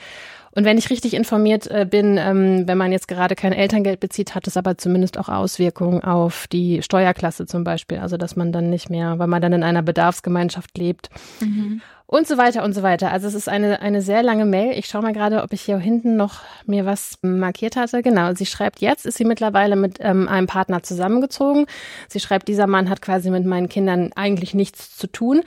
Und 0.52 0.64
wenn 0.64 0.78
ich 0.78 0.88
richtig 0.88 1.14
informiert 1.14 1.66
äh, 1.66 1.86
bin, 1.88 2.16
ähm, 2.16 2.66
wenn 2.66 2.78
man 2.78 2.92
jetzt 2.92 3.08
gerade 3.08 3.34
kein 3.34 3.52
Elterngeld 3.52 4.00
bezieht, 4.00 4.34
hat 4.34 4.46
es 4.46 4.56
aber 4.56 4.78
zumindest 4.78 5.18
auch 5.18 5.28
Auswirkungen 5.28 6.02
auf 6.02 6.46
die 6.46 6.82
Steuerklasse 6.82 7.46
zum 7.46 7.64
Beispiel. 7.64 7.98
Also 7.98 8.16
dass 8.16 8.36
man 8.36 8.52
dann 8.52 8.70
nicht 8.70 8.88
mehr, 8.88 9.18
weil 9.18 9.26
man 9.26 9.42
dann 9.42 9.52
in 9.52 9.62
einer 9.64 9.82
Bedarfsgemeinschaft 9.82 10.78
lebt. 10.78 11.10
Mhm 11.40 11.82
und 12.10 12.26
so 12.26 12.38
weiter 12.38 12.64
und 12.64 12.72
so 12.72 12.82
weiter. 12.82 13.12
Also 13.12 13.28
es 13.28 13.34
ist 13.34 13.50
eine, 13.50 13.82
eine 13.82 14.00
sehr 14.00 14.22
lange 14.22 14.46
Mail. 14.46 14.76
Ich 14.78 14.86
schaue 14.86 15.02
mal 15.02 15.12
gerade, 15.12 15.42
ob 15.42 15.52
ich 15.52 15.60
hier 15.60 15.76
hinten 15.76 16.16
noch 16.16 16.40
mir 16.64 16.86
was 16.86 17.18
markiert 17.20 17.76
hatte. 17.76 18.02
Genau, 18.02 18.32
sie 18.34 18.46
schreibt, 18.46 18.80
jetzt 18.80 19.04
ist 19.04 19.18
sie 19.18 19.26
mittlerweile 19.26 19.76
mit 19.76 19.98
ähm, 20.00 20.26
einem 20.26 20.46
Partner 20.46 20.82
zusammengezogen. 20.82 21.66
Sie 22.08 22.18
schreibt, 22.18 22.48
dieser 22.48 22.66
Mann 22.66 22.88
hat 22.88 23.02
quasi 23.02 23.28
mit 23.28 23.44
meinen 23.44 23.68
Kindern 23.68 24.10
eigentlich 24.16 24.54
nichts 24.54 24.96
zu 24.96 25.06
tun. 25.06 25.42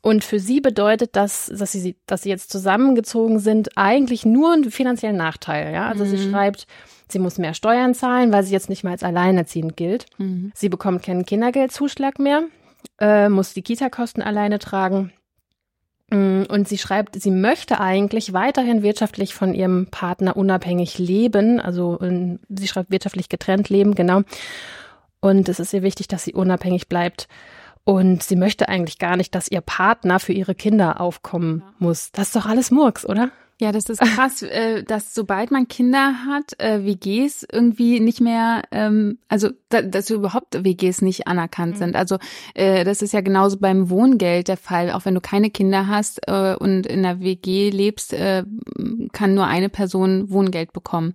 Und 0.00 0.24
für 0.24 0.40
sie 0.40 0.62
bedeutet 0.62 1.16
das, 1.16 1.52
dass 1.54 1.72
sie, 1.72 1.96
dass 2.06 2.22
sie 2.22 2.30
jetzt 2.30 2.50
zusammengezogen 2.50 3.38
sind, 3.38 3.76
eigentlich 3.76 4.24
nur 4.24 4.54
einen 4.54 4.70
finanziellen 4.70 5.18
Nachteil. 5.18 5.74
Ja, 5.74 5.86
also 5.86 6.06
mhm. 6.06 6.08
sie 6.08 6.30
schreibt, 6.30 6.66
sie 7.10 7.18
muss 7.18 7.36
mehr 7.36 7.52
Steuern 7.52 7.92
zahlen, 7.92 8.32
weil 8.32 8.42
sie 8.42 8.52
jetzt 8.54 8.70
nicht 8.70 8.84
mehr 8.84 8.92
als 8.92 9.02
alleinerziehend 9.02 9.76
gilt. 9.76 10.06
Mhm. 10.16 10.50
Sie 10.54 10.70
bekommt 10.70 11.02
keinen 11.02 11.26
Kindergeldzuschlag 11.26 12.18
mehr, 12.18 12.44
äh, 12.98 13.28
muss 13.28 13.52
die 13.52 13.60
Kita-Kosten 13.60 14.22
alleine 14.22 14.58
tragen 14.58 15.12
und 16.10 16.68
sie 16.68 16.78
schreibt, 16.78 17.20
sie 17.20 17.30
möchte 17.30 17.80
eigentlich 17.80 18.32
weiterhin 18.32 18.82
wirtschaftlich 18.82 19.34
von 19.34 19.54
ihrem 19.54 19.86
Partner 19.86 20.36
unabhängig 20.36 20.98
leben. 20.98 21.60
Also 21.60 21.98
sie 22.48 22.68
schreibt 22.68 22.90
wirtschaftlich 22.90 23.28
getrennt 23.28 23.68
leben, 23.68 23.94
genau. 23.94 24.22
Und 25.20 25.48
es 25.48 25.60
ist 25.60 25.72
ihr 25.72 25.82
wichtig, 25.82 26.08
dass 26.08 26.24
sie 26.24 26.34
unabhängig 26.34 26.88
bleibt. 26.88 27.28
Und 27.84 28.22
sie 28.22 28.36
möchte 28.36 28.68
eigentlich 28.68 28.98
gar 28.98 29.16
nicht, 29.16 29.34
dass 29.34 29.50
ihr 29.50 29.60
Partner 29.60 30.20
für 30.20 30.32
ihre 30.32 30.54
Kinder 30.54 31.00
aufkommen 31.00 31.62
muss. 31.78 32.12
Das 32.12 32.28
ist 32.28 32.36
doch 32.36 32.46
alles 32.46 32.70
Murks, 32.70 33.06
oder? 33.06 33.30
Ja, 33.60 33.72
das 33.72 33.90
ist 33.90 34.00
krass, 34.00 34.40
äh, 34.40 34.82
dass 34.84 35.14
sobald 35.14 35.50
man 35.50 35.68
Kinder 35.68 36.14
hat, 36.26 36.58
äh, 36.58 36.82
WGs 36.86 37.46
irgendwie 37.52 38.00
nicht 38.00 38.22
mehr, 38.22 38.62
ähm, 38.70 39.18
also 39.28 39.50
da, 39.68 39.82
dass 39.82 40.08
überhaupt 40.08 40.64
WGs 40.64 41.02
nicht 41.02 41.28
anerkannt 41.28 41.74
mhm. 41.74 41.78
sind. 41.78 41.96
Also 41.96 42.16
äh, 42.54 42.84
das 42.84 43.02
ist 43.02 43.12
ja 43.12 43.20
genauso 43.20 43.58
beim 43.58 43.90
Wohngeld 43.90 44.48
der 44.48 44.56
Fall. 44.56 44.90
Auch 44.90 45.04
wenn 45.04 45.14
du 45.14 45.20
keine 45.20 45.50
Kinder 45.50 45.88
hast 45.88 46.26
äh, 46.26 46.54
und 46.54 46.86
in 46.86 47.02
der 47.02 47.20
WG 47.20 47.68
lebst, 47.68 48.14
äh, 48.14 48.44
kann 49.12 49.34
nur 49.34 49.44
eine 49.44 49.68
Person 49.68 50.30
Wohngeld 50.30 50.72
bekommen. 50.72 51.14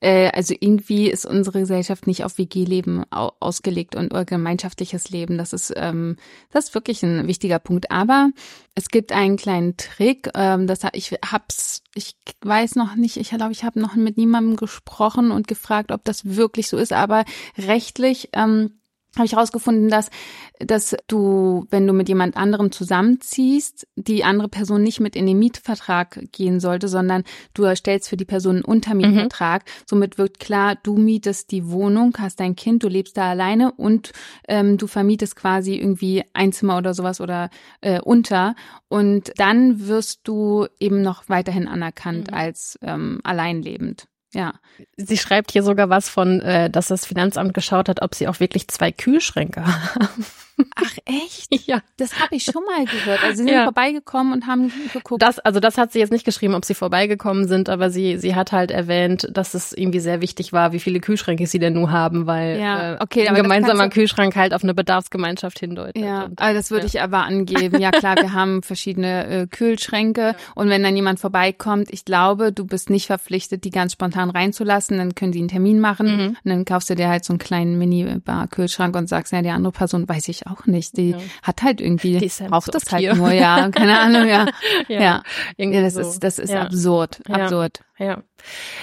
Äh, 0.00 0.30
also 0.32 0.54
irgendwie 0.58 1.08
ist 1.08 1.24
unsere 1.24 1.60
Gesellschaft 1.60 2.06
nicht 2.06 2.24
auf 2.24 2.38
WG-Leben 2.38 3.04
ausgelegt 3.10 3.96
und 3.96 4.12
gemeinschaftliches 4.26 5.10
Leben. 5.10 5.38
Das 5.38 5.52
ist, 5.52 5.72
ähm, 5.76 6.16
das 6.50 6.66
ist 6.66 6.74
wirklich 6.74 7.02
ein 7.02 7.26
wichtiger 7.26 7.58
Punkt. 7.58 7.90
Aber 7.90 8.30
es 8.74 8.88
gibt 8.88 9.12
einen 9.12 9.36
kleinen 9.36 9.76
Trick. 9.76 10.30
Ähm, 10.34 10.66
das 10.66 10.80
ich 10.92 11.12
hab's, 11.24 11.82
ich 11.94 12.16
weiß 12.42 12.76
noch 12.76 12.94
nicht. 12.94 13.16
Ich 13.16 13.30
glaube, 13.30 13.52
ich 13.52 13.64
habe 13.64 13.80
noch 13.80 13.94
mit 13.94 14.18
niemandem 14.18 14.56
gesprochen 14.56 15.30
und 15.30 15.48
gefragt, 15.48 15.90
ob 15.90 16.04
das 16.04 16.36
wirklich 16.36 16.68
so 16.68 16.76
ist. 16.76 16.92
Aber 16.92 17.24
rechtlich 17.56 18.28
ähm, 18.34 18.75
habe 19.16 19.26
ich 19.26 19.32
herausgefunden, 19.32 19.88
dass, 19.88 20.10
dass 20.58 20.96
du, 21.08 21.66
wenn 21.70 21.86
du 21.86 21.92
mit 21.92 22.08
jemand 22.08 22.36
anderem 22.36 22.70
zusammenziehst, 22.72 23.86
die 23.96 24.24
andere 24.24 24.48
Person 24.48 24.82
nicht 24.82 25.00
mit 25.00 25.16
in 25.16 25.26
den 25.26 25.38
Mietvertrag 25.38 26.20
gehen 26.32 26.60
sollte, 26.60 26.88
sondern 26.88 27.24
du 27.54 27.64
erstellst 27.64 28.08
für 28.08 28.16
die 28.16 28.24
Person 28.24 28.56
einen 28.56 28.64
Untermietvertrag. 28.64 29.64
Mhm. 29.64 29.70
Somit 29.86 30.18
wird 30.18 30.38
klar, 30.38 30.76
du 30.82 30.96
mietest 30.96 31.50
die 31.50 31.68
Wohnung, 31.68 32.16
hast 32.18 32.40
dein 32.40 32.56
Kind, 32.56 32.82
du 32.82 32.88
lebst 32.88 33.16
da 33.16 33.30
alleine 33.30 33.72
und 33.72 34.12
ähm, 34.48 34.76
du 34.76 34.86
vermietest 34.86 35.36
quasi 35.36 35.76
irgendwie 35.76 36.24
ein 36.32 36.52
Zimmer 36.52 36.78
oder 36.78 36.94
sowas 36.94 37.20
oder 37.20 37.50
äh, 37.80 38.00
unter. 38.00 38.54
Und 38.88 39.32
dann 39.36 39.86
wirst 39.86 40.20
du 40.24 40.66
eben 40.78 41.02
noch 41.02 41.28
weiterhin 41.28 41.68
anerkannt 41.68 42.30
mhm. 42.30 42.36
als 42.36 42.78
ähm, 42.82 43.20
alleinlebend. 43.24 44.06
Ja. 44.36 44.52
Sie 44.98 45.16
schreibt 45.16 45.50
hier 45.50 45.62
sogar 45.62 45.88
was 45.88 46.10
von, 46.10 46.42
äh, 46.42 46.68
dass 46.68 46.88
das 46.88 47.06
Finanzamt 47.06 47.54
geschaut 47.54 47.88
hat, 47.88 48.02
ob 48.02 48.14
sie 48.14 48.28
auch 48.28 48.38
wirklich 48.38 48.68
zwei 48.68 48.92
Kühlschränke 48.92 49.64
haben. 49.94 50.26
Ach 50.74 50.96
echt? 51.04 51.46
Ja. 51.66 51.80
Das 51.96 52.20
habe 52.20 52.36
ich 52.36 52.44
schon 52.44 52.62
mal 52.64 52.84
gehört. 52.84 53.22
Also 53.24 53.38
sie 53.38 53.44
sind 53.44 53.48
ja. 53.48 53.64
vorbeigekommen 53.64 54.32
und 54.32 54.46
haben 54.46 54.70
geguckt. 54.92 55.20
Das, 55.20 55.38
also 55.40 55.58
das 55.58 55.78
hat 55.78 55.92
sie 55.92 55.98
jetzt 55.98 56.12
nicht 56.12 56.24
geschrieben, 56.24 56.54
ob 56.54 56.64
sie 56.64 56.74
vorbeigekommen 56.74 57.48
sind, 57.48 57.68
aber 57.68 57.90
sie, 57.90 58.18
sie 58.18 58.36
hat 58.36 58.52
halt 58.52 58.70
erwähnt, 58.70 59.26
dass 59.32 59.54
es 59.54 59.72
irgendwie 59.72 59.98
sehr 59.98 60.20
wichtig 60.20 60.52
war, 60.52 60.72
wie 60.72 60.78
viele 60.78 61.00
Kühlschränke 61.00 61.46
sie 61.46 61.58
denn 61.58 61.72
nur 61.72 61.90
haben, 61.90 62.26
weil 62.26 62.60
ja, 62.60 62.94
äh, 62.94 62.96
okay, 63.00 63.24
äh, 63.24 63.28
ein 63.28 63.34
gemeinsamer 63.34 63.88
Kühlschrank 63.88 64.36
halt 64.36 64.54
auf 64.54 64.62
eine 64.62 64.74
Bedarfsgemeinschaft 64.74 65.58
hindeutet. 65.58 66.00
Ja, 66.02 66.24
und, 66.24 66.40
also 66.40 66.56
das 66.56 66.70
würde 66.70 66.86
ja. 66.86 66.92
ich 66.94 67.00
aber 67.00 67.24
angeben. 67.24 67.80
Ja 67.80 67.90
klar, 67.90 68.16
wir 68.16 68.32
haben 68.32 68.62
verschiedene 68.62 69.26
äh, 69.26 69.46
Kühlschränke 69.48 70.20
ja. 70.20 70.36
und 70.54 70.68
wenn 70.68 70.82
dann 70.84 70.94
jemand 70.94 71.18
vorbeikommt, 71.18 71.88
ich 71.90 72.04
glaube, 72.04 72.52
du 72.52 72.64
bist 72.64 72.90
nicht 72.90 73.06
verpflichtet, 73.06 73.64
die 73.64 73.70
ganz 73.70 73.92
spontan 73.92 74.30
reinzulassen, 74.30 74.98
dann 74.98 75.14
können 75.14 75.32
die 75.32 75.40
einen 75.40 75.48
Termin 75.48 75.80
machen 75.80 76.06
mhm. 76.06 76.28
und 76.28 76.50
dann 76.50 76.64
kaufst 76.64 76.90
du 76.90 76.94
dir 76.94 77.08
halt 77.08 77.24
so 77.24 77.32
einen 77.32 77.38
kleinen 77.38 77.78
Mini-Bar-Kühlschrank 77.78 78.94
und 78.94 79.08
sagst, 79.08 79.32
ja, 79.32 79.42
die 79.42 79.50
andere 79.50 79.72
Person 79.72 80.08
weiß 80.08 80.28
ich 80.28 80.45
auch 80.46 80.66
nicht. 80.66 80.96
Die 80.96 81.10
ja. 81.10 81.18
hat 81.42 81.62
halt 81.62 81.80
irgendwie, 81.80 82.18
die 82.18 82.30
braucht 82.48 82.74
das 82.74 82.84
halt 82.92 83.16
nur, 83.16 83.32
ja, 83.32 83.68
keine 83.70 83.98
Ahnung, 83.98 84.26
ja. 84.26 84.46
ja, 84.88 85.00
ja. 85.00 85.22
ja 85.58 85.80
das 85.82 85.94
so. 85.94 86.00
ist, 86.00 86.20
das 86.20 86.38
ist 86.38 86.52
absurd, 86.52 87.20
absurd. 87.28 87.80
Ja. 87.98 88.22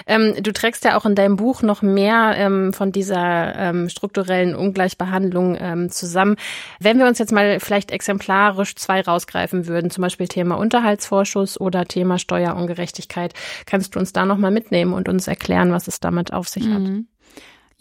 Ähm, 0.07 0.33
du 0.41 0.51
trägst 0.51 0.83
ja 0.85 0.97
auch 0.97 1.05
in 1.05 1.13
deinem 1.13 1.35
Buch 1.35 1.61
noch 1.61 1.83
mehr 1.83 2.33
ähm, 2.35 2.73
von 2.73 2.91
dieser 2.91 3.55
ähm, 3.55 3.87
strukturellen 3.89 4.55
Ungleichbehandlung 4.55 5.55
ähm, 5.59 5.89
zusammen. 5.91 6.35
Wenn 6.79 6.97
wir 6.97 7.05
uns 7.05 7.19
jetzt 7.19 7.31
mal 7.31 7.59
vielleicht 7.59 7.91
exemplarisch 7.91 8.75
zwei 8.75 9.01
rausgreifen 9.01 9.67
würden, 9.67 9.91
zum 9.91 10.01
Beispiel 10.01 10.27
Thema 10.27 10.55
Unterhaltsvorschuss 10.55 11.61
oder 11.61 11.85
Thema 11.85 12.17
Steuerungerechtigkeit, 12.17 13.33
kannst 13.67 13.93
du 13.93 13.99
uns 13.99 14.13
da 14.13 14.25
nochmal 14.25 14.51
mitnehmen 14.51 14.93
und 14.93 15.07
uns 15.07 15.27
erklären, 15.27 15.71
was 15.71 15.87
es 15.87 15.99
damit 15.99 16.33
auf 16.33 16.47
sich 16.47 16.65
mhm. 16.65 16.73
hat? 16.73 17.03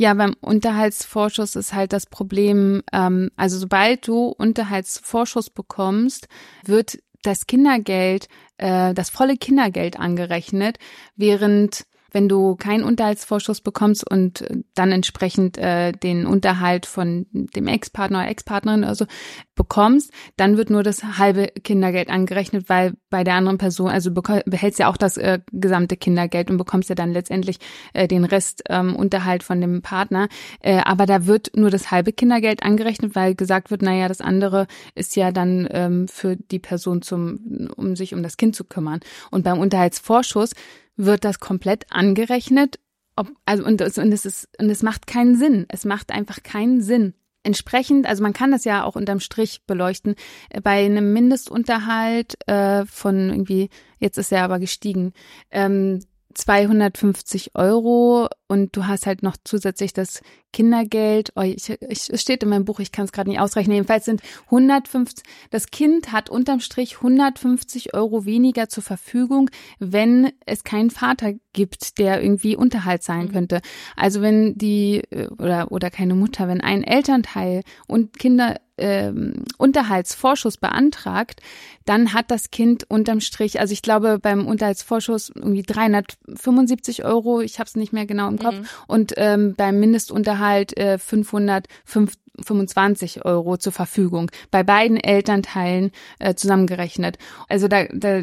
Ja, 0.03 0.15
beim 0.15 0.35
Unterhaltsvorschuss 0.41 1.55
ist 1.55 1.75
halt 1.75 1.93
das 1.93 2.07
Problem, 2.07 2.83
ähm, 2.93 3.31
also 3.37 3.57
sobald 3.57 4.09
du 4.09 4.35
Unterhaltsvorschuss 4.37 5.49
bekommst, 5.49 6.27
wird 6.65 6.99
das 7.23 7.47
Kindergeld, 7.47 8.27
äh, 8.57 8.95
das 8.95 9.11
volle 9.11 9.37
Kindergeld 9.37 10.01
angerechnet, 10.01 10.81
während 11.15 11.85
wenn 12.12 12.29
du 12.29 12.57
keinen 12.57 12.85
Unterhaltsvorschuss 12.85 13.61
bekommst 13.61 14.09
und 14.09 14.44
dann 14.75 14.92
entsprechend 14.92 15.59
äh, 15.59 15.92
den 15.92 16.27
Unterhalt 16.27 16.87
von 16.87 17.27
dem 17.33 17.66
Ex-Partner 17.66 18.20
oder 18.20 18.29
Ex-Partnerin 18.29 18.85
oder 18.85 18.94
so 18.94 19.07
bekommst, 19.55 20.12
dann 20.37 20.57
wird 20.57 20.70
nur 20.70 20.83
das 20.83 21.03
halbe 21.18 21.48
Kindergeld 21.48 22.11
angerechnet, 22.11 22.68
weil 22.68 22.94
bei 23.11 23.25
der 23.25 23.35
anderen 23.35 23.59
Person, 23.59 23.90
also 23.90 24.11
behältst 24.12 24.79
ja 24.79 24.88
auch 24.88 24.96
das 24.96 25.16
äh, 25.16 25.40
gesamte 25.53 25.96
Kindergeld 25.96 26.51
und 26.51 26.59
bekommst 26.59 26.88
ja 26.88 26.94
dann 26.94 27.12
letztendlich 27.12 27.59
äh, 27.92 28.07
den 28.09 28.25
Rest 28.25 28.62
ähm, 28.68 28.94
Unterhalt 28.94 29.42
von 29.42 29.61
dem 29.61 29.83
Partner. 29.83 30.29
Äh, 30.61 30.81
aber 30.85 31.07
da 31.07 31.27
wird 31.27 31.53
nur 31.55 31.70
das 31.70 31.90
halbe 31.90 32.12
Kindergeld 32.12 32.62
angerechnet, 32.62 33.14
weil 33.14 33.35
gesagt 33.35 33.70
wird, 33.70 33.83
naja, 33.83 34.09
das 34.09 34.20
andere 34.20 34.66
ist 34.94 35.16
ja 35.16 35.33
dann 35.33 35.68
ähm, 35.70 36.09
für 36.09 36.37
die 36.37 36.59
Person 36.59 37.03
zum, 37.03 37.68
um 37.77 37.96
sich 37.96 38.14
um 38.14 38.22
das 38.22 38.37
Kind 38.37 38.55
zu 38.55 38.64
kümmern. 38.64 39.01
Und 39.31 39.44
beim 39.44 39.59
Unterhaltsvorschuss 39.59 40.53
wird 40.97 41.25
das 41.25 41.41
komplett 41.41 41.87
angerechnet. 41.91 42.79
Ob, 43.17 43.31
also 43.45 43.65
und, 43.65 43.81
das, 43.81 43.99
und 43.99 44.13
es 44.13 44.25
ist 44.25 44.49
und 44.59 44.71
es 44.71 44.83
macht 44.83 45.07
keinen 45.07 45.37
Sinn. 45.37 45.67
Es 45.69 45.85
macht 45.85 46.13
einfach 46.13 46.43
keinen 46.43 46.81
Sinn. 46.81 47.15
Entsprechend, 47.45 48.07
also 48.07 48.23
man 48.23 48.33
kann 48.33 48.53
das 48.53 48.65
ja 48.65 48.85
auch 48.85 48.95
unterm 48.95 49.19
Strich 49.19 49.63
beleuchten. 49.67 50.15
Äh, 50.51 50.61
bei 50.61 50.85
einem 50.85 51.13
Mindestunterhalt 51.13 52.37
äh, 52.49 52.87
von 52.87 53.31
irgendwie, 53.31 53.69
jetzt 53.99 54.17
ist 54.17 54.33
er 54.33 54.45
aber 54.45 54.59
gestiegen, 54.59 55.13
ähm, 55.51 56.01
250 56.35 57.55
Euro 57.55 58.29
und 58.49 58.77
du 58.77 58.87
hast 58.87 59.07
halt 59.07 59.23
noch 59.23 59.37
zusätzlich 59.45 59.93
das 59.93 60.23
Kindergeld. 60.53 61.33
Oh, 61.37 61.43
ich, 61.43 61.69
ich, 61.69 62.11
es 62.11 62.21
steht 62.21 62.43
in 62.43 62.49
meinem 62.49 62.65
Buch, 62.65 62.81
ich 62.81 62.93
kann 62.93 63.05
es 63.05 63.12
gerade 63.12 63.31
nicht 63.31 63.41
ausrechnen. 63.41 63.75
Jedenfalls 63.75 64.05
sind 64.05 64.23
150, 64.47 65.25
das 65.51 65.71
Kind 65.71 66.12
hat 66.12 66.31
unterm 66.31 66.61
Strich 66.61 66.97
150 66.97 67.95
Euro 67.95 68.25
weniger 68.25 68.69
zur 68.69 68.83
Verfügung, 68.83 69.51
wenn 69.79 70.33
es 70.47 70.65
keinen 70.65 70.91
Vater 70.91 71.35
gibt, 71.53 71.99
der 71.99 72.23
irgendwie 72.23 72.57
Unterhalt 72.57 73.03
zahlen 73.03 73.29
mhm. 73.29 73.33
könnte. 73.33 73.61
Also 73.97 74.23
wenn 74.23 74.57
die, 74.57 75.03
oder, 75.38 75.73
oder 75.73 75.91
keine 75.91 76.15
Mutter, 76.15 76.49
wenn 76.49 76.61
ein 76.61 76.85
Elternteil 76.85 77.62
und 77.87 78.19
Kinder 78.19 78.57
ähm, 78.79 79.45
Unterhaltsvorschuss 79.59 80.57
beantragt, 80.57 81.41
dann 81.85 82.12
hat 82.12 82.31
das 82.31 82.51
Kind 82.51 82.85
unterm 82.88 83.21
Strich, 83.21 83.61
also 83.61 83.73
ich 83.73 83.83
glaube 83.83 84.19
beim 84.19 84.47
Unterhaltsvorschuss 84.47 85.31
irgendwie 85.35 85.62
375 85.62 87.05
Euro, 87.05 87.41
ich 87.41 87.59
habe 87.59 87.69
es 87.69 87.77
nicht 87.77 87.93
mehr 87.93 88.07
genau 88.07 88.29
im 88.29 88.38
Kopf, 88.38 88.55
mhm. 88.55 88.67
und 88.87 89.12
ähm, 89.17 89.55
beim 89.57 89.79
Mindestunterhalt 89.79 90.42
äh, 90.77 90.99
525 90.99 93.25
Euro 93.25 93.57
zur 93.57 93.73
Verfügung. 93.73 94.31
Bei 94.51 94.63
beiden 94.63 94.97
Elternteilen 94.97 95.91
äh, 96.19 96.35
zusammengerechnet. 96.35 97.19
Also 97.49 97.69
da, 97.69 97.85
da 97.85 98.23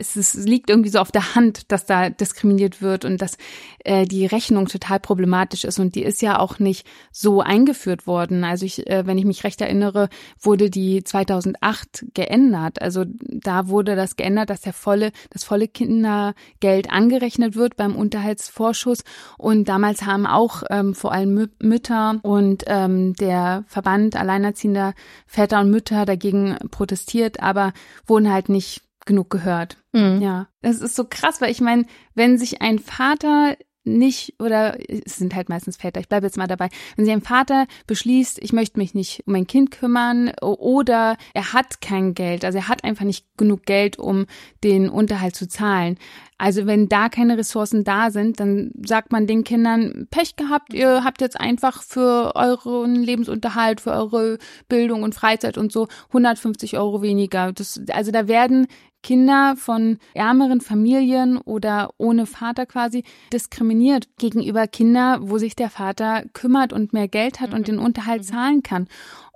es, 0.00 0.16
es 0.16 0.34
liegt 0.34 0.70
irgendwie 0.70 0.88
so 0.88 0.98
auf 0.98 1.12
der 1.12 1.34
Hand, 1.34 1.70
dass 1.70 1.86
da 1.86 2.08
diskriminiert 2.08 2.80
wird 2.80 3.04
und 3.04 3.20
dass 3.20 3.36
äh, 3.84 4.06
die 4.06 4.26
Rechnung 4.26 4.66
total 4.66 4.98
problematisch 4.98 5.64
ist. 5.64 5.78
Und 5.78 5.94
die 5.94 6.02
ist 6.02 6.22
ja 6.22 6.38
auch 6.38 6.58
nicht 6.58 6.86
so 7.12 7.40
eingeführt 7.42 8.06
worden. 8.06 8.42
Also 8.42 8.64
ich, 8.64 8.86
äh, 8.88 9.06
wenn 9.06 9.18
ich 9.18 9.24
mich 9.24 9.44
recht 9.44 9.60
erinnere, 9.60 10.08
wurde 10.40 10.70
die 10.70 11.04
2008 11.04 12.06
geändert. 12.14 12.80
Also 12.80 13.04
da 13.06 13.68
wurde 13.68 13.94
das 13.94 14.16
geändert, 14.16 14.50
dass 14.50 14.62
der 14.62 14.72
volle, 14.72 15.12
das 15.30 15.44
volle 15.44 15.68
Kindergeld 15.68 16.90
angerechnet 16.90 17.54
wird 17.54 17.76
beim 17.76 17.94
Unterhaltsvorschuss. 17.94 19.04
Und 19.36 19.68
damals 19.68 20.02
haben 20.06 20.26
auch 20.26 20.62
ähm, 20.70 20.94
vor 20.94 21.12
allem 21.12 21.50
Mütter 21.60 22.18
und 22.22 22.64
ähm, 22.66 23.14
der 23.14 23.64
Verband 23.66 24.16
alleinerziehender 24.16 24.94
Väter 25.26 25.60
und 25.60 25.70
Mütter 25.70 26.06
dagegen 26.06 26.56
protestiert, 26.70 27.40
aber 27.40 27.72
wurden 28.06 28.32
halt 28.32 28.48
nicht 28.48 28.82
genug 29.10 29.28
gehört. 29.28 29.76
Mhm. 29.92 30.22
Ja, 30.22 30.46
das 30.62 30.80
ist 30.80 30.94
so 30.94 31.04
krass, 31.04 31.40
weil 31.40 31.50
ich 31.50 31.60
meine, 31.60 31.84
wenn 32.14 32.38
sich 32.38 32.62
ein 32.62 32.78
Vater 32.78 33.56
nicht, 33.82 34.34
oder 34.38 34.78
es 34.88 35.16
sind 35.16 35.34
halt 35.34 35.48
meistens 35.48 35.76
Väter, 35.78 36.00
ich 36.00 36.08
bleibe 36.08 36.26
jetzt 36.26 36.36
mal 36.36 36.46
dabei, 36.46 36.68
wenn 36.96 37.06
sich 37.06 37.14
ein 37.14 37.22
Vater 37.22 37.66
beschließt, 37.86 38.38
ich 38.40 38.52
möchte 38.52 38.78
mich 38.78 38.94
nicht 38.94 39.22
um 39.26 39.32
mein 39.32 39.46
Kind 39.46 39.70
kümmern 39.70 40.32
oder 40.42 41.16
er 41.32 41.52
hat 41.52 41.80
kein 41.80 42.14
Geld, 42.14 42.44
also 42.44 42.58
er 42.58 42.68
hat 42.68 42.84
einfach 42.84 43.04
nicht 43.04 43.26
genug 43.36 43.64
Geld, 43.64 43.98
um 43.98 44.26
den 44.62 44.90
Unterhalt 44.90 45.34
zu 45.34 45.48
zahlen. 45.48 45.98
Also 46.36 46.66
wenn 46.66 46.88
da 46.88 47.08
keine 47.08 47.36
Ressourcen 47.36 47.84
da 47.84 48.10
sind, 48.10 48.40
dann 48.40 48.72
sagt 48.84 49.12
man 49.12 49.26
den 49.26 49.44
Kindern, 49.44 50.06
Pech 50.10 50.36
gehabt, 50.36 50.72
ihr 50.72 51.04
habt 51.04 51.20
jetzt 51.20 51.38
einfach 51.38 51.82
für 51.82 52.32
euren 52.34 52.96
Lebensunterhalt, 52.96 53.80
für 53.80 53.92
eure 53.92 54.38
Bildung 54.68 55.02
und 55.02 55.14
Freizeit 55.14 55.58
und 55.58 55.72
so 55.72 55.88
150 56.08 56.78
Euro 56.78 57.02
weniger. 57.02 57.52
Das, 57.52 57.80
also 57.90 58.10
da 58.10 58.28
werden 58.28 58.68
Kinder 59.02 59.54
von 59.56 59.98
ärmeren 60.14 60.60
Familien 60.60 61.38
oder 61.38 61.90
ohne 61.98 62.26
Vater 62.26 62.66
quasi 62.66 63.04
diskriminiert 63.32 64.08
gegenüber 64.18 64.66
Kinder, 64.66 65.18
wo 65.22 65.38
sich 65.38 65.56
der 65.56 65.70
Vater 65.70 66.24
kümmert 66.32 66.72
und 66.72 66.92
mehr 66.92 67.08
Geld 67.08 67.40
hat 67.40 67.52
und 67.52 67.60
mhm. 67.60 67.64
den 67.64 67.78
Unterhalt 67.78 68.22
mhm. 68.22 68.26
zahlen 68.26 68.62
kann. 68.62 68.88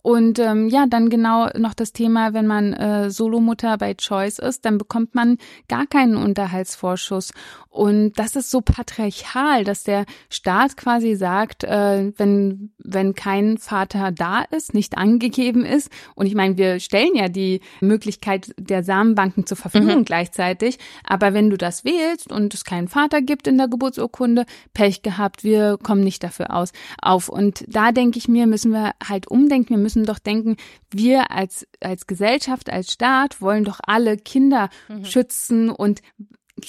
Und 0.05 0.39
ähm, 0.39 0.69
ja, 0.69 0.85
dann 0.87 1.09
genau 1.09 1.49
noch 1.57 1.73
das 1.73 1.95
Thema, 1.95 2.35
wenn 2.35 2.47
man 2.47 2.75
äh, 2.75 3.11
Solomutter 3.11 3.79
bei 3.79 3.95
Choice 3.95 4.39
ist, 4.39 4.67
dann 4.67 4.77
bekommt 4.77 5.15
man 5.15 5.39
gar 5.67 5.87
keinen 5.87 6.19
Unterhaltsvorschuss. 6.19 7.33
Und 7.71 8.13
das 8.19 8.37
ist 8.37 8.51
so 8.51 8.61
patriarchal, 8.61 9.65
dass 9.65 9.83
der 9.83 10.05
Staat 10.29 10.77
quasi 10.77 11.17
sagt, 11.17 11.65
äh, 11.65 12.13
wenn, 12.19 12.71
wenn 12.79 13.15
kein 13.15 13.57
Vater 13.57 14.13
da 14.13 14.43
ist, 14.43 14.75
nicht 14.75 14.99
angegeben 14.99 15.65
ist. 15.65 15.91
Und 16.15 16.27
ich 16.27 16.35
meine, 16.35 16.59
wir 16.59 16.81
stellen 16.81 17.15
ja 17.15 17.29
die 17.29 17.63
Möglichkeit 17.81 18.55
der 18.59 18.85
Samenbanken 18.85 19.47
zur 19.47 19.57
Verfügung 19.57 20.01
mhm. 20.01 20.05
gleichzeitig. 20.05 20.79
Aber 21.03 21.33
wenn 21.33 21.49
du 21.49 21.57
das 21.57 21.85
wählst 21.85 22.31
und 22.31 22.53
es 22.53 22.65
keinen 22.65 22.89
Vater 22.89 23.23
gibt 23.23 23.47
in 23.47 23.57
der 23.57 23.69
Geburtsurkunde, 23.69 24.45
Pech 24.75 25.01
gehabt, 25.01 25.45
wir 25.45 25.79
kommen 25.83 26.05
nicht 26.05 26.23
dafür 26.23 26.55
aus 26.55 26.73
auf. 27.01 27.31
Und 27.31 27.65
da 27.67 27.91
denke 27.91 28.19
ich 28.19 28.29
mir, 28.29 28.47
müssen 28.47 28.71
wir 28.71 28.93
halt 29.03 29.29
umdenken. 29.29 29.71
Wir 29.71 29.79
müssen 29.79 29.93
müssen 29.95 30.07
doch 30.07 30.18
denken, 30.18 30.57
wir 30.90 31.30
als, 31.30 31.66
als 31.80 32.07
Gesellschaft, 32.07 32.70
als 32.70 32.92
Staat 32.92 33.40
wollen 33.40 33.64
doch 33.64 33.80
alle 33.82 34.16
Kinder 34.16 34.68
mhm. 34.88 35.05
schützen 35.05 35.70
und 35.70 36.03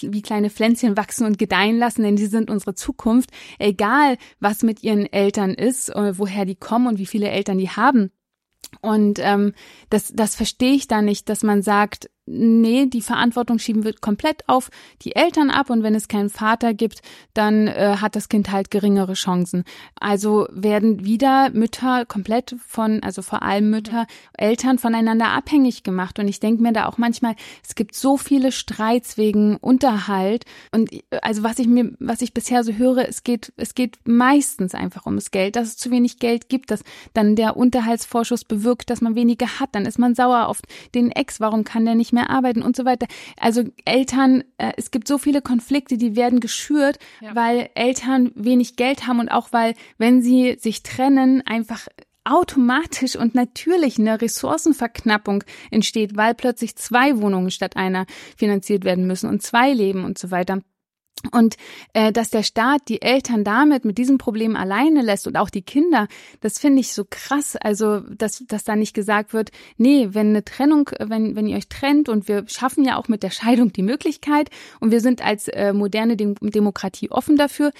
wie 0.01 0.23
kleine 0.23 0.49
Pflänzchen 0.49 0.97
wachsen 0.97 1.28
und 1.28 1.38
gedeihen 1.38 1.78
lassen, 1.78 2.01
denn 2.01 2.15
die 2.15 2.26
sind 2.26 2.49
unsere 2.49 2.73
Zukunft. 2.73 3.30
Egal, 3.59 4.17
was 4.39 4.63
mit 4.63 4.84
ihren 4.84 5.05
Eltern 5.05 5.53
ist, 5.53 5.89
äh, 5.89 6.17
woher 6.17 6.45
die 6.45 6.55
kommen 6.55 6.88
und 6.88 6.97
wie 6.97 7.05
viele 7.05 7.30
Eltern 7.30 7.59
die 7.59 7.69
haben. 7.69 8.11
Und 8.82 9.19
ähm, 9.21 9.53
das, 9.91 10.11
das 10.13 10.36
verstehe 10.36 10.73
ich 10.73 10.88
da 10.88 11.03
nicht, 11.03 11.30
dass 11.30 11.43
man 11.43 11.61
sagt, 11.61 12.09
nee, 12.26 12.88
die 12.88 13.01
Verantwortung 13.01 13.59
schieben 13.59 13.84
wir 13.84 13.93
komplett 13.93 14.47
auf 14.47 14.69
die 15.03 15.15
Eltern 15.15 15.51
ab 15.51 15.69
und 15.69 15.84
wenn 15.84 15.93
es 15.93 16.07
keinen 16.07 16.30
Vater 16.30 16.73
gibt, 16.73 17.01
dann 17.34 17.67
äh, 17.67 17.97
hat 18.01 18.15
das 18.15 18.30
Kind 18.30 18.51
halt 18.51 18.71
geringere 18.71 19.13
Chancen. 19.13 19.63
Also 19.99 20.47
werden 20.51 21.05
wieder 21.05 21.51
Mütter 21.51 22.05
komplett 22.05 22.55
von, 22.65 23.03
also 23.03 23.21
vor 23.21 23.43
allem 23.43 23.69
Mütter, 23.69 24.07
Eltern 24.34 24.80
voneinander 24.80 25.28
abhängig 25.28 25.84
gemacht. 25.84 26.17
Und 26.17 26.28
ich 26.28 26.39
denke 26.39 26.63
mir 26.63 26.73
da 26.73 26.88
auch 26.88 26.97
manchmal, 26.97 27.36
es 27.63 27.76
gibt 27.76 27.95
so 27.95 28.17
viele 28.17 28.51
Streits 28.51 29.17
wegen 29.17 29.57
Unterhalt. 29.57 30.45
Und 30.71 30.89
also 31.21 31.43
was 31.43 31.59
ich 31.59 31.67
mir, 31.67 31.93
was 31.99 32.21
ich 32.21 32.34
bisher 32.34 32.63
so 32.63 32.73
höre, 32.73 33.07
es 33.07 33.23
geht, 33.23 33.53
es 33.57 33.76
geht 33.76 33.99
meistens 34.05 34.73
einfach 34.73 35.05
ums 35.05 35.30
Geld, 35.30 35.55
dass 35.55 35.67
es 35.67 35.78
zu 35.78 35.91
wenig 35.91 36.17
Geld 36.17 36.49
gibt, 36.49 36.71
dass 36.71 36.84
dann 37.13 37.36
der 37.36 37.55
Unterhaltsvorschuss 37.55 38.45
bewirkt, 38.45 38.89
dass 38.89 39.01
man 39.01 39.15
weniger 39.15 39.59
hat. 39.59 39.69
Dann 39.73 39.86
ist 39.86 39.99
man 39.99 40.15
sauer 40.15 40.47
auf 40.47 40.61
den 40.95 41.11
Ex. 41.11 41.39
Warum 41.39 41.63
kann 41.63 41.86
der 41.86 41.93
nicht 41.93 42.14
mehr 42.16 42.32
arbeiten 42.32 42.63
und 42.63 42.76
so 42.76 42.84
weiter. 42.84 43.05
Also 43.39 43.63
Eltern, 43.86 44.43
äh, 44.57 44.74
es 44.78 44.89
gibt 44.89 45.07
so 45.07 45.20
viele 45.20 45.41
Konflikte, 45.41 45.97
die 45.97 46.16
werden 46.16 46.39
geschürt, 46.39 46.97
ja. 47.22 47.36
weil 47.36 47.70
Eltern 47.76 48.32
wenig 48.34 48.76
Geld 48.76 49.05
haben 49.05 49.20
und 49.20 49.30
auch 49.30 49.49
weil, 49.51 49.76
wenn 49.99 50.24
sie 50.24 50.57
sich 50.59 50.82
trennen, 50.82 51.43
einfach 51.45 51.88
automatisch 52.24 53.16
und 53.16 53.36
natürlich 53.36 53.99
eine 53.99 54.20
Ressourcenverknappung 54.20 55.43
entsteht, 55.70 56.18
weil 56.18 56.34
plötzlich 56.34 56.76
zwei 56.76 57.20
Wohnungen 57.22 57.51
statt 57.51 57.78
einer 57.78 58.07
finanziert 58.36 58.84
werden 58.84 59.05
müssen 59.05 59.30
und 59.30 59.43
zwei 59.43 59.72
Leben 59.72 60.03
und 60.03 60.18
so 60.18 60.32
weiter. 60.32 60.61
Und 61.32 61.55
äh, 61.93 62.11
dass 62.11 62.30
der 62.30 62.43
Staat 62.43 62.82
die 62.88 63.01
Eltern 63.01 63.43
damit 63.43 63.86
mit 63.86 63.97
diesem 63.97 64.17
Problem 64.17 64.55
alleine 64.55 65.01
lässt 65.01 65.28
und 65.28 65.38
auch 65.38 65.49
die 65.49 65.61
Kinder, 65.61 66.07
das 66.41 66.59
finde 66.59 66.80
ich 66.80 66.93
so 66.93 67.05
krass. 67.09 67.55
Also, 67.55 67.99
dass, 67.99 68.43
dass 68.47 68.63
da 68.63 68.76
nicht 68.76 68.93
gesagt 68.93 69.34
wird, 69.34 69.51
nee, 69.78 70.09
wenn 70.11 70.30
eine 70.30 70.43
Trennung, 70.43 70.89
wenn, 70.99 71.36
wenn 71.36 71.47
ihr 71.47 71.57
euch 71.57 71.67
trennt 71.67 72.09
und 72.09 72.28
wir 72.28 72.45
schaffen 72.47 72.84
ja 72.84 72.97
auch 72.97 73.07
mit 73.07 73.23
der 73.23 73.32
Scheidung 73.32 73.71
die 73.73 73.84
Möglichkeit 73.84 74.49
und 74.80 74.91
wir 74.91 75.01
sind 75.01 75.23
als 75.26 75.47
äh, 75.47 75.73
moderne 75.73 76.17
Dem 76.17 76.36
Demokratie 76.36 77.11
offen 77.11 77.36
dafür, 77.36 77.71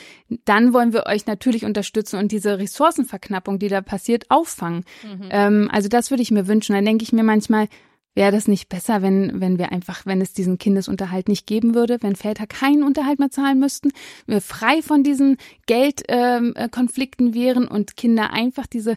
dann 0.46 0.74
wollen 0.74 0.94
wir 0.94 1.06
euch 1.06 1.26
natürlich 1.26 1.66
unterstützen 1.66 2.20
und 2.20 2.32
diese 2.32 2.60
Ressourcenverknappung, 2.60 3.60
die 3.60 3.68
da 3.68 3.82
passiert, 3.82 4.26
auffangen. 4.30 4.84
Mhm. 5.04 5.30
Ähm, 5.30 5.70
also 5.72 5.90
das 5.90 6.10
würde 6.12 6.24
ich 6.24 6.32
mir 6.32 6.48
wünschen. 6.48 6.74
Dann 6.76 6.86
denke 6.86 7.04
ich 7.04 7.14
mir 7.14 7.24
manchmal, 7.24 7.68
Wäre 8.16 8.32
das 8.32 8.48
nicht 8.48 8.70
besser, 8.70 9.02
wenn, 9.02 9.42
wenn 9.42 9.60
wir 9.60 9.74
einfach, 9.74 10.06
wenn 10.06 10.22
es 10.22 10.32
diesen 10.32 10.58
Kindesunterhalt 10.58 11.28
nicht 11.28 11.46
geben 11.46 11.76
würde, 11.76 11.98
wenn 12.00 12.16
Väter 12.16 12.48
keinen 12.48 12.84
Unterhalt 12.84 13.20
mehr 13.20 13.30
zahlen 13.30 13.60
müssten, 13.60 13.92
wir 14.26 14.40
frei 14.40 14.82
von 14.82 15.04
diesen 15.04 15.36
Geldkonflikten 15.66 17.28
ähm, 17.28 17.34
äh, 17.34 17.36
wären 17.36 17.68
und 17.68 17.98
Kinder 17.98 18.32
einfach 18.32 18.68
diese 18.68 18.96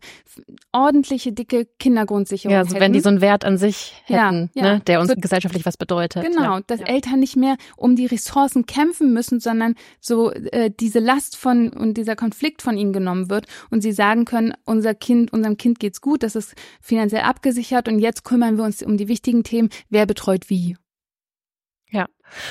ordentliche, 0.71 1.33
dicke 1.33 1.67
Kindergrundsicherung 1.81 2.53
Ja, 2.53 2.61
also 2.61 2.71
hätten. 2.71 2.81
wenn 2.81 2.93
die 2.93 3.01
so 3.01 3.09
einen 3.09 3.21
Wert 3.21 3.45
an 3.45 3.59
sich 3.59 3.95
hätten, 4.05 4.51
ja, 4.55 4.63
ja. 4.63 4.75
Ne, 4.75 4.81
der 4.87 5.01
uns 5.01 5.11
so, 5.11 5.17
gesellschaftlich 5.17 5.67
was 5.67 5.77
bedeutet. 5.77 6.25
Genau, 6.25 6.59
ja. 6.59 6.61
dass 6.69 6.81
Eltern 6.81 7.19
nicht 7.19 7.37
mehr 7.37 7.57
um 7.77 7.97
die 7.97 8.07
Ressourcen 8.07 8.67
kämpfen 8.67 9.13
müssen, 9.13 9.41
sondern 9.41 9.75
so 10.01 10.31
äh, 10.31 10.71
diese 10.79 11.01
Last 11.01 11.37
von 11.37 11.71
und 11.71 11.95
dieser 11.95 12.15
Konflikt 12.15 12.63
von 12.63 12.77
ihnen 12.77 12.93
genommen 12.93 13.31
wird 13.31 13.47
und 13.71 13.81
sie 13.81 13.93
sagen 13.93 14.25
können, 14.25 14.55
unser 14.65 14.95
Kind, 14.95 15.33
unserem 15.33 15.57
Kind 15.57 15.81
geht's 15.81 16.01
gut, 16.01 16.23
das 16.23 16.37
ist 16.37 16.55
finanziell 16.81 17.23
abgesichert 17.23 17.89
und 17.89 17.99
jetzt 17.99 18.23
kümmern 18.23 18.57
wir 18.57 18.65
uns 18.65 18.81
um 18.83 18.97
die 18.97 19.08
wichtigen 19.09 19.43
Themen, 19.43 19.71
wer 19.89 20.07
betreut 20.07 20.51
wie. 20.51 20.77
Ja. 21.91 22.07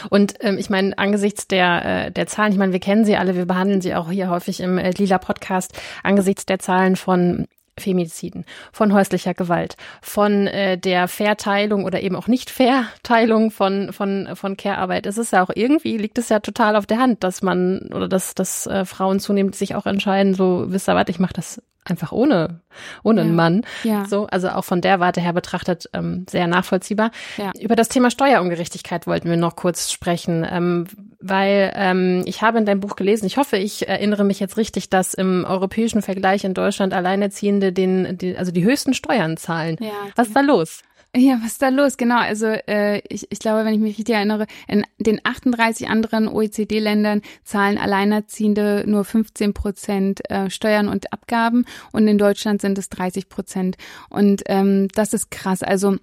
Und 0.10 0.36
ähm, 0.40 0.58
ich 0.58 0.70
meine, 0.70 0.98
angesichts 0.98 1.48
der, 1.48 2.08
äh, 2.08 2.12
der 2.12 2.28
Zahlen, 2.28 2.52
ich 2.52 2.58
meine, 2.58 2.74
wir 2.74 2.80
kennen 2.80 3.06
sie 3.06 3.18
alle, 3.18 3.36
wir 3.36 3.46
behandeln 3.46 3.82
sie 3.82 3.94
auch 3.94 4.10
hier 4.10 4.30
häufig 4.30 4.60
im 4.60 4.78
äh, 4.78 4.92
Lila 4.92 5.20
Podcast, 5.20 5.80
angesichts 6.04 6.46
der 6.46 6.60
Zahlen 6.60 6.96
von 6.96 7.48
Femiziden, 7.78 8.46
von 8.72 8.94
häuslicher 8.94 9.34
Gewalt, 9.34 9.78
von 10.02 10.48
äh, 10.48 10.78
der 10.78 11.08
Verteilung 11.08 11.86
oder 11.86 12.02
eben 12.02 12.16
auch 12.16 12.28
nicht 12.28 12.50
Verteilung 12.50 13.52
von 13.52 13.94
von 13.94 14.36
von 14.36 14.58
Care-Arbeit. 14.58 15.06
Es 15.06 15.18
ist 15.18 15.34
ja 15.34 15.44
auch 15.44 15.52
irgendwie 15.54 15.98
liegt 15.98 16.18
es 16.18 16.30
ja 16.30 16.40
total 16.40 16.76
auf 16.76 16.86
der 16.86 17.00
Hand, 17.00 17.24
dass 17.24 17.42
man 17.42 17.90
oder 17.94 18.08
dass 18.08 18.36
dass 18.36 18.68
äh, 18.68 18.86
Frauen 18.86 19.20
zunehmend 19.20 19.56
sich 19.56 19.76
auch 19.76 19.86
entscheiden, 19.86 20.34
so 20.34 20.66
wisst 20.68 20.90
ihr 20.90 20.96
was, 20.96 21.06
ich 21.10 21.20
mache 21.20 21.34
das 21.34 21.62
einfach 21.90 22.12
ohne, 22.12 22.62
ohne 23.04 23.22
ja. 23.22 23.28
einen 23.28 23.36
Mann. 23.36 23.66
Ja. 23.84 24.06
So, 24.06 24.28
also 24.28 24.50
auch 24.50 24.66
von 24.66 24.82
der 24.82 25.00
Warte 25.00 25.22
her 25.22 25.34
betrachtet 25.34 25.90
ähm, 25.94 26.26
sehr 26.30 26.48
nachvollziehbar. 26.48 27.12
Ja. 27.38 27.52
Über 27.60 27.76
das 27.76 27.90
Thema 27.90 28.12
Steuerungerechtigkeit 28.12 29.08
wollten 29.08 29.30
wir 29.30 29.38
noch 29.38 29.56
kurz 29.56 29.92
sprechen, 29.92 30.46
ähm, 30.50 30.88
weil 31.20 31.72
ähm, 31.76 32.24
ich 32.26 32.42
habe 32.42 32.58
in 32.58 32.66
deinem 32.66 32.80
Buch 32.80 32.96
gelesen, 32.96 33.26
ich 33.26 33.38
hoffe, 33.38 33.58
ich 33.58 33.88
erinnere 33.88 34.24
mich 34.24 34.40
jetzt 34.40 34.58
richtig, 34.58 34.90
dass 34.90 35.14
im 35.14 35.46
europäischen 35.48 36.02
Vergleich 36.02 36.44
in 36.44 36.54
Deutschland 36.54 36.94
Alleinerziehende 36.94 37.74
den, 37.74 38.18
den 38.18 38.38
also 38.38 38.52
die 38.52 38.64
höchsten 38.64 38.94
Steuern 38.94 39.38
zahlen. 39.38 39.78
Ja. 39.80 39.92
Was 40.16 40.28
ist 40.28 40.36
da 40.36 40.42
los? 40.42 40.82
Ja, 41.16 41.40
was 41.42 41.54
ist 41.54 41.62
da 41.62 41.70
los? 41.70 41.98
Genau, 41.98 42.20
also 42.20 42.46
äh, 42.46 43.00
ich, 43.10 43.28
ich 43.32 43.40
glaube, 43.40 43.66
wenn 43.66 43.74
ich 43.74 43.80
mich 43.80 43.98
richtig 43.98 44.14
erinnere, 44.14 44.46
in 44.68 44.84
den 45.00 45.20
38 45.24 45.90
anderen 45.90 46.28
OECD-Ländern 46.28 47.22
zahlen 47.44 47.78
Alleinerziehende 47.78 48.84
nur 48.86 49.04
15 49.04 49.54
Prozent 49.54 50.30
äh, 50.30 50.50
Steuern 50.50 50.88
und 50.88 51.12
Abgaben 51.14 51.66
und 51.92 52.08
in 52.08 52.18
Deutschland 52.18 52.62
sind 52.62 52.78
es 52.78 52.90
30 52.90 53.30
Prozent. 53.30 53.78
Und 54.10 54.44
ähm, 54.48 54.90
das 54.94 55.14
ist 55.14 55.32
krass. 55.32 55.64
Also 55.64 55.98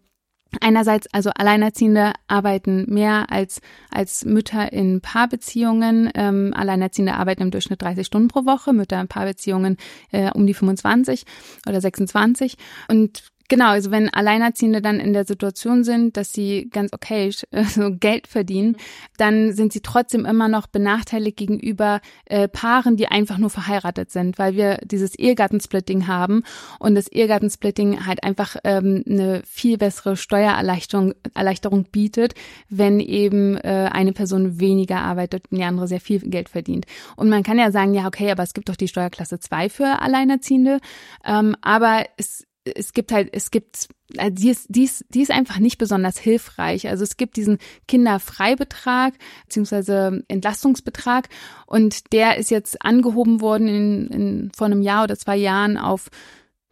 Einerseits, 0.60 1.06
also 1.12 1.30
Alleinerziehende 1.34 2.12
arbeiten 2.28 2.86
mehr 2.92 3.30
als, 3.30 3.60
als 3.90 4.24
Mütter 4.24 4.72
in 4.72 5.00
Paarbeziehungen. 5.00 6.10
Ähm, 6.14 6.52
Alleinerziehende 6.54 7.14
arbeiten 7.14 7.42
im 7.42 7.50
Durchschnitt 7.50 7.82
30 7.82 8.06
Stunden 8.06 8.28
pro 8.28 8.44
Woche, 8.44 8.72
Mütter 8.72 9.00
in 9.00 9.08
Paarbeziehungen 9.08 9.76
äh, 10.12 10.30
um 10.30 10.46
die 10.46 10.54
25 10.54 11.24
oder 11.66 11.80
26. 11.80 12.56
Und 12.88 13.33
Genau, 13.48 13.68
also 13.68 13.90
wenn 13.90 14.08
Alleinerziehende 14.08 14.80
dann 14.80 15.00
in 15.00 15.12
der 15.12 15.26
Situation 15.26 15.84
sind, 15.84 16.16
dass 16.16 16.32
sie 16.32 16.70
ganz 16.70 16.92
okay 16.94 17.30
äh, 17.50 17.64
so 17.68 17.90
Geld 17.94 18.26
verdienen, 18.26 18.76
dann 19.18 19.52
sind 19.52 19.72
sie 19.72 19.80
trotzdem 19.80 20.24
immer 20.24 20.48
noch 20.48 20.66
benachteiligt 20.66 21.36
gegenüber 21.36 22.00
äh, 22.24 22.48
Paaren, 22.48 22.96
die 22.96 23.08
einfach 23.08 23.36
nur 23.36 23.50
verheiratet 23.50 24.10
sind, 24.10 24.38
weil 24.38 24.56
wir 24.56 24.78
dieses 24.84 25.14
Ehegattensplitting 25.14 26.06
haben 26.06 26.42
und 26.78 26.94
das 26.94 27.08
Ehegattensplitting 27.08 28.06
halt 28.06 28.24
einfach 28.24 28.56
ähm, 28.64 29.04
eine 29.06 29.42
viel 29.44 29.76
bessere 29.76 30.16
Steuererleichterung 30.16 31.14
Erleichterung 31.34 31.84
bietet, 31.84 32.34
wenn 32.70 32.98
eben 32.98 33.56
äh, 33.58 33.90
eine 33.92 34.12
Person 34.12 34.58
weniger 34.58 35.02
arbeitet 35.02 35.44
und 35.50 35.58
die 35.58 35.64
andere 35.64 35.86
sehr 35.86 36.00
viel 36.00 36.20
Geld 36.20 36.48
verdient. 36.48 36.86
Und 37.16 37.28
man 37.28 37.42
kann 37.42 37.58
ja 37.58 37.70
sagen, 37.70 37.92
ja, 37.92 38.06
okay, 38.06 38.30
aber 38.30 38.42
es 38.42 38.54
gibt 38.54 38.70
doch 38.70 38.76
die 38.76 38.88
Steuerklasse 38.88 39.38
2 39.38 39.68
für 39.68 40.00
Alleinerziehende, 40.00 40.80
ähm, 41.24 41.56
aber 41.60 42.04
es 42.16 42.46
es 42.64 42.92
gibt 42.94 43.12
halt, 43.12 43.28
es 43.32 43.50
gibt, 43.50 43.88
also 44.16 44.34
die 44.34 44.50
ist, 44.50 44.66
die, 44.68 44.84
ist, 44.84 45.04
die 45.10 45.22
ist 45.22 45.30
einfach 45.30 45.58
nicht 45.58 45.78
besonders 45.78 46.18
hilfreich. 46.18 46.88
Also 46.88 47.04
es 47.04 47.16
gibt 47.16 47.36
diesen 47.36 47.58
Kinderfreibetrag 47.88 49.14
beziehungsweise 49.44 50.24
Entlastungsbetrag 50.28 51.28
und 51.66 52.12
der 52.12 52.38
ist 52.38 52.50
jetzt 52.50 52.82
angehoben 52.82 53.40
worden 53.40 53.68
in, 53.68 54.06
in, 54.08 54.52
vor 54.56 54.66
einem 54.66 54.82
Jahr 54.82 55.04
oder 55.04 55.18
zwei 55.18 55.36
Jahren 55.36 55.76
auf 55.76 56.08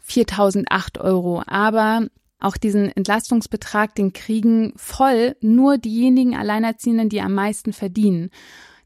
4.008 0.07 1.01
Euro. 1.01 1.43
Aber 1.47 2.07
auch 2.41 2.57
diesen 2.57 2.91
Entlastungsbetrag, 2.91 3.95
den 3.95 4.13
kriegen 4.13 4.73
voll 4.77 5.37
nur 5.41 5.79
diejenigen 5.79 6.37
Alleinerziehenden, 6.37 7.09
die 7.09 7.21
am 7.21 7.35
meisten 7.35 7.73
verdienen. 7.73 8.31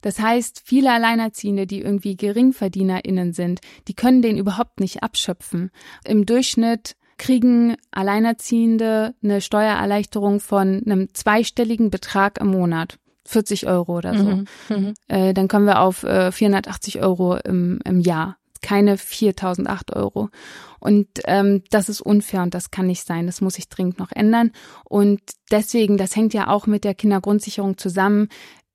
Das 0.00 0.18
heißt, 0.20 0.62
viele 0.64 0.92
Alleinerziehende, 0.92 1.66
die 1.66 1.80
irgendwie 1.80 2.16
GeringverdienerInnen 2.16 3.32
sind, 3.32 3.60
die 3.88 3.94
können 3.94 4.22
den 4.22 4.36
überhaupt 4.38 4.80
nicht 4.80 5.02
abschöpfen. 5.02 5.70
Im 6.04 6.26
Durchschnitt 6.26 6.96
kriegen 7.18 7.76
Alleinerziehende 7.90 9.14
eine 9.22 9.40
Steuererleichterung 9.40 10.40
von 10.40 10.82
einem 10.84 11.12
zweistelligen 11.14 11.90
Betrag 11.90 12.38
im 12.40 12.48
Monat. 12.48 12.98
40 13.24 13.66
Euro 13.66 13.98
oder 13.98 14.16
so. 14.16 14.24
Mhm. 14.24 14.46
Mhm. 14.68 14.94
Äh, 15.08 15.34
dann 15.34 15.48
kommen 15.48 15.66
wir 15.66 15.80
auf 15.80 16.04
äh, 16.04 16.30
480 16.30 17.02
Euro 17.02 17.36
im, 17.36 17.80
im 17.84 18.00
Jahr. 18.00 18.36
Keine 18.62 18.98
4008 18.98 19.94
Euro. 19.94 20.30
Und 20.78 21.08
ähm, 21.24 21.62
das 21.70 21.88
ist 21.88 22.00
unfair 22.00 22.42
und 22.42 22.54
das 22.54 22.70
kann 22.70 22.86
nicht 22.86 23.06
sein. 23.06 23.26
Das 23.26 23.40
muss 23.40 23.54
sich 23.54 23.68
dringend 23.68 23.98
noch 23.98 24.12
ändern. 24.12 24.52
Und 24.84 25.20
deswegen, 25.50 25.96
das 25.96 26.14
hängt 26.16 26.34
ja 26.34 26.48
auch 26.48 26.66
mit 26.66 26.84
der 26.84 26.94
Kindergrundsicherung 26.94 27.76
zusammen. 27.76 28.28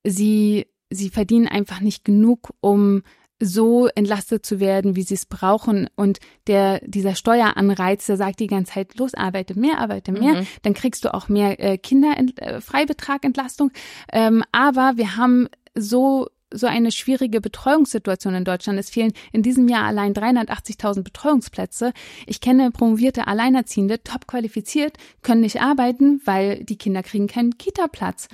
Sie 0.04 0.66
sie 0.92 1.10
verdienen 1.10 1.48
einfach 1.48 1.80
nicht 1.80 2.04
genug, 2.04 2.50
um 2.60 3.02
so 3.44 3.88
entlastet 3.88 4.46
zu 4.46 4.60
werden, 4.60 4.94
wie 4.94 5.02
sie 5.02 5.14
es 5.14 5.26
brauchen. 5.26 5.88
Und 5.96 6.20
der, 6.46 6.80
dieser 6.86 7.16
Steueranreiz, 7.16 8.06
der 8.06 8.16
sagt 8.16 8.38
die 8.38 8.46
ganze 8.46 8.74
Zeit, 8.74 8.96
los, 8.98 9.14
arbeite 9.14 9.58
mehr, 9.58 9.78
arbeite 9.78 10.12
mehr, 10.12 10.42
mhm. 10.42 10.46
dann 10.62 10.74
kriegst 10.74 11.04
du 11.04 11.12
auch 11.12 11.28
mehr 11.28 11.58
äh, 11.58 11.76
Kinderfreibetragentlastung. 11.76 13.72
Äh, 14.08 14.26
ähm, 14.26 14.44
aber 14.52 14.92
wir 14.96 15.16
haben 15.16 15.48
so 15.74 16.28
so 16.52 16.66
eine 16.66 16.92
schwierige 16.92 17.40
Betreuungssituation 17.40 18.34
in 18.34 18.44
Deutschland. 18.44 18.78
Es 18.78 18.90
fehlen 18.90 19.12
in 19.32 19.42
diesem 19.42 19.68
Jahr 19.68 19.84
allein 19.84 20.14
380.000 20.14 21.02
Betreuungsplätze. 21.02 21.92
Ich 22.26 22.40
kenne 22.40 22.70
promovierte 22.70 23.26
Alleinerziehende, 23.26 24.02
top 24.02 24.26
qualifiziert, 24.26 24.96
können 25.22 25.40
nicht 25.40 25.60
arbeiten, 25.60 26.20
weil 26.24 26.64
die 26.64 26.76
Kinder 26.76 27.02
kriegen 27.02 27.26
keinen 27.26 27.58
Kita-Platz. 27.58 28.28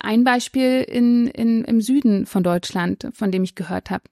Ein 0.00 0.24
Beispiel 0.24 0.82
in, 0.82 1.26
in, 1.28 1.64
im 1.64 1.80
Süden 1.80 2.26
von 2.26 2.42
Deutschland, 2.42 3.08
von 3.12 3.30
dem 3.30 3.44
ich 3.44 3.54
gehört 3.54 3.90
habe. 3.90 4.04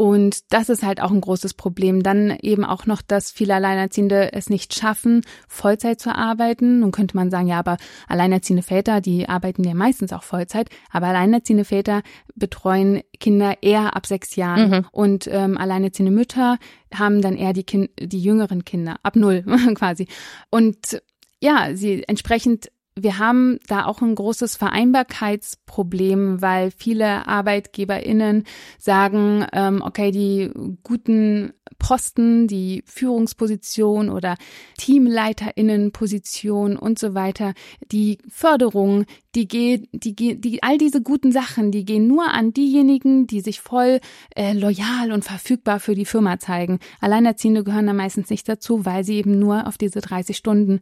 Und 0.00 0.50
das 0.54 0.70
ist 0.70 0.82
halt 0.82 1.02
auch 1.02 1.10
ein 1.10 1.20
großes 1.20 1.52
Problem. 1.52 2.02
Dann 2.02 2.30
eben 2.40 2.64
auch 2.64 2.86
noch, 2.86 3.02
dass 3.02 3.30
viele 3.30 3.54
Alleinerziehende 3.56 4.32
es 4.32 4.48
nicht 4.48 4.74
schaffen, 4.74 5.20
Vollzeit 5.46 6.00
zu 6.00 6.14
arbeiten. 6.14 6.80
Nun 6.80 6.90
könnte 6.90 7.14
man 7.14 7.30
sagen, 7.30 7.48
ja, 7.48 7.58
aber 7.58 7.76
alleinerziehende 8.08 8.62
Väter, 8.62 9.02
die 9.02 9.28
arbeiten 9.28 9.62
ja 9.62 9.74
meistens 9.74 10.14
auch 10.14 10.22
Vollzeit. 10.22 10.70
Aber 10.90 11.08
alleinerziehende 11.08 11.66
Väter 11.66 12.00
betreuen 12.34 13.02
Kinder 13.18 13.62
eher 13.62 13.94
ab 13.94 14.06
sechs 14.06 14.36
Jahren. 14.36 14.70
Mhm. 14.70 14.86
Und 14.90 15.28
ähm, 15.30 15.58
alleinerziehende 15.58 16.12
Mütter 16.12 16.56
haben 16.94 17.20
dann 17.20 17.36
eher 17.36 17.52
die, 17.52 17.64
kind 17.64 17.90
die 18.00 18.22
jüngeren 18.22 18.64
Kinder, 18.64 18.96
ab 19.02 19.16
null 19.16 19.42
quasi. 19.74 20.08
Und 20.48 21.02
ja, 21.40 21.74
sie 21.74 22.04
entsprechend 22.08 22.70
wir 22.98 23.18
haben 23.18 23.58
da 23.66 23.86
auch 23.86 24.02
ein 24.02 24.14
großes 24.14 24.56
Vereinbarkeitsproblem, 24.56 26.42
weil 26.42 26.70
viele 26.70 27.26
ArbeitgeberInnen 27.26 28.44
sagen, 28.78 29.46
ähm, 29.52 29.82
okay, 29.84 30.10
die 30.10 30.50
guten 30.82 31.52
Posten, 31.80 32.46
die 32.46 32.84
Führungsposition 32.86 34.10
oder 34.10 34.36
Teamleiterinnenposition 34.78 36.76
und 36.76 37.00
so 37.00 37.14
weiter, 37.14 37.54
die 37.90 38.18
Förderung, 38.28 39.06
die 39.34 39.48
geht, 39.48 39.88
die 39.92 40.14
geht, 40.14 40.44
die 40.44 40.62
all 40.62 40.78
diese 40.78 41.02
guten 41.02 41.32
Sachen, 41.32 41.72
die 41.72 41.84
gehen 41.84 42.06
nur 42.06 42.32
an 42.32 42.52
diejenigen, 42.52 43.26
die 43.26 43.40
sich 43.40 43.60
voll 43.60 43.98
äh, 44.36 44.52
loyal 44.52 45.10
und 45.10 45.24
verfügbar 45.24 45.80
für 45.80 45.96
die 45.96 46.04
Firma 46.04 46.38
zeigen. 46.38 46.78
Alleinerziehende 47.00 47.64
gehören 47.64 47.86
da 47.86 47.92
meistens 47.92 48.30
nicht 48.30 48.48
dazu, 48.48 48.84
weil 48.84 49.02
sie 49.02 49.16
eben 49.16 49.38
nur 49.38 49.66
auf 49.66 49.78
diese 49.78 50.00
30 50.00 50.36
Stunden 50.36 50.80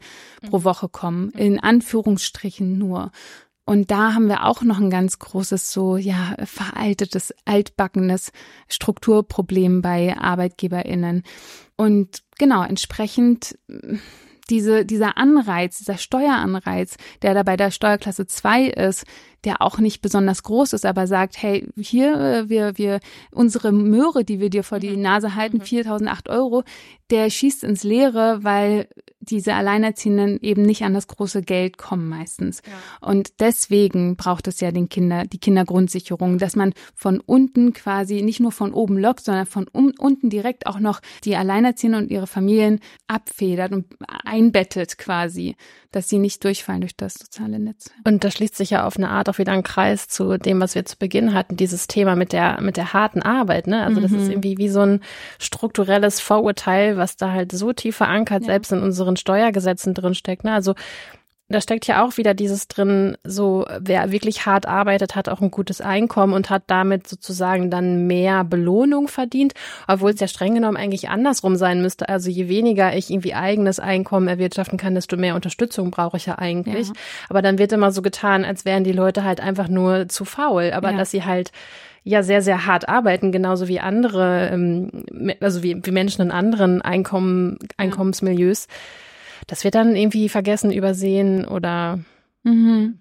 pro 0.50 0.64
Woche 0.64 0.88
kommen. 0.88 1.30
In 1.30 1.58
Anführungsstrichen 1.60 2.76
nur. 2.76 3.12
Und 3.68 3.90
da 3.90 4.14
haben 4.14 4.28
wir 4.28 4.46
auch 4.46 4.62
noch 4.62 4.78
ein 4.78 4.88
ganz 4.88 5.18
großes, 5.18 5.70
so, 5.70 5.98
ja, 5.98 6.34
veraltetes, 6.42 7.34
altbackenes 7.44 8.32
Strukturproblem 8.66 9.82
bei 9.82 10.16
ArbeitgeberInnen. 10.16 11.22
Und 11.76 12.22
genau, 12.38 12.64
entsprechend 12.64 13.58
diese, 14.48 14.86
dieser 14.86 15.18
Anreiz, 15.18 15.76
dieser 15.76 15.98
Steueranreiz, 15.98 16.96
der 17.20 17.34
da 17.34 17.42
bei 17.42 17.58
der 17.58 17.70
Steuerklasse 17.70 18.26
2 18.26 18.68
ist, 18.68 19.04
der 19.44 19.62
auch 19.62 19.78
nicht 19.78 20.02
besonders 20.02 20.42
groß 20.42 20.72
ist, 20.72 20.84
aber 20.84 21.06
sagt, 21.06 21.40
hey, 21.40 21.68
hier, 21.76 22.14
äh, 22.14 22.48
wir, 22.48 22.76
wir, 22.76 23.00
unsere 23.30 23.72
Möhre, 23.72 24.24
die 24.24 24.40
wir 24.40 24.50
dir 24.50 24.64
vor 24.64 24.80
die 24.80 24.96
mhm. 24.96 25.02
Nase 25.02 25.34
halten, 25.34 25.60
4008 25.60 26.28
mhm. 26.28 26.34
Euro, 26.34 26.64
der 27.10 27.30
schießt 27.30 27.64
ins 27.64 27.84
Leere, 27.84 28.42
weil 28.42 28.88
diese 29.20 29.54
Alleinerziehenden 29.54 30.40
eben 30.40 30.62
nicht 30.62 30.82
an 30.82 30.94
das 30.94 31.06
große 31.06 31.42
Geld 31.42 31.76
kommen 31.76 32.08
meistens. 32.08 32.62
Ja. 32.66 33.08
Und 33.08 33.40
deswegen 33.40 34.16
braucht 34.16 34.48
es 34.48 34.60
ja 34.60 34.72
den 34.72 34.88
Kinder, 34.88 35.24
die 35.24 35.38
Kindergrundsicherung, 35.38 36.38
dass 36.38 36.56
man 36.56 36.72
von 36.94 37.20
unten 37.20 37.72
quasi 37.72 38.22
nicht 38.22 38.40
nur 38.40 38.52
von 38.52 38.72
oben 38.72 38.98
lockt, 38.98 39.24
sondern 39.24 39.46
von 39.46 39.66
um, 39.68 39.92
unten 39.98 40.30
direkt 40.30 40.66
auch 40.66 40.78
noch 40.78 41.00
die 41.24 41.36
Alleinerziehenden 41.36 42.04
und 42.04 42.10
ihre 42.10 42.26
Familien 42.26 42.80
abfedert 43.06 43.72
und 43.72 43.86
einbettet 44.24 44.98
quasi, 44.98 45.56
dass 45.90 46.08
sie 46.08 46.18
nicht 46.18 46.44
durchfallen 46.44 46.80
durch 46.80 46.96
das 46.96 47.14
soziale 47.14 47.58
Netz. 47.58 47.90
Und 48.04 48.24
da 48.24 48.30
schließt 48.30 48.56
sich 48.56 48.70
ja 48.70 48.86
auf 48.86 48.96
eine 48.96 49.10
Art 49.10 49.27
auch 49.28 49.38
wieder 49.38 49.52
ein 49.52 49.62
Kreis 49.62 50.08
zu 50.08 50.38
dem, 50.38 50.60
was 50.60 50.74
wir 50.74 50.84
zu 50.84 50.96
Beginn 50.98 51.34
hatten, 51.34 51.56
dieses 51.56 51.86
Thema 51.86 52.16
mit 52.16 52.32
der, 52.32 52.60
mit 52.60 52.76
der 52.76 52.92
harten 52.92 53.22
Arbeit, 53.22 53.66
ne? 53.66 53.84
Also 53.84 54.00
das 54.00 54.12
ist 54.12 54.24
mhm. 54.24 54.30
irgendwie 54.30 54.58
wie 54.58 54.68
so 54.68 54.80
ein 54.80 55.00
strukturelles 55.38 56.20
Vorurteil, 56.20 56.96
was 56.96 57.16
da 57.16 57.32
halt 57.32 57.52
so 57.52 57.72
tief 57.72 57.96
verankert, 57.96 58.42
ja. 58.42 58.46
selbst 58.46 58.72
in 58.72 58.82
unseren 58.82 59.16
Steuergesetzen 59.16 59.94
drin 59.94 60.14
steckt. 60.14 60.44
Ne? 60.44 60.52
Also 60.52 60.74
da 61.50 61.62
steckt 61.62 61.86
ja 61.86 62.04
auch 62.04 62.18
wieder 62.18 62.34
dieses 62.34 62.68
drin, 62.68 63.16
so 63.24 63.64
wer 63.80 64.12
wirklich 64.12 64.44
hart 64.44 64.66
arbeitet, 64.66 65.16
hat 65.16 65.30
auch 65.30 65.40
ein 65.40 65.50
gutes 65.50 65.80
Einkommen 65.80 66.34
und 66.34 66.50
hat 66.50 66.64
damit 66.66 67.08
sozusagen 67.08 67.70
dann 67.70 68.06
mehr 68.06 68.44
Belohnung 68.44 69.08
verdient, 69.08 69.54
obwohl 69.86 70.10
es 70.10 70.20
ja 70.20 70.28
streng 70.28 70.54
genommen 70.54 70.76
eigentlich 70.76 71.08
andersrum 71.08 71.56
sein 71.56 71.80
müsste. 71.80 72.08
Also 72.08 72.28
je 72.28 72.48
weniger 72.48 72.94
ich 72.94 73.10
irgendwie 73.10 73.34
eigenes 73.34 73.80
Einkommen 73.80 74.28
erwirtschaften 74.28 74.78
kann, 74.78 74.94
desto 74.94 75.16
mehr 75.16 75.34
Unterstützung 75.34 75.90
brauche 75.90 76.18
ich 76.18 76.26
ja 76.26 76.38
eigentlich. 76.38 76.88
Ja. 76.88 76.92
Aber 77.30 77.40
dann 77.40 77.58
wird 77.58 77.72
immer 77.72 77.92
so 77.92 78.02
getan, 78.02 78.44
als 78.44 78.66
wären 78.66 78.84
die 78.84 78.92
Leute 78.92 79.24
halt 79.24 79.40
einfach 79.40 79.68
nur 79.68 80.08
zu 80.08 80.26
faul, 80.26 80.72
aber 80.72 80.90
ja. 80.90 80.98
dass 80.98 81.12
sie 81.12 81.24
halt 81.24 81.50
ja 82.04 82.22
sehr, 82.22 82.42
sehr 82.42 82.66
hart 82.66 82.88
arbeiten, 82.90 83.32
genauso 83.32 83.68
wie 83.68 83.80
andere, 83.80 84.50
ähm, 84.52 84.90
also 85.40 85.62
wie, 85.62 85.80
wie 85.82 85.90
Menschen 85.92 86.22
in 86.22 86.30
anderen 86.30 86.82
Einkommen, 86.82 87.58
Einkommensmilieus. 87.78 88.66
Das 89.48 89.64
wird 89.64 89.74
dann 89.74 89.96
irgendwie 89.96 90.28
vergessen, 90.28 90.70
übersehen 90.70 91.44
oder. 91.44 91.98
Mhm. 92.44 93.00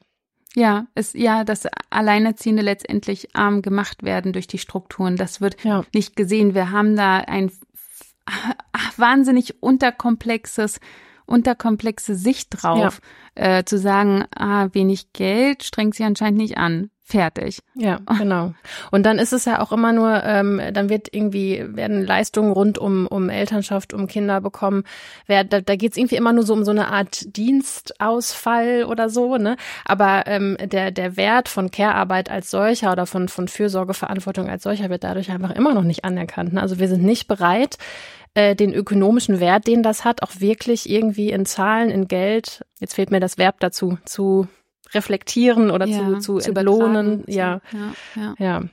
Ja, 0.55 0.87
es, 0.95 1.13
ja, 1.13 1.43
dass 1.43 1.67
Alleinerziehende 1.91 2.63
letztendlich 2.63 3.35
arm 3.35 3.61
gemacht 3.61 4.01
werden 4.01 4.33
durch 4.33 4.47
die 4.47 4.57
Strukturen. 4.57 5.15
Das 5.15 5.39
wird 5.39 5.63
ja. 5.63 5.83
nicht 5.93 6.15
gesehen. 6.15 6.55
Wir 6.55 6.71
haben 6.71 6.95
da 6.95 7.17
ein 7.17 7.51
wahnsinnig 8.97 9.61
unterkomplexes, 9.61 10.79
unterkomplexe 11.27 12.15
Sicht 12.15 12.47
drauf, 12.51 13.01
ja. 13.37 13.59
äh, 13.59 13.65
zu 13.65 13.77
sagen, 13.77 14.25
ah, 14.35 14.69
wenig 14.71 15.13
Geld 15.13 15.63
strengt 15.63 15.95
sie 15.95 16.03
anscheinend 16.03 16.39
nicht 16.39 16.57
an 16.57 16.89
fertig. 17.07 17.59
Ja, 17.73 17.99
genau. 18.17 18.53
Und 18.91 19.05
dann 19.05 19.17
ist 19.17 19.31
es 19.31 19.45
ja 19.45 19.61
auch 19.61 19.71
immer 19.71 19.93
nur, 19.93 20.23
ähm, 20.25 20.61
dann 20.73 20.89
wird 20.89 21.07
irgendwie, 21.13 21.63
werden 21.65 22.05
Leistungen 22.05 22.51
rund 22.51 22.77
um, 22.77 23.07
um 23.07 23.29
Elternschaft, 23.29 23.93
um 23.93 24.07
Kinder 24.07 24.41
bekommen. 24.41 24.83
Wer, 25.25 25.45
da 25.45 25.61
da 25.61 25.77
geht 25.77 25.91
es 25.91 25.97
irgendwie 25.97 26.17
immer 26.17 26.33
nur 26.33 26.43
so 26.43 26.53
um 26.53 26.65
so 26.65 26.71
eine 26.71 26.89
Art 26.89 27.37
Dienstausfall 27.37 28.83
oder 28.83 29.09
so, 29.09 29.37
ne? 29.37 29.55
Aber 29.85 30.23
ähm, 30.27 30.57
der, 30.61 30.91
der 30.91 31.15
Wert 31.15 31.47
von 31.47 31.71
Care-Arbeit 31.71 32.29
als 32.29 32.51
solcher 32.51 32.91
oder 32.91 33.05
von, 33.05 33.29
von 33.29 33.47
Fürsorgeverantwortung 33.47 34.49
als 34.49 34.63
solcher 34.63 34.89
wird 34.89 35.05
dadurch 35.05 35.31
einfach 35.31 35.51
immer 35.51 35.73
noch 35.73 35.83
nicht 35.83 36.03
anerkannt. 36.03 36.53
Ne? 36.53 36.61
Also 36.61 36.77
wir 36.77 36.89
sind 36.89 37.03
nicht 37.03 37.29
bereit, 37.29 37.77
äh, 38.37 38.55
den 38.55 38.71
ökonomischen 38.71 39.39
Wert, 39.39 39.65
den 39.65 39.81
das 39.81 40.05
hat, 40.05 40.21
auch 40.21 40.39
wirklich 40.39 40.87
irgendwie 40.87 41.31
in 41.31 41.47
Zahlen, 41.47 41.89
in 41.89 42.07
Geld, 42.07 42.63
jetzt 42.79 42.93
fehlt 42.93 43.09
mir 43.09 43.19
das 43.19 43.39
Verb 43.39 43.59
dazu, 43.59 43.97
zu 44.05 44.47
reflektieren 44.93 45.71
oder 45.71 45.87
ja, 45.87 45.97
zu, 45.97 46.19
zu, 46.19 46.37
zu 46.37 46.51
entlohnen. 46.51 47.23
Ja, 47.25 47.61
ja, 47.73 47.93
ja. 48.15 48.35
ja. 48.37 48.63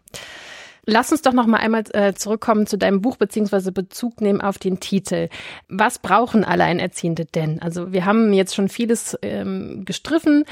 Lass 0.84 1.12
uns 1.12 1.22
doch 1.22 1.32
noch 1.32 1.46
mal 1.46 1.56
einmal 1.56 1.84
äh, 1.94 2.12
zurückkommen 2.12 2.66
zu 2.66 2.76
deinem 2.76 3.00
Buch 3.00 3.16
beziehungsweise 3.16 3.72
Bezug 3.72 4.20
nehmen 4.20 4.42
auf 4.42 4.58
den 4.58 4.80
Titel. 4.80 5.30
Was 5.70 5.98
brauchen 5.98 6.44
Alleinerziehende 6.44 7.24
denn? 7.24 7.62
Also 7.62 7.90
wir 7.90 8.04
haben 8.04 8.34
jetzt 8.34 8.54
schon 8.54 8.68
vieles 8.68 9.16
ähm, 9.22 9.86
gestriffen. 9.86 10.44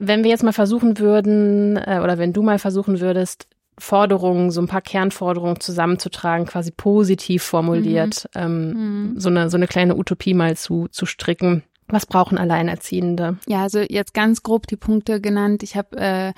Wenn 0.00 0.24
wir 0.24 0.30
jetzt 0.30 0.42
mal 0.42 0.52
versuchen 0.52 0.98
würden 0.98 1.76
äh, 1.76 2.00
oder 2.02 2.18
wenn 2.18 2.32
du 2.32 2.42
mal 2.42 2.58
versuchen 2.58 2.98
würdest, 2.98 3.46
Forderungen, 3.78 4.50
so 4.50 4.60
ein 4.60 4.66
paar 4.66 4.82
Kernforderungen 4.82 5.60
zusammenzutragen, 5.60 6.46
quasi 6.46 6.70
positiv 6.70 7.42
formuliert, 7.42 8.28
mhm. 8.34 8.40
Ähm, 8.40 8.68
mhm. 9.12 9.20
so 9.20 9.28
eine 9.28 9.50
so 9.50 9.56
eine 9.56 9.66
kleine 9.66 9.96
Utopie 9.96 10.34
mal 10.34 10.56
zu 10.56 10.88
zu 10.88 11.06
stricken. 11.06 11.62
Was 11.90 12.04
brauchen 12.04 12.36
Alleinerziehende? 12.36 13.38
Ja, 13.46 13.62
also 13.62 13.80
jetzt 13.80 14.12
ganz 14.12 14.42
grob 14.42 14.66
die 14.66 14.76
Punkte 14.76 15.22
genannt. 15.22 15.62
Ich 15.62 15.74
habe 15.74 15.96
äh, 15.96 16.32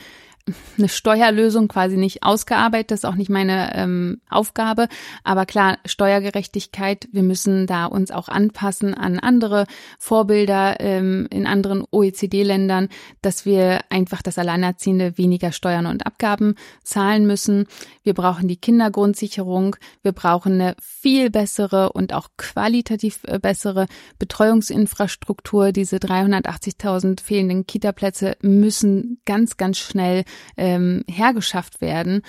eine 0.78 0.88
Steuerlösung 0.88 1.68
quasi 1.68 1.96
nicht 1.96 2.22
ausgearbeitet, 2.22 2.90
das 2.90 3.00
ist 3.00 3.04
auch 3.04 3.14
nicht 3.14 3.30
meine 3.30 3.74
ähm, 3.74 4.20
Aufgabe. 4.28 4.88
Aber 5.24 5.46
klar, 5.46 5.78
Steuergerechtigkeit, 5.84 7.08
wir 7.12 7.22
müssen 7.22 7.66
da 7.66 7.86
uns 7.86 8.10
auch 8.10 8.28
anpassen 8.28 8.94
an 8.94 9.18
andere 9.18 9.66
Vorbilder 9.98 10.80
ähm, 10.80 11.28
in 11.30 11.46
anderen 11.46 11.84
OECD-Ländern, 11.90 12.88
dass 13.22 13.44
wir 13.44 13.80
einfach 13.90 14.22
das 14.22 14.38
Alleinerziehende 14.38 15.18
weniger 15.18 15.52
Steuern 15.52 15.86
und 15.86 16.06
Abgaben 16.06 16.54
zahlen 16.82 17.26
müssen. 17.26 17.66
Wir 18.02 18.14
brauchen 18.14 18.48
die 18.48 18.56
Kindergrundsicherung, 18.56 19.76
wir 20.02 20.12
brauchen 20.12 20.54
eine 20.54 20.74
viel 20.80 21.30
bessere 21.30 21.92
und 21.92 22.12
auch 22.12 22.28
qualitativ 22.36 23.20
äh, 23.24 23.38
bessere 23.38 23.86
Betreuungsinfrastruktur. 24.18 25.72
Diese 25.72 25.96
380.000 25.96 27.22
fehlenden 27.22 27.66
Kitaplätze 27.66 28.36
müssen 28.40 29.20
ganz, 29.24 29.56
ganz 29.56 29.78
schnell 29.78 30.24
ähm, 30.56 31.04
hergeschafft 31.08 31.80
werden. 31.80 32.22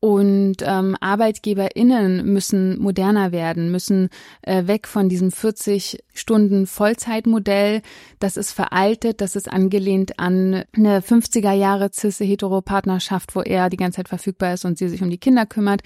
Und 0.00 0.58
ähm, 0.60 0.96
ArbeitgeberInnen 1.00 2.24
müssen 2.24 2.78
moderner 2.78 3.32
werden, 3.32 3.72
müssen 3.72 4.10
äh, 4.42 4.68
weg 4.68 4.86
von 4.86 5.08
diesem 5.08 5.32
40 5.32 6.04
Stunden 6.14 6.68
Vollzeitmodell. 6.68 7.82
Das 8.20 8.36
ist 8.36 8.52
veraltet, 8.52 9.20
das 9.20 9.34
ist 9.34 9.50
angelehnt 9.50 10.20
an 10.20 10.62
eine 10.72 11.00
50er 11.00 11.52
Jahre 11.52 11.90
cis-hetero-Partnerschaft, 11.92 13.34
wo 13.34 13.40
er 13.40 13.70
die 13.70 13.76
ganze 13.76 13.96
Zeit 13.96 14.08
verfügbar 14.08 14.54
ist 14.54 14.64
und 14.64 14.78
sie 14.78 14.88
sich 14.88 15.02
um 15.02 15.10
die 15.10 15.18
Kinder 15.18 15.46
kümmert. 15.46 15.82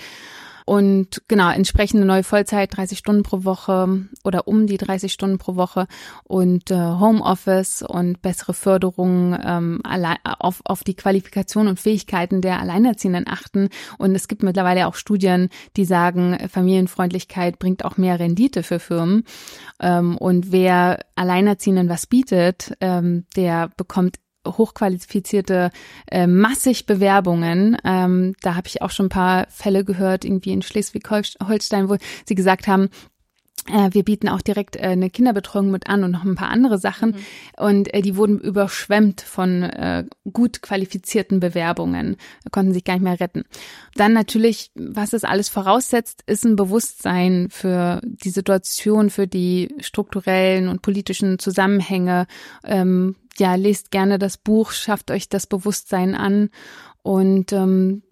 Und 0.65 1.23
genau, 1.29 1.51
entsprechende 1.51 2.07
neue 2.07 2.23
Vollzeit, 2.23 2.77
30 2.77 2.99
Stunden 2.99 3.23
pro 3.23 3.45
Woche 3.45 4.07
oder 4.25 4.47
um 4.49 4.67
die 4.67 4.77
30 4.77 5.13
Stunden 5.13 5.39
pro 5.39 5.57
Woche 5.57 5.87
und 6.25 6.71
äh, 6.71 6.77
Homeoffice 6.77 7.83
und 7.83 8.23
bessere 8.23 8.55
Förderung 8.55 9.37
ähm, 9.45 9.81
allein, 9.85 10.19
auf, 10.25 10.61
auf 10.65 10.85
die 10.85 10.95
Qualifikation 10.95 11.69
und 11.69 11.81
Fähigkeiten 11.81 12.41
der 12.41 12.61
Alleinerziehenden 12.61 13.27
achten. 13.29 13.69
Und 13.99 14.15
es 14.15 14.29
gibt 14.29 14.43
mittlerweile 14.43 14.87
auch 14.87 14.95
Studien, 14.95 15.49
die 15.77 15.85
sagen, 15.85 16.39
Familienfreundlichkeit 16.49 17.59
bringt 17.59 17.85
auch 17.85 17.97
mehr 17.97 18.19
Rendite 18.19 18.63
für 18.63 18.79
Firmen. 18.79 19.25
Ähm, 19.81 20.17
und 20.17 20.53
wer 20.53 21.01
Alleinerziehenden 21.17 21.89
was 21.89 22.07
bietet, 22.07 22.75
ähm, 22.81 23.27
der 23.37 23.71
bekommt 23.77 24.17
hochqualifizierte, 24.47 25.71
äh, 26.11 26.27
massig 26.27 26.87
Bewerbungen. 26.87 27.77
Ähm, 27.85 28.35
da 28.43 28.55
habe 28.55 28.69
ich 28.69 28.83
auch 28.83 28.91
schon 28.91 29.07
ein 29.07 29.11
paar 29.11 29.47
Fälle 29.51 29.85
gehört, 29.85 30.25
irgendwie 30.25 30.53
in 30.53 30.63
Schleswig-Holstein, 30.63 31.89
wo 31.89 31.97
sie 32.27 32.35
gesagt 32.35 32.67
haben, 32.67 32.89
äh, 33.69 33.91
wir 33.93 34.03
bieten 34.03 34.29
auch 34.29 34.41
direkt 34.41 34.75
äh, 34.77 34.81
eine 34.81 35.09
Kinderbetreuung 35.09 35.71
mit 35.71 35.87
an 35.87 36.03
und 36.03 36.11
noch 36.11 36.25
ein 36.25 36.35
paar 36.35 36.49
andere 36.49 36.79
Sachen. 36.79 37.11
Mhm. 37.11 37.17
Und 37.65 37.95
äh, 37.95 38.03
die 38.03 38.17
wurden 38.17 38.41
überschwemmt 38.41 39.21
von 39.21 39.71
gut 40.33 40.63
qualifizierten 40.63 41.41
Bewerbungen, 41.41 42.17
konnten 42.51 42.73
sich 42.73 42.85
gar 42.85 42.95
nicht 42.95 43.03
mehr 43.03 43.21
retten. 43.21 43.45
Dann 43.95 44.13
natürlich, 44.13 44.71
was 44.75 45.13
es 45.13 45.25
alles 45.25 45.49
voraussetzt, 45.49 46.23
ist 46.27 46.45
ein 46.45 46.57
Bewusstsein 46.57 47.49
für 47.51 48.01
die 48.03 48.31
Situation, 48.31 49.11
für 49.11 49.27
die 49.27 49.75
strukturellen 49.81 50.69
und 50.69 50.83
politischen 50.83 51.39
Zusammenhänge, 51.39 52.27
ähm, 52.65 53.17
ja, 53.39 53.55
lest 53.55 53.91
gerne 53.91 54.19
das 54.19 54.37
Buch, 54.37 54.73
schafft 54.73 55.11
euch 55.11 55.29
das 55.29 55.47
Bewusstsein 55.47 56.15
an. 56.15 56.51
Und 57.03 57.53
ähm, 57.53 58.03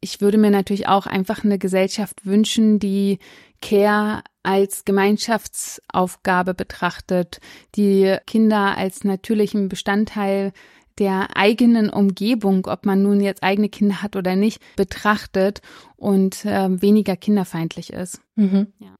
ich 0.00 0.20
würde 0.20 0.38
mir 0.38 0.50
natürlich 0.50 0.88
auch 0.88 1.06
einfach 1.06 1.44
eine 1.44 1.58
Gesellschaft 1.58 2.26
wünschen, 2.26 2.78
die 2.78 3.18
Care 3.60 4.22
als 4.42 4.84
Gemeinschaftsaufgabe 4.84 6.54
betrachtet, 6.54 7.40
die 7.76 8.16
Kinder 8.26 8.76
als 8.76 9.04
natürlichen 9.04 9.68
Bestandteil 9.68 10.52
der 10.98 11.36
eigenen 11.36 11.88
Umgebung, 11.88 12.66
ob 12.66 12.84
man 12.84 13.02
nun 13.02 13.20
jetzt 13.20 13.42
eigene 13.42 13.68
Kinder 13.68 14.02
hat 14.02 14.16
oder 14.16 14.36
nicht, 14.36 14.60
betrachtet 14.76 15.62
und 15.96 16.44
äh, 16.44 16.82
weniger 16.82 17.16
kinderfeindlich 17.16 17.92
ist. 17.92 18.20
Mhm. 18.34 18.72
Ja. 18.78 18.94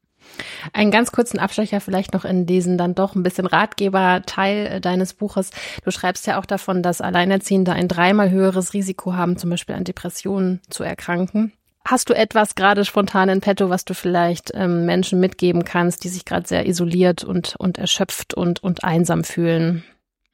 Einen 0.73 0.91
ganz 0.91 1.12
kurzen 1.12 1.39
Abstecher 1.39 1.81
vielleicht 1.81 2.14
noch 2.14 2.25
in 2.25 2.47
diesen 2.47 2.79
dann 2.79 2.95
doch 2.95 3.14
ein 3.14 3.23
bisschen 3.23 3.47
Ratgeber-Teil 3.47 4.66
äh, 4.66 4.81
deines 4.81 5.14
Buches. 5.14 5.51
Du 5.85 5.91
schreibst 5.91 6.27
ja 6.27 6.39
auch 6.39 6.47
davon, 6.47 6.83
dass 6.83 7.01
Alleinerziehende 7.01 7.73
ein 7.73 7.89
dreimal 7.89 8.31
höheres 8.31 8.75
Risiko 8.75 9.14
haben, 9.14 9.37
zum 9.37 9.51
Beispiel 9.51 9.75
an 9.75 9.85
Depressionen 9.85 10.61
zu 10.70 10.83
erkranken. 10.83 11.53
Hast 11.85 12.09
du 12.11 12.14
etwas 12.14 12.55
gerade 12.55 12.85
spontan 12.85 13.29
in 13.29 13.41
petto, 13.41 13.68
was 13.68 13.85
du 13.85 13.95
vielleicht 13.95 14.53
ähm, 14.55 14.87
Menschen 14.87 15.18
mitgeben 15.18 15.64
kannst, 15.64 16.05
die 16.05 16.09
sich 16.09 16.25
gerade 16.25 16.47
sehr 16.47 16.66
isoliert 16.66 17.25
und, 17.25 17.57
und 17.57 17.77
erschöpft 17.77 18.35
und, 18.35 18.62
und 18.62 18.85
einsam 18.85 19.25
fühlen? 19.25 19.83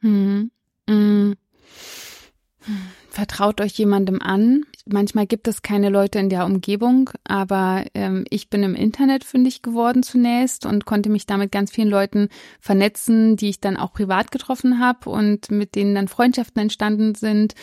Hm. 0.01 0.51
Hm. 0.89 1.37
Vertraut 3.11 3.61
euch 3.61 3.73
jemandem 3.73 4.21
an. 4.21 4.65
Manchmal 4.87 5.27
gibt 5.27 5.49
es 5.49 5.63
keine 5.63 5.89
Leute 5.89 6.19
in 6.19 6.29
der 6.29 6.45
Umgebung, 6.45 7.11
aber 7.25 7.85
ähm, 7.95 8.25
ich 8.31 8.51
bin 8.51 8.63
im 8.63 8.75
Internet 8.75 9.25
fündig 9.25 9.63
geworden 9.63 10.03
zunächst 10.03 10.67
und 10.67 10.85
konnte 10.85 11.09
mich 11.09 11.27
damit 11.27 11.51
ganz 11.51 11.71
vielen 11.71 11.89
Leuten 11.89 12.29
vernetzen, 12.61 13.37
die 13.37 13.49
ich 13.49 13.61
dann 13.61 13.77
auch 13.77 13.93
privat 13.93 14.31
getroffen 14.31 14.79
habe 14.79 15.11
und 15.11 15.51
mit 15.51 15.75
denen 15.75 15.95
dann 15.95 16.09
Freundschaften 16.09 16.63
entstanden 16.63 17.15
sind. 17.15 17.55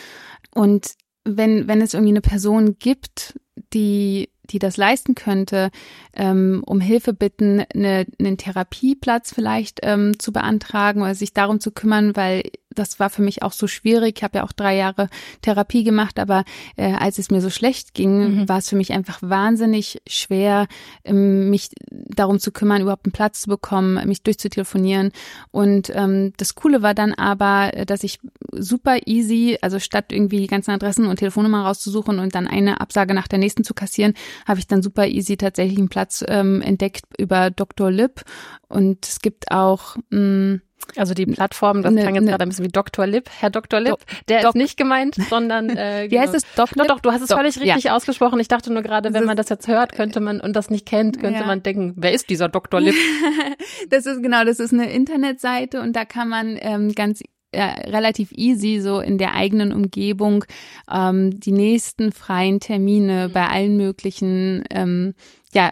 Und 0.54 0.96
wenn, 1.24 1.68
wenn 1.68 1.82
es 1.82 1.94
irgendwie 1.94 2.14
eine 2.14 2.22
Person 2.22 2.78
gibt, 2.80 3.40
die 3.74 4.30
die 4.50 4.60
das 4.60 4.78
leisten 4.78 5.16
könnte, 5.16 5.72
ähm, 6.14 6.64
um 6.66 6.80
Hilfe 6.80 7.14
bitten, 7.14 7.64
eine, 7.74 8.06
einen 8.20 8.38
Therapieplatz 8.38 9.34
vielleicht 9.34 9.80
ähm, 9.84 10.20
zu 10.20 10.32
beantragen 10.32 11.02
oder 11.02 11.16
sich 11.16 11.34
darum 11.34 11.60
zu 11.60 11.72
kümmern, 11.72 12.16
weil 12.16 12.44
das 12.76 13.00
war 13.00 13.10
für 13.10 13.22
mich 13.22 13.44
auch 13.44 13.52
so 13.52 13.68
schwierig. 13.68 14.18
Ich 14.18 14.24
habe 14.24 14.40
ja 14.40 14.44
auch 14.44 14.52
drei 14.52 14.76
Jahre 14.76 15.10
Therapie 15.42 15.84
gemacht, 15.84 16.20
aber 16.20 16.44
äh, 16.76 16.94
als 16.94 17.18
es 17.18 17.32
mir 17.32 17.42
so 17.42 17.50
schlecht 17.50 17.94
ging, 17.94 18.42
mhm. 18.42 18.50
war 18.50 18.60
es 18.60 18.70
für 18.70 18.76
mich 18.76 18.94
einfach 18.94 19.20
wahnsinnig 19.22 20.02
schwer, 20.08 20.68
ähm, 21.04 21.50
mich 21.50 21.70
darum 21.90 22.40
zu 22.40 22.52
kümmern, 22.52 22.82
überhaupt 22.82 23.06
einen 23.06 23.14
Platz 23.14 23.42
zu 23.42 23.50
bekommen, 23.50 24.06
mich 24.08 24.24
durchzutelefonieren. 24.24 25.12
Und 25.52 25.92
ähm, 25.94 26.34
das 26.38 26.56
Coole 26.56 26.82
war 26.82 26.94
dann 26.94 27.14
aber, 27.14 27.72
dass 27.86 28.04
ich 28.04 28.20
super 28.52 29.00
easy, 29.06 29.58
also 29.62 29.80
statt 29.80 30.12
irgendwie 30.12 30.40
die 30.40 30.48
ganzen 30.48 30.72
Adressen 30.72 31.08
und 31.08 31.18
Telefonnummern 31.18 31.66
rauszusuchen 31.66 32.20
und 32.20 32.36
dann 32.36 32.48
eine 32.48 32.82
Absage 32.82 33.14
nach 33.14 33.28
der 33.28 33.40
nächsten 33.40 33.64
zu 33.64 33.74
kassieren, 33.74 34.14
habe 34.46 34.60
ich 34.60 34.68
dann 34.68 34.82
super 34.82 35.08
easy 35.08 35.38
tatsächlich 35.38 35.78
einen 35.78 35.90
Platz 35.90 36.24
ähm, 36.28 36.62
entdeckt 36.62 37.06
über 37.18 37.52
Dr. 37.52 37.92
Lip. 37.92 38.24
Und 38.68 39.06
es 39.06 39.20
gibt 39.20 39.52
auch 39.52 39.96
mh, 40.10 40.20
mm, 40.20 40.62
also 40.96 41.14
die 41.14 41.26
Plattform, 41.26 41.82
das 41.82 41.94
ne, 41.94 42.02
klang 42.02 42.16
jetzt 42.16 42.26
ne, 42.26 42.32
gerade 42.32 42.44
ein 42.44 42.50
bisschen 42.50 42.66
wie 42.66 42.72
Dr. 42.72 43.08
Lip, 43.08 43.30
Herr 43.40 43.50
Dr. 43.50 43.80
Lip, 43.80 43.98
der 44.30 44.42
Dok 44.42 44.50
ist 44.50 44.56
nicht 44.56 44.78
gemeint, 44.78 45.16
sondern 45.30 45.70
äh, 45.70 46.08
wie 46.12 46.20
heißt 46.20 46.34
genau. 46.34 46.38
es? 46.38 46.56
Doc 46.56 46.70
doch, 46.76 46.88
doch, 46.88 47.00
du 47.00 47.12
hast 47.12 47.22
es 47.22 47.28
Doc, 47.28 47.38
völlig 47.40 47.60
richtig 47.60 47.86
ja. 47.86 47.96
ausgesprochen. 47.96 48.40
Ich 48.40 48.48
dachte 48.48 48.72
nur 48.72 48.82
gerade, 48.82 49.14
wenn 49.14 49.26
man 49.26 49.36
das 49.36 49.50
jetzt 49.50 49.68
hört, 49.68 49.94
könnte 49.94 50.20
man 50.20 50.40
und 50.40 50.56
das 50.56 50.70
nicht 50.70 50.86
kennt, 50.86 51.20
könnte 51.20 51.42
ja. 51.42 51.46
man 51.46 51.64
denken, 51.64 51.94
wer 51.98 52.14
ist 52.14 52.30
dieser 52.30 52.50
Dr. 52.50 52.80
Lip? 52.80 52.96
das 53.90 54.06
ist 54.06 54.22
genau, 54.22 54.44
das 54.46 54.60
ist 54.60 54.74
eine 54.74 54.92
Internetseite 54.92 55.82
und 55.82 55.96
da 55.96 56.06
kann 56.06 56.30
man 56.30 56.58
ähm, 56.62 56.94
ganz 56.94 57.22
ja, 57.54 57.70
relativ 57.88 58.32
easy 58.34 58.80
so 58.82 59.00
in 59.00 59.18
der 59.18 59.34
eigenen 59.34 59.72
Umgebung 59.72 60.46
ähm, 60.92 61.40
die 61.40 61.52
nächsten 61.52 62.12
freien 62.12 62.60
Termine 62.60 63.28
mhm. 63.28 63.34
bei 63.34 63.48
allen 63.48 63.78
möglichen 63.78 64.64
ähm, 64.70 65.14
ja, 65.56 65.72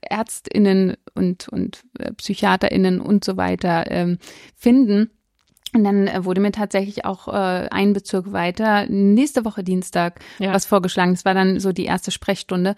Ärztinnen 0.00 0.96
und, 1.14 1.48
und 1.48 1.82
äh, 1.98 2.12
PsychiaterInnen 2.12 3.00
und 3.00 3.24
so 3.24 3.36
weiter 3.36 3.90
ähm, 3.90 4.18
finden. 4.56 5.10
Und 5.74 5.84
dann 5.84 6.08
äh, 6.08 6.24
wurde 6.24 6.40
mir 6.40 6.50
tatsächlich 6.50 7.04
auch 7.04 7.28
äh, 7.28 7.68
ein 7.70 7.92
Bezirk 7.92 8.32
weiter 8.32 8.86
nächste 8.86 9.44
Woche 9.44 9.62
Dienstag 9.62 10.20
ja. 10.38 10.52
was 10.52 10.64
vorgeschlagen. 10.64 11.12
Das 11.12 11.26
war 11.26 11.34
dann 11.34 11.60
so 11.60 11.72
die 11.72 11.84
erste 11.84 12.10
Sprechstunde. 12.10 12.74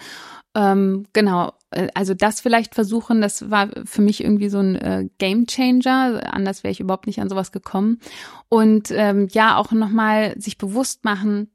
Ähm, 0.57 1.07
genau, 1.13 1.53
äh, 1.71 1.87
also 1.95 2.15
das 2.15 2.41
vielleicht 2.41 2.75
versuchen, 2.75 3.21
das 3.21 3.49
war 3.49 3.69
für 3.85 4.03
mich 4.03 4.25
irgendwie 4.25 4.49
so 4.49 4.59
ein 4.59 4.75
äh, 4.75 5.09
Game 5.19 5.47
Changer. 5.47 6.35
Anders 6.35 6.65
wäre 6.65 6.73
ich 6.73 6.81
überhaupt 6.81 7.07
nicht 7.07 7.21
an 7.21 7.29
sowas 7.29 7.53
gekommen. 7.53 8.01
Und 8.49 8.91
ähm, 8.91 9.29
ja, 9.31 9.57
auch 9.57 9.71
nochmal 9.71 10.35
sich 10.41 10.59
bewusst 10.59 11.05
machen, 11.05 11.49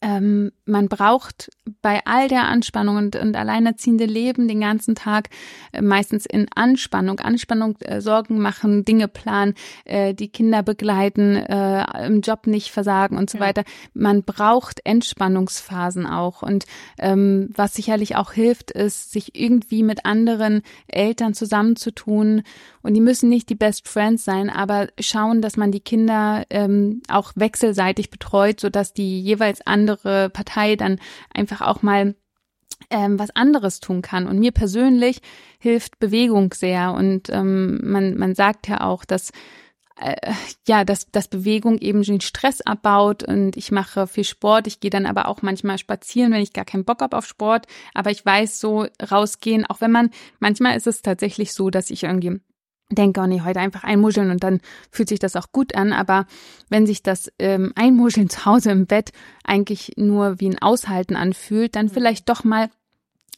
ähm, 0.00 0.52
man 0.64 0.88
braucht 0.88 1.50
bei 1.82 2.00
all 2.04 2.28
der 2.28 2.44
Anspannung 2.44 2.96
und, 2.96 3.16
und 3.16 3.34
alleinerziehende 3.34 4.04
Leben 4.04 4.46
den 4.46 4.60
ganzen 4.60 4.94
Tag 4.94 5.28
äh, 5.72 5.82
meistens 5.82 6.24
in 6.24 6.46
Anspannung, 6.54 7.18
Anspannung, 7.18 7.76
äh, 7.80 8.00
Sorgen 8.00 8.38
machen, 8.38 8.84
Dinge 8.84 9.08
planen, 9.08 9.54
äh, 9.84 10.14
die 10.14 10.28
Kinder 10.28 10.62
begleiten, 10.62 11.34
äh, 11.36 12.06
im 12.06 12.20
Job 12.20 12.46
nicht 12.46 12.70
versagen 12.70 13.16
und 13.16 13.28
so 13.28 13.38
ja. 13.38 13.44
weiter. 13.44 13.64
Man 13.92 14.22
braucht 14.22 14.80
Entspannungsphasen 14.84 16.06
auch. 16.06 16.42
Und 16.42 16.66
ähm, 16.98 17.50
was 17.54 17.74
sicherlich 17.74 18.14
auch 18.14 18.32
hilft, 18.32 18.70
ist, 18.70 19.10
sich 19.10 19.34
irgendwie 19.34 19.82
mit 19.82 20.04
anderen 20.06 20.62
Eltern 20.86 21.34
zusammenzutun. 21.34 22.42
Und 22.82 22.94
die 22.94 23.00
müssen 23.00 23.28
nicht 23.28 23.48
die 23.48 23.56
Best 23.56 23.88
Friends 23.88 24.24
sein, 24.24 24.48
aber 24.48 24.88
schauen, 25.00 25.42
dass 25.42 25.56
man 25.56 25.72
die 25.72 25.80
Kinder 25.80 26.44
ähm, 26.50 27.02
auch 27.08 27.32
wechselseitig 27.34 28.10
betreut, 28.10 28.60
sodass 28.60 28.92
die 28.92 29.20
jeweils 29.20 29.60
andere 29.88 30.30
Partei 30.30 30.76
dann 30.76 31.00
einfach 31.32 31.60
auch 31.60 31.82
mal 31.82 32.14
ähm, 32.90 33.18
was 33.18 33.30
anderes 33.34 33.80
tun 33.80 34.02
kann. 34.02 34.26
Und 34.26 34.38
mir 34.38 34.52
persönlich 34.52 35.20
hilft 35.58 35.98
Bewegung 35.98 36.52
sehr. 36.52 36.92
Und 36.92 37.30
ähm, 37.30 37.80
man, 37.82 38.16
man 38.16 38.34
sagt 38.34 38.68
ja 38.68 38.82
auch, 38.82 39.04
dass 39.04 39.32
äh, 40.00 40.32
ja, 40.68 40.84
dass, 40.84 41.10
dass 41.10 41.26
Bewegung 41.26 41.78
eben 41.78 42.02
den 42.02 42.20
Stress 42.20 42.60
abbaut 42.60 43.24
und 43.24 43.56
ich 43.56 43.72
mache 43.72 44.06
viel 44.06 44.22
Sport. 44.22 44.68
Ich 44.68 44.78
gehe 44.78 44.90
dann 44.90 45.06
aber 45.06 45.26
auch 45.26 45.42
manchmal 45.42 45.78
spazieren, 45.78 46.32
wenn 46.32 46.42
ich 46.42 46.52
gar 46.52 46.64
keinen 46.64 46.84
Bock 46.84 47.00
habe 47.00 47.16
auf 47.16 47.26
Sport. 47.26 47.66
Aber 47.94 48.10
ich 48.10 48.24
weiß 48.24 48.60
so 48.60 48.86
rausgehen, 49.10 49.66
auch 49.66 49.80
wenn 49.80 49.90
man, 49.90 50.10
manchmal 50.38 50.76
ist 50.76 50.86
es 50.86 51.02
tatsächlich 51.02 51.52
so, 51.52 51.70
dass 51.70 51.90
ich 51.90 52.04
irgendwie 52.04 52.40
denke, 52.90 53.20
oh 53.20 53.26
nee, 53.26 53.42
heute 53.42 53.60
einfach 53.60 53.84
einmuscheln 53.84 54.30
und 54.30 54.42
dann 54.42 54.60
fühlt 54.90 55.08
sich 55.08 55.18
das 55.18 55.36
auch 55.36 55.52
gut 55.52 55.74
an. 55.74 55.92
Aber 55.92 56.26
wenn 56.68 56.86
sich 56.86 57.02
das 57.02 57.30
ähm, 57.38 57.72
Einmuscheln 57.74 58.30
zu 58.30 58.44
Hause 58.44 58.70
im 58.70 58.86
Bett 58.86 59.12
eigentlich 59.44 59.92
nur 59.96 60.40
wie 60.40 60.48
ein 60.48 60.60
Aushalten 60.60 61.16
anfühlt, 61.16 61.76
dann 61.76 61.86
mhm. 61.86 61.90
vielleicht 61.90 62.28
doch 62.28 62.44
mal 62.44 62.70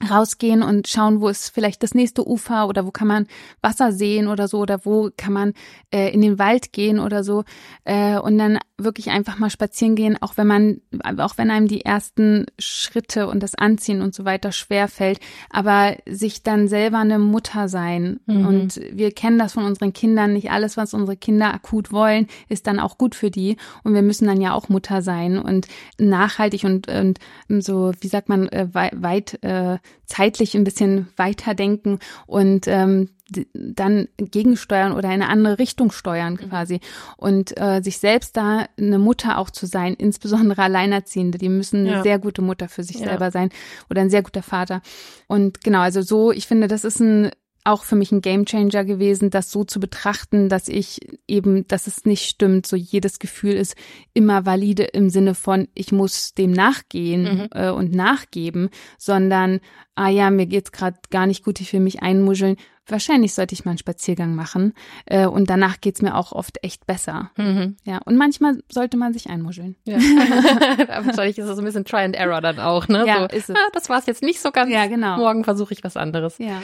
rausgehen 0.08 0.62
und 0.62 0.88
schauen, 0.88 1.20
wo 1.20 1.28
ist 1.28 1.50
vielleicht 1.50 1.82
das 1.82 1.94
nächste 1.94 2.26
Ufer 2.26 2.68
oder 2.68 2.86
wo 2.86 2.90
kann 2.90 3.08
man 3.08 3.26
Wasser 3.60 3.92
sehen 3.92 4.28
oder 4.28 4.48
so 4.48 4.58
oder 4.58 4.84
wo 4.84 5.10
kann 5.16 5.32
man 5.32 5.52
äh, 5.90 6.12
in 6.12 6.22
den 6.22 6.38
Wald 6.38 6.72
gehen 6.72 6.98
oder 6.98 7.22
so. 7.22 7.44
Äh, 7.84 8.18
und 8.18 8.38
dann 8.38 8.58
wirklich 8.78 9.10
einfach 9.10 9.38
mal 9.38 9.50
spazieren 9.50 9.94
gehen, 9.94 10.16
auch 10.20 10.36
wenn 10.36 10.46
man, 10.46 10.80
auch 11.18 11.36
wenn 11.36 11.50
einem 11.50 11.68
die 11.68 11.84
ersten 11.84 12.46
Schritte 12.58 13.28
und 13.28 13.42
das 13.42 13.54
Anziehen 13.54 14.00
und 14.00 14.14
so 14.14 14.24
weiter 14.24 14.52
schwer 14.52 14.88
fällt, 14.88 15.20
aber 15.50 15.96
sich 16.06 16.42
dann 16.42 16.68
selber 16.68 16.98
eine 16.98 17.18
Mutter 17.18 17.68
sein. 17.68 18.20
Mhm. 18.26 18.46
und 18.46 18.80
wir 18.92 19.12
kennen 19.12 19.38
das 19.38 19.52
von 19.52 19.64
unseren 19.64 19.92
Kindern, 19.92 20.32
nicht 20.32 20.50
alles, 20.50 20.76
was 20.76 20.94
unsere 20.94 21.16
Kinder 21.16 21.52
akut 21.52 21.92
wollen, 21.92 22.26
ist 22.48 22.66
dann 22.66 22.80
auch 22.80 22.96
gut 22.96 23.14
für 23.14 23.30
die. 23.30 23.56
Und 23.84 23.94
wir 23.94 24.02
müssen 24.02 24.26
dann 24.26 24.40
ja 24.40 24.54
auch 24.54 24.68
Mutter 24.68 25.02
sein 25.02 25.38
und 25.38 25.66
nachhaltig 25.98 26.64
und, 26.64 26.88
und 26.88 27.18
so, 27.48 27.92
wie 28.00 28.08
sagt 28.08 28.28
man, 28.28 28.48
äh, 28.48 28.68
weit 28.72 29.42
äh, 29.42 29.78
zeitlich 30.06 30.54
ein 30.56 30.64
bisschen 30.64 31.08
weiterdenken 31.16 31.98
und 32.26 32.66
ähm, 32.66 33.10
dann 33.54 34.08
gegensteuern 34.16 34.92
oder 34.92 35.04
in 35.04 35.22
eine 35.22 35.28
andere 35.28 35.58
Richtung 35.60 35.92
steuern 35.92 36.32
mhm. 36.32 36.48
quasi 36.48 36.80
und 37.16 37.56
äh, 37.60 37.80
sich 37.80 37.98
selbst 37.98 38.36
da 38.36 38.66
eine 38.76 38.98
Mutter 38.98 39.38
auch 39.38 39.50
zu 39.50 39.66
sein, 39.66 39.94
insbesondere 39.94 40.62
Alleinerziehende, 40.62 41.38
die 41.38 41.48
müssen 41.48 41.86
eine 41.86 41.96
ja. 41.96 42.02
sehr 42.02 42.18
gute 42.18 42.42
Mutter 42.42 42.68
für 42.68 42.82
sich 42.82 42.98
ja. 42.98 43.06
selber 43.06 43.30
sein 43.30 43.50
oder 43.88 44.00
ein 44.00 44.10
sehr 44.10 44.22
guter 44.22 44.42
Vater 44.42 44.82
und 45.28 45.62
genau, 45.62 45.80
also 45.80 46.02
so, 46.02 46.32
ich 46.32 46.46
finde, 46.46 46.66
das 46.66 46.84
ist 46.84 47.00
ein 47.00 47.30
auch 47.70 47.84
für 47.84 47.96
mich 47.96 48.12
ein 48.12 48.20
Gamechanger 48.20 48.84
gewesen, 48.84 49.30
das 49.30 49.50
so 49.50 49.64
zu 49.64 49.80
betrachten, 49.80 50.48
dass 50.48 50.68
ich 50.68 51.00
eben, 51.28 51.66
dass 51.68 51.86
es 51.86 52.04
nicht 52.04 52.28
stimmt, 52.28 52.66
so 52.66 52.76
jedes 52.76 53.18
Gefühl 53.18 53.54
ist 53.54 53.76
immer 54.12 54.44
valide 54.46 54.84
im 54.84 55.10
Sinne 55.10 55.34
von, 55.34 55.68
ich 55.74 55.92
muss 55.92 56.34
dem 56.34 56.50
nachgehen 56.50 57.22
mhm. 57.22 57.48
äh, 57.52 57.70
und 57.70 57.94
nachgeben, 57.94 58.70
sondern, 58.98 59.60
ah 59.94 60.08
ja, 60.08 60.30
mir 60.30 60.46
geht's 60.46 60.72
gerade 60.72 60.98
gar 61.10 61.26
nicht 61.26 61.44
gut, 61.44 61.60
ich 61.60 61.72
will 61.72 61.80
mich 61.80 62.02
einmuscheln 62.02 62.56
wahrscheinlich 62.90 63.34
sollte 63.34 63.54
ich 63.54 63.64
mal 63.64 63.72
einen 63.72 63.78
Spaziergang 63.78 64.34
machen. 64.34 64.74
Äh, 65.06 65.26
und 65.26 65.50
danach 65.50 65.80
geht's 65.80 66.02
mir 66.02 66.16
auch 66.16 66.32
oft 66.32 66.62
echt 66.62 66.86
besser. 66.86 67.30
Mhm. 67.36 67.76
Ja, 67.84 67.98
und 68.04 68.16
manchmal 68.16 68.62
sollte 68.70 68.96
man 68.96 69.12
sich 69.12 69.28
einmuscheln. 69.28 69.76
Ja. 69.84 69.96
wahrscheinlich 71.04 71.38
ist 71.38 71.46
es 71.46 71.56
so 71.56 71.62
ein 71.62 71.64
bisschen 71.64 71.84
Try 71.84 71.98
and 71.98 72.16
Error 72.16 72.40
dann 72.40 72.58
auch, 72.58 72.88
ne? 72.88 73.04
Ja, 73.06 73.18
so, 73.18 73.36
ist 73.36 73.50
es. 73.50 73.56
Ah, 73.56 73.68
das 73.72 73.88
war 73.88 73.98
es 73.98 74.06
jetzt 74.06 74.22
nicht 74.22 74.40
so 74.40 74.50
ganz. 74.50 74.70
Ja, 74.72 74.86
genau. 74.86 75.16
Morgen 75.16 75.44
versuche 75.44 75.74
ich 75.74 75.84
was 75.84 75.96
anderes. 75.96 76.38
Ja. 76.38 76.62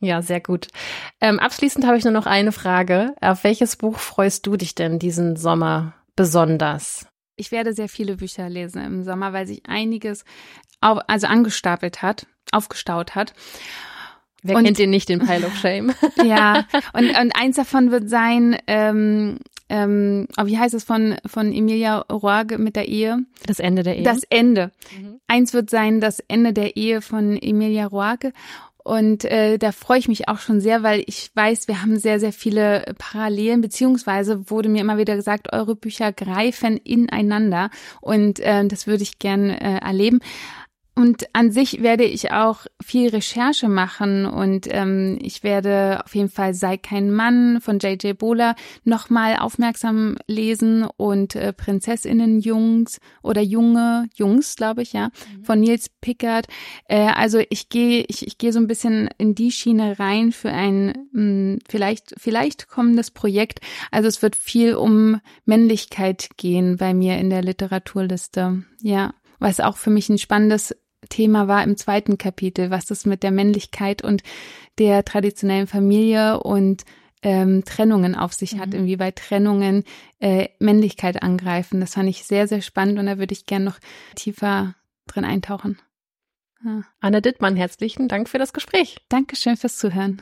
Ja, 0.00 0.22
sehr 0.22 0.40
gut. 0.40 0.68
Ähm, 1.20 1.38
abschließend 1.38 1.86
habe 1.86 1.96
ich 1.96 2.04
nur 2.04 2.12
noch 2.12 2.26
eine 2.26 2.52
Frage. 2.52 3.14
Auf 3.20 3.44
welches 3.44 3.76
Buch 3.76 3.98
freust 3.98 4.46
du 4.46 4.56
dich 4.56 4.74
denn 4.74 4.98
diesen 4.98 5.36
Sommer 5.36 5.94
besonders? 6.16 7.06
Ich 7.36 7.52
werde 7.52 7.72
sehr 7.72 7.88
viele 7.88 8.16
Bücher 8.16 8.48
lesen 8.48 8.82
im 8.82 9.04
Sommer, 9.04 9.32
weil 9.32 9.46
sich 9.46 9.62
einiges 9.66 10.24
auf, 10.80 10.98
also 11.06 11.26
angestapelt 11.26 12.02
hat, 12.02 12.26
aufgestaut 12.52 13.14
hat. 13.14 13.32
Wer 14.42 14.56
und, 14.56 14.64
kennt 14.64 14.78
den 14.78 14.90
nicht, 14.90 15.08
den 15.08 15.20
Pile 15.20 15.46
of 15.46 15.56
Shame? 15.56 15.92
ja, 16.24 16.64
und, 16.92 17.08
und 17.08 17.32
eins 17.34 17.56
davon 17.56 17.90
wird 17.90 18.08
sein, 18.08 18.56
ähm, 18.66 19.38
ähm, 19.68 20.26
oh, 20.38 20.46
wie 20.46 20.58
heißt 20.58 20.74
es 20.74 20.84
von, 20.84 21.16
von 21.26 21.52
Emilia 21.52 21.98
Roarge 22.10 22.58
mit 22.58 22.76
der 22.76 22.88
Ehe? 22.88 23.18
Das 23.46 23.58
Ende 23.58 23.82
der 23.82 23.96
Ehe. 23.96 24.02
Das 24.02 24.22
Ende. 24.30 24.70
Mhm. 24.98 25.20
Eins 25.26 25.52
wird 25.52 25.68
sein, 25.70 26.00
das 26.00 26.20
Ende 26.20 26.52
der 26.52 26.76
Ehe 26.76 27.02
von 27.02 27.36
Emilia 27.36 27.86
Roarge. 27.86 28.32
Und 28.88 29.26
äh, 29.26 29.58
da 29.58 29.72
freue 29.72 29.98
ich 29.98 30.08
mich 30.08 30.28
auch 30.28 30.38
schon 30.38 30.62
sehr, 30.62 30.82
weil 30.82 31.04
ich 31.06 31.30
weiß, 31.34 31.68
wir 31.68 31.82
haben 31.82 31.98
sehr, 31.98 32.18
sehr 32.20 32.32
viele 32.32 32.94
Parallelen, 32.96 33.60
beziehungsweise 33.60 34.50
wurde 34.50 34.70
mir 34.70 34.80
immer 34.80 34.96
wieder 34.96 35.14
gesagt, 35.14 35.52
eure 35.52 35.76
Bücher 35.76 36.10
greifen 36.10 36.78
ineinander. 36.78 37.68
Und 38.00 38.40
äh, 38.40 38.66
das 38.66 38.86
würde 38.86 39.02
ich 39.02 39.18
gern 39.18 39.50
äh, 39.50 39.80
erleben. 39.80 40.20
Und 40.98 41.32
an 41.32 41.52
sich 41.52 41.80
werde 41.80 42.02
ich 42.02 42.32
auch 42.32 42.66
viel 42.84 43.10
Recherche 43.10 43.68
machen 43.68 44.26
und 44.26 44.66
ähm, 44.68 45.16
ich 45.22 45.44
werde 45.44 46.02
auf 46.04 46.12
jeden 46.16 46.28
Fall 46.28 46.54
Sei 46.54 46.76
kein 46.76 47.12
Mann 47.12 47.60
von 47.60 47.78
J.J. 47.78 48.18
Bola 48.18 48.56
nochmal 48.82 49.36
aufmerksam 49.36 50.16
lesen 50.26 50.88
und 50.96 51.36
äh, 51.36 51.52
Prinzessinnen 51.52 52.40
Jungs 52.40 52.98
oder 53.22 53.40
Junge 53.40 54.08
Jungs, 54.16 54.56
glaube 54.56 54.82
ich, 54.82 54.92
ja, 54.92 55.10
mhm. 55.36 55.44
von 55.44 55.60
Nils 55.60 55.88
Pickard. 56.00 56.48
Äh, 56.88 57.12
also 57.14 57.38
ich 57.48 57.68
gehe 57.68 58.04
ich, 58.08 58.26
ich 58.26 58.36
gehe 58.36 58.52
so 58.52 58.58
ein 58.58 58.66
bisschen 58.66 59.08
in 59.18 59.36
die 59.36 59.52
Schiene 59.52 60.00
rein 60.00 60.32
für 60.32 60.50
ein 60.50 61.06
mh, 61.12 61.12
hm, 61.12 61.58
vielleicht 61.68 62.14
vielleicht 62.18 62.66
kommendes 62.66 63.12
Projekt. 63.12 63.60
Also 63.92 64.08
es 64.08 64.20
wird 64.20 64.34
viel 64.34 64.74
um 64.74 65.20
Männlichkeit 65.44 66.30
gehen 66.36 66.76
bei 66.76 66.92
mir 66.92 67.18
in 67.18 67.30
der 67.30 67.42
Literaturliste. 67.42 68.64
Ja, 68.80 69.14
was 69.38 69.60
auch 69.60 69.76
für 69.76 69.90
mich 69.90 70.08
ein 70.08 70.18
spannendes 70.18 70.74
Thema 71.08 71.48
war 71.48 71.62
im 71.62 71.76
zweiten 71.76 72.18
Kapitel, 72.18 72.70
was 72.70 72.86
das 72.86 73.06
mit 73.06 73.22
der 73.22 73.30
Männlichkeit 73.30 74.02
und 74.02 74.22
der 74.78 75.04
traditionellen 75.04 75.66
Familie 75.66 76.40
und 76.40 76.84
ähm, 77.22 77.64
Trennungen 77.64 78.14
auf 78.14 78.32
sich 78.32 78.54
mhm. 78.54 78.60
hat, 78.60 78.74
inwieweit 78.74 79.16
Trennungen 79.16 79.84
äh, 80.20 80.48
Männlichkeit 80.58 81.22
angreifen. 81.22 81.80
Das 81.80 81.94
fand 81.94 82.08
ich 82.08 82.24
sehr, 82.24 82.48
sehr 82.48 82.62
spannend 82.62 82.98
und 82.98 83.06
da 83.06 83.18
würde 83.18 83.32
ich 83.32 83.46
gern 83.46 83.64
noch 83.64 83.78
tiefer 84.14 84.74
drin 85.06 85.24
eintauchen. 85.24 85.78
Ja. 86.64 86.82
Anne 87.00 87.22
Dittmann, 87.22 87.56
herzlichen 87.56 88.08
Dank 88.08 88.28
für 88.28 88.38
das 88.38 88.52
Gespräch. 88.52 88.98
Dankeschön 89.08 89.56
fürs 89.56 89.78
Zuhören. 89.78 90.20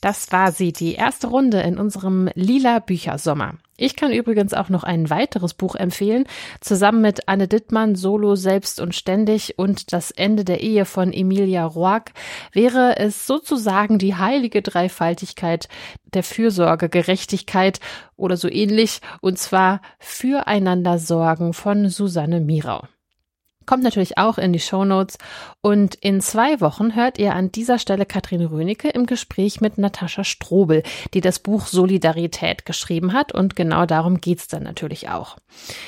Das 0.00 0.30
war 0.30 0.52
sie, 0.52 0.72
die 0.72 0.94
erste 0.94 1.26
Runde 1.26 1.60
in 1.62 1.78
unserem 1.78 2.28
lila 2.34 2.78
Büchersommer. 2.78 3.58
Ich 3.76 3.94
kann 3.94 4.12
übrigens 4.12 4.54
auch 4.54 4.68
noch 4.68 4.84
ein 4.84 5.10
weiteres 5.10 5.52
Buch 5.54 5.74
empfehlen, 5.74 6.24
zusammen 6.60 7.02
mit 7.02 7.28
Anne 7.28 7.46
Dittmann, 7.46 7.94
Solo, 7.94 8.34
Selbst 8.34 8.80
und 8.80 8.94
Ständig 8.94 9.58
und 9.58 9.92
Das 9.92 10.10
Ende 10.10 10.44
der 10.44 10.60
Ehe 10.60 10.86
von 10.86 11.12
Emilia 11.12 11.64
Roark. 11.64 12.12
Wäre 12.52 12.96
es 12.98 13.26
sozusagen 13.26 13.98
die 13.98 14.14
heilige 14.14 14.62
Dreifaltigkeit 14.62 15.68
der 16.04 16.22
Fürsorge, 16.22 16.88
Gerechtigkeit 16.88 17.80
oder 18.16 18.36
so 18.36 18.48
ähnlich, 18.48 19.00
und 19.20 19.38
zwar 19.38 19.82
Füreinander 19.98 20.98
sorgen 20.98 21.52
von 21.52 21.90
Susanne 21.90 22.40
Mirau 22.40 22.86
kommt 23.66 23.82
natürlich 23.82 24.18
auch 24.18 24.38
in 24.38 24.52
die 24.52 24.60
Show 24.60 24.84
Notes. 24.84 25.18
Und 25.60 25.96
in 25.96 26.20
zwei 26.20 26.60
Wochen 26.60 26.94
hört 26.94 27.18
ihr 27.18 27.34
an 27.34 27.50
dieser 27.52 27.78
Stelle 27.78 28.06
Katrin 28.06 28.44
Rönecke 28.44 28.88
im 28.88 29.06
Gespräch 29.06 29.60
mit 29.60 29.78
Natascha 29.78 30.24
Strobel, 30.24 30.82
die 31.14 31.20
das 31.20 31.40
Buch 31.40 31.66
Solidarität 31.66 32.64
geschrieben 32.64 33.12
hat. 33.12 33.32
Und 33.32 33.56
genau 33.56 33.86
darum 33.86 34.20
geht's 34.20 34.48
dann 34.48 34.62
natürlich 34.62 35.08
auch. 35.08 35.36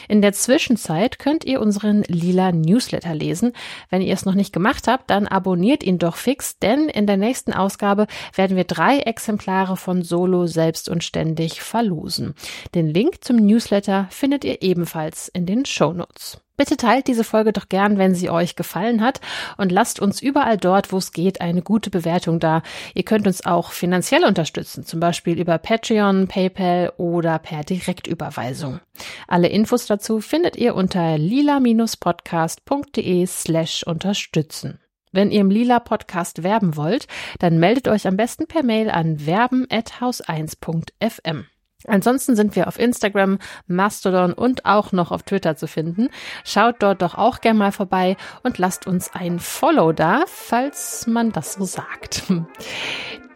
In 0.08 0.22
der 0.22 0.32
Zwischenzeit 0.32 1.18
könnt 1.18 1.44
ihr 1.44 1.60
unseren 1.60 2.02
lila 2.04 2.52
Newsletter 2.52 3.14
lesen. 3.14 3.52
Wenn 3.90 4.02
ihr 4.02 4.14
es 4.14 4.24
noch 4.24 4.34
nicht 4.34 4.52
gemacht 4.52 4.88
habt, 4.88 5.10
dann 5.10 5.26
abonniert 5.26 5.82
ihn 5.82 5.98
doch 5.98 6.16
fix, 6.16 6.58
denn 6.58 6.88
in 6.88 7.06
der 7.06 7.16
nächsten 7.16 7.52
Ausgabe 7.52 8.06
werden 8.34 8.56
wir 8.56 8.64
drei 8.64 8.98
Exemplare 9.00 9.76
von 9.76 10.02
Solo 10.02 10.46
selbst 10.46 10.88
und 10.88 11.04
ständig 11.04 11.62
verlosen. 11.62 12.34
Den 12.74 12.86
Link 12.88 13.24
zum 13.24 13.36
Newsletter 13.36 14.08
findet 14.10 14.44
ihr 14.44 14.62
ebenfalls 14.62 15.28
in 15.28 15.46
den 15.46 15.64
Show 15.64 15.92
Notes. 15.92 16.40
Bitte 16.58 16.76
teilt 16.76 17.06
diese 17.06 17.22
Folge 17.22 17.52
doch 17.52 17.68
gern, 17.68 17.98
wenn 17.98 18.16
sie 18.16 18.30
euch 18.30 18.56
gefallen 18.56 19.00
hat 19.00 19.20
und 19.58 19.70
lasst 19.70 20.00
uns 20.00 20.20
überall 20.20 20.56
dort, 20.56 20.90
wo 20.92 20.98
es 20.98 21.12
geht, 21.12 21.40
eine 21.40 21.62
gute 21.62 21.88
Bewertung 21.88 22.40
da. 22.40 22.62
Ihr 22.94 23.04
könnt 23.04 23.28
uns 23.28 23.46
auch 23.46 23.70
finanziell 23.70 24.24
unterstützen, 24.24 24.84
zum 24.84 24.98
Beispiel 24.98 25.38
über 25.38 25.56
Patreon, 25.58 26.26
PayPal 26.26 26.94
oder 26.96 27.38
per 27.38 27.62
Direktüberweisung. 27.62 28.80
Alle 29.28 29.46
Infos 29.46 29.86
dazu 29.86 30.20
findet 30.20 30.56
ihr 30.56 30.74
unter 30.74 31.16
lila-podcast.de 31.16 33.26
slash 33.26 33.84
unterstützen. 33.84 34.80
Wenn 35.12 35.30
ihr 35.30 35.42
im 35.42 35.50
Lila 35.50 35.78
Podcast 35.78 36.42
werben 36.42 36.74
wollt, 36.76 37.06
dann 37.38 37.60
meldet 37.60 37.86
euch 37.86 38.08
am 38.08 38.16
besten 38.16 38.48
per 38.48 38.64
Mail 38.64 38.90
an 38.90 39.24
werben 39.24 39.68
at 39.70 40.00
haus1.fm. 40.00 41.46
Ansonsten 41.86 42.34
sind 42.34 42.56
wir 42.56 42.66
auf 42.66 42.78
Instagram, 42.78 43.38
Mastodon 43.68 44.32
und 44.32 44.64
auch 44.64 44.90
noch 44.90 45.12
auf 45.12 45.22
Twitter 45.22 45.54
zu 45.54 45.68
finden. 45.68 46.08
Schaut 46.44 46.76
dort 46.80 47.02
doch 47.02 47.14
auch 47.14 47.40
gerne 47.40 47.58
mal 47.58 47.72
vorbei 47.72 48.16
und 48.42 48.58
lasst 48.58 48.88
uns 48.88 49.14
ein 49.14 49.38
Follow 49.38 49.92
da, 49.92 50.24
falls 50.26 51.06
man 51.06 51.30
das 51.30 51.52
so 51.54 51.64
sagt. 51.64 52.24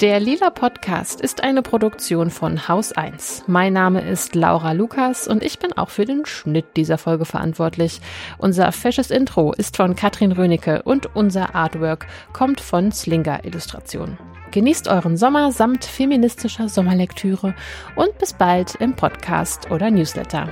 Der 0.00 0.18
Lila 0.18 0.50
Podcast 0.50 1.20
ist 1.20 1.44
eine 1.44 1.62
Produktion 1.62 2.30
von 2.30 2.66
Haus 2.66 2.90
1. 2.90 3.44
Mein 3.46 3.74
Name 3.74 4.00
ist 4.00 4.34
Laura 4.34 4.72
Lukas 4.72 5.28
und 5.28 5.44
ich 5.44 5.60
bin 5.60 5.72
auch 5.74 5.90
für 5.90 6.04
den 6.04 6.26
Schnitt 6.26 6.76
dieser 6.76 6.98
Folge 6.98 7.24
verantwortlich. 7.24 8.00
Unser 8.38 8.72
fesches 8.72 9.12
Intro 9.12 9.52
ist 9.52 9.76
von 9.76 9.94
Katrin 9.94 10.32
Rönecke 10.32 10.82
und 10.82 11.14
unser 11.14 11.54
Artwork 11.54 12.08
kommt 12.32 12.60
von 12.60 12.90
Slinger 12.90 13.44
Illustration. 13.44 14.18
Genießt 14.52 14.86
euren 14.88 15.16
Sommer 15.16 15.50
samt 15.50 15.84
feministischer 15.86 16.68
Sommerlektüre 16.68 17.54
und 17.96 18.18
bis 18.18 18.34
bald 18.34 18.74
im 18.76 18.94
Podcast 18.94 19.70
oder 19.70 19.90
Newsletter. 19.90 20.48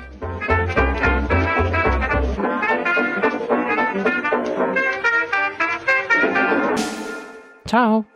Ciao. 7.67 8.07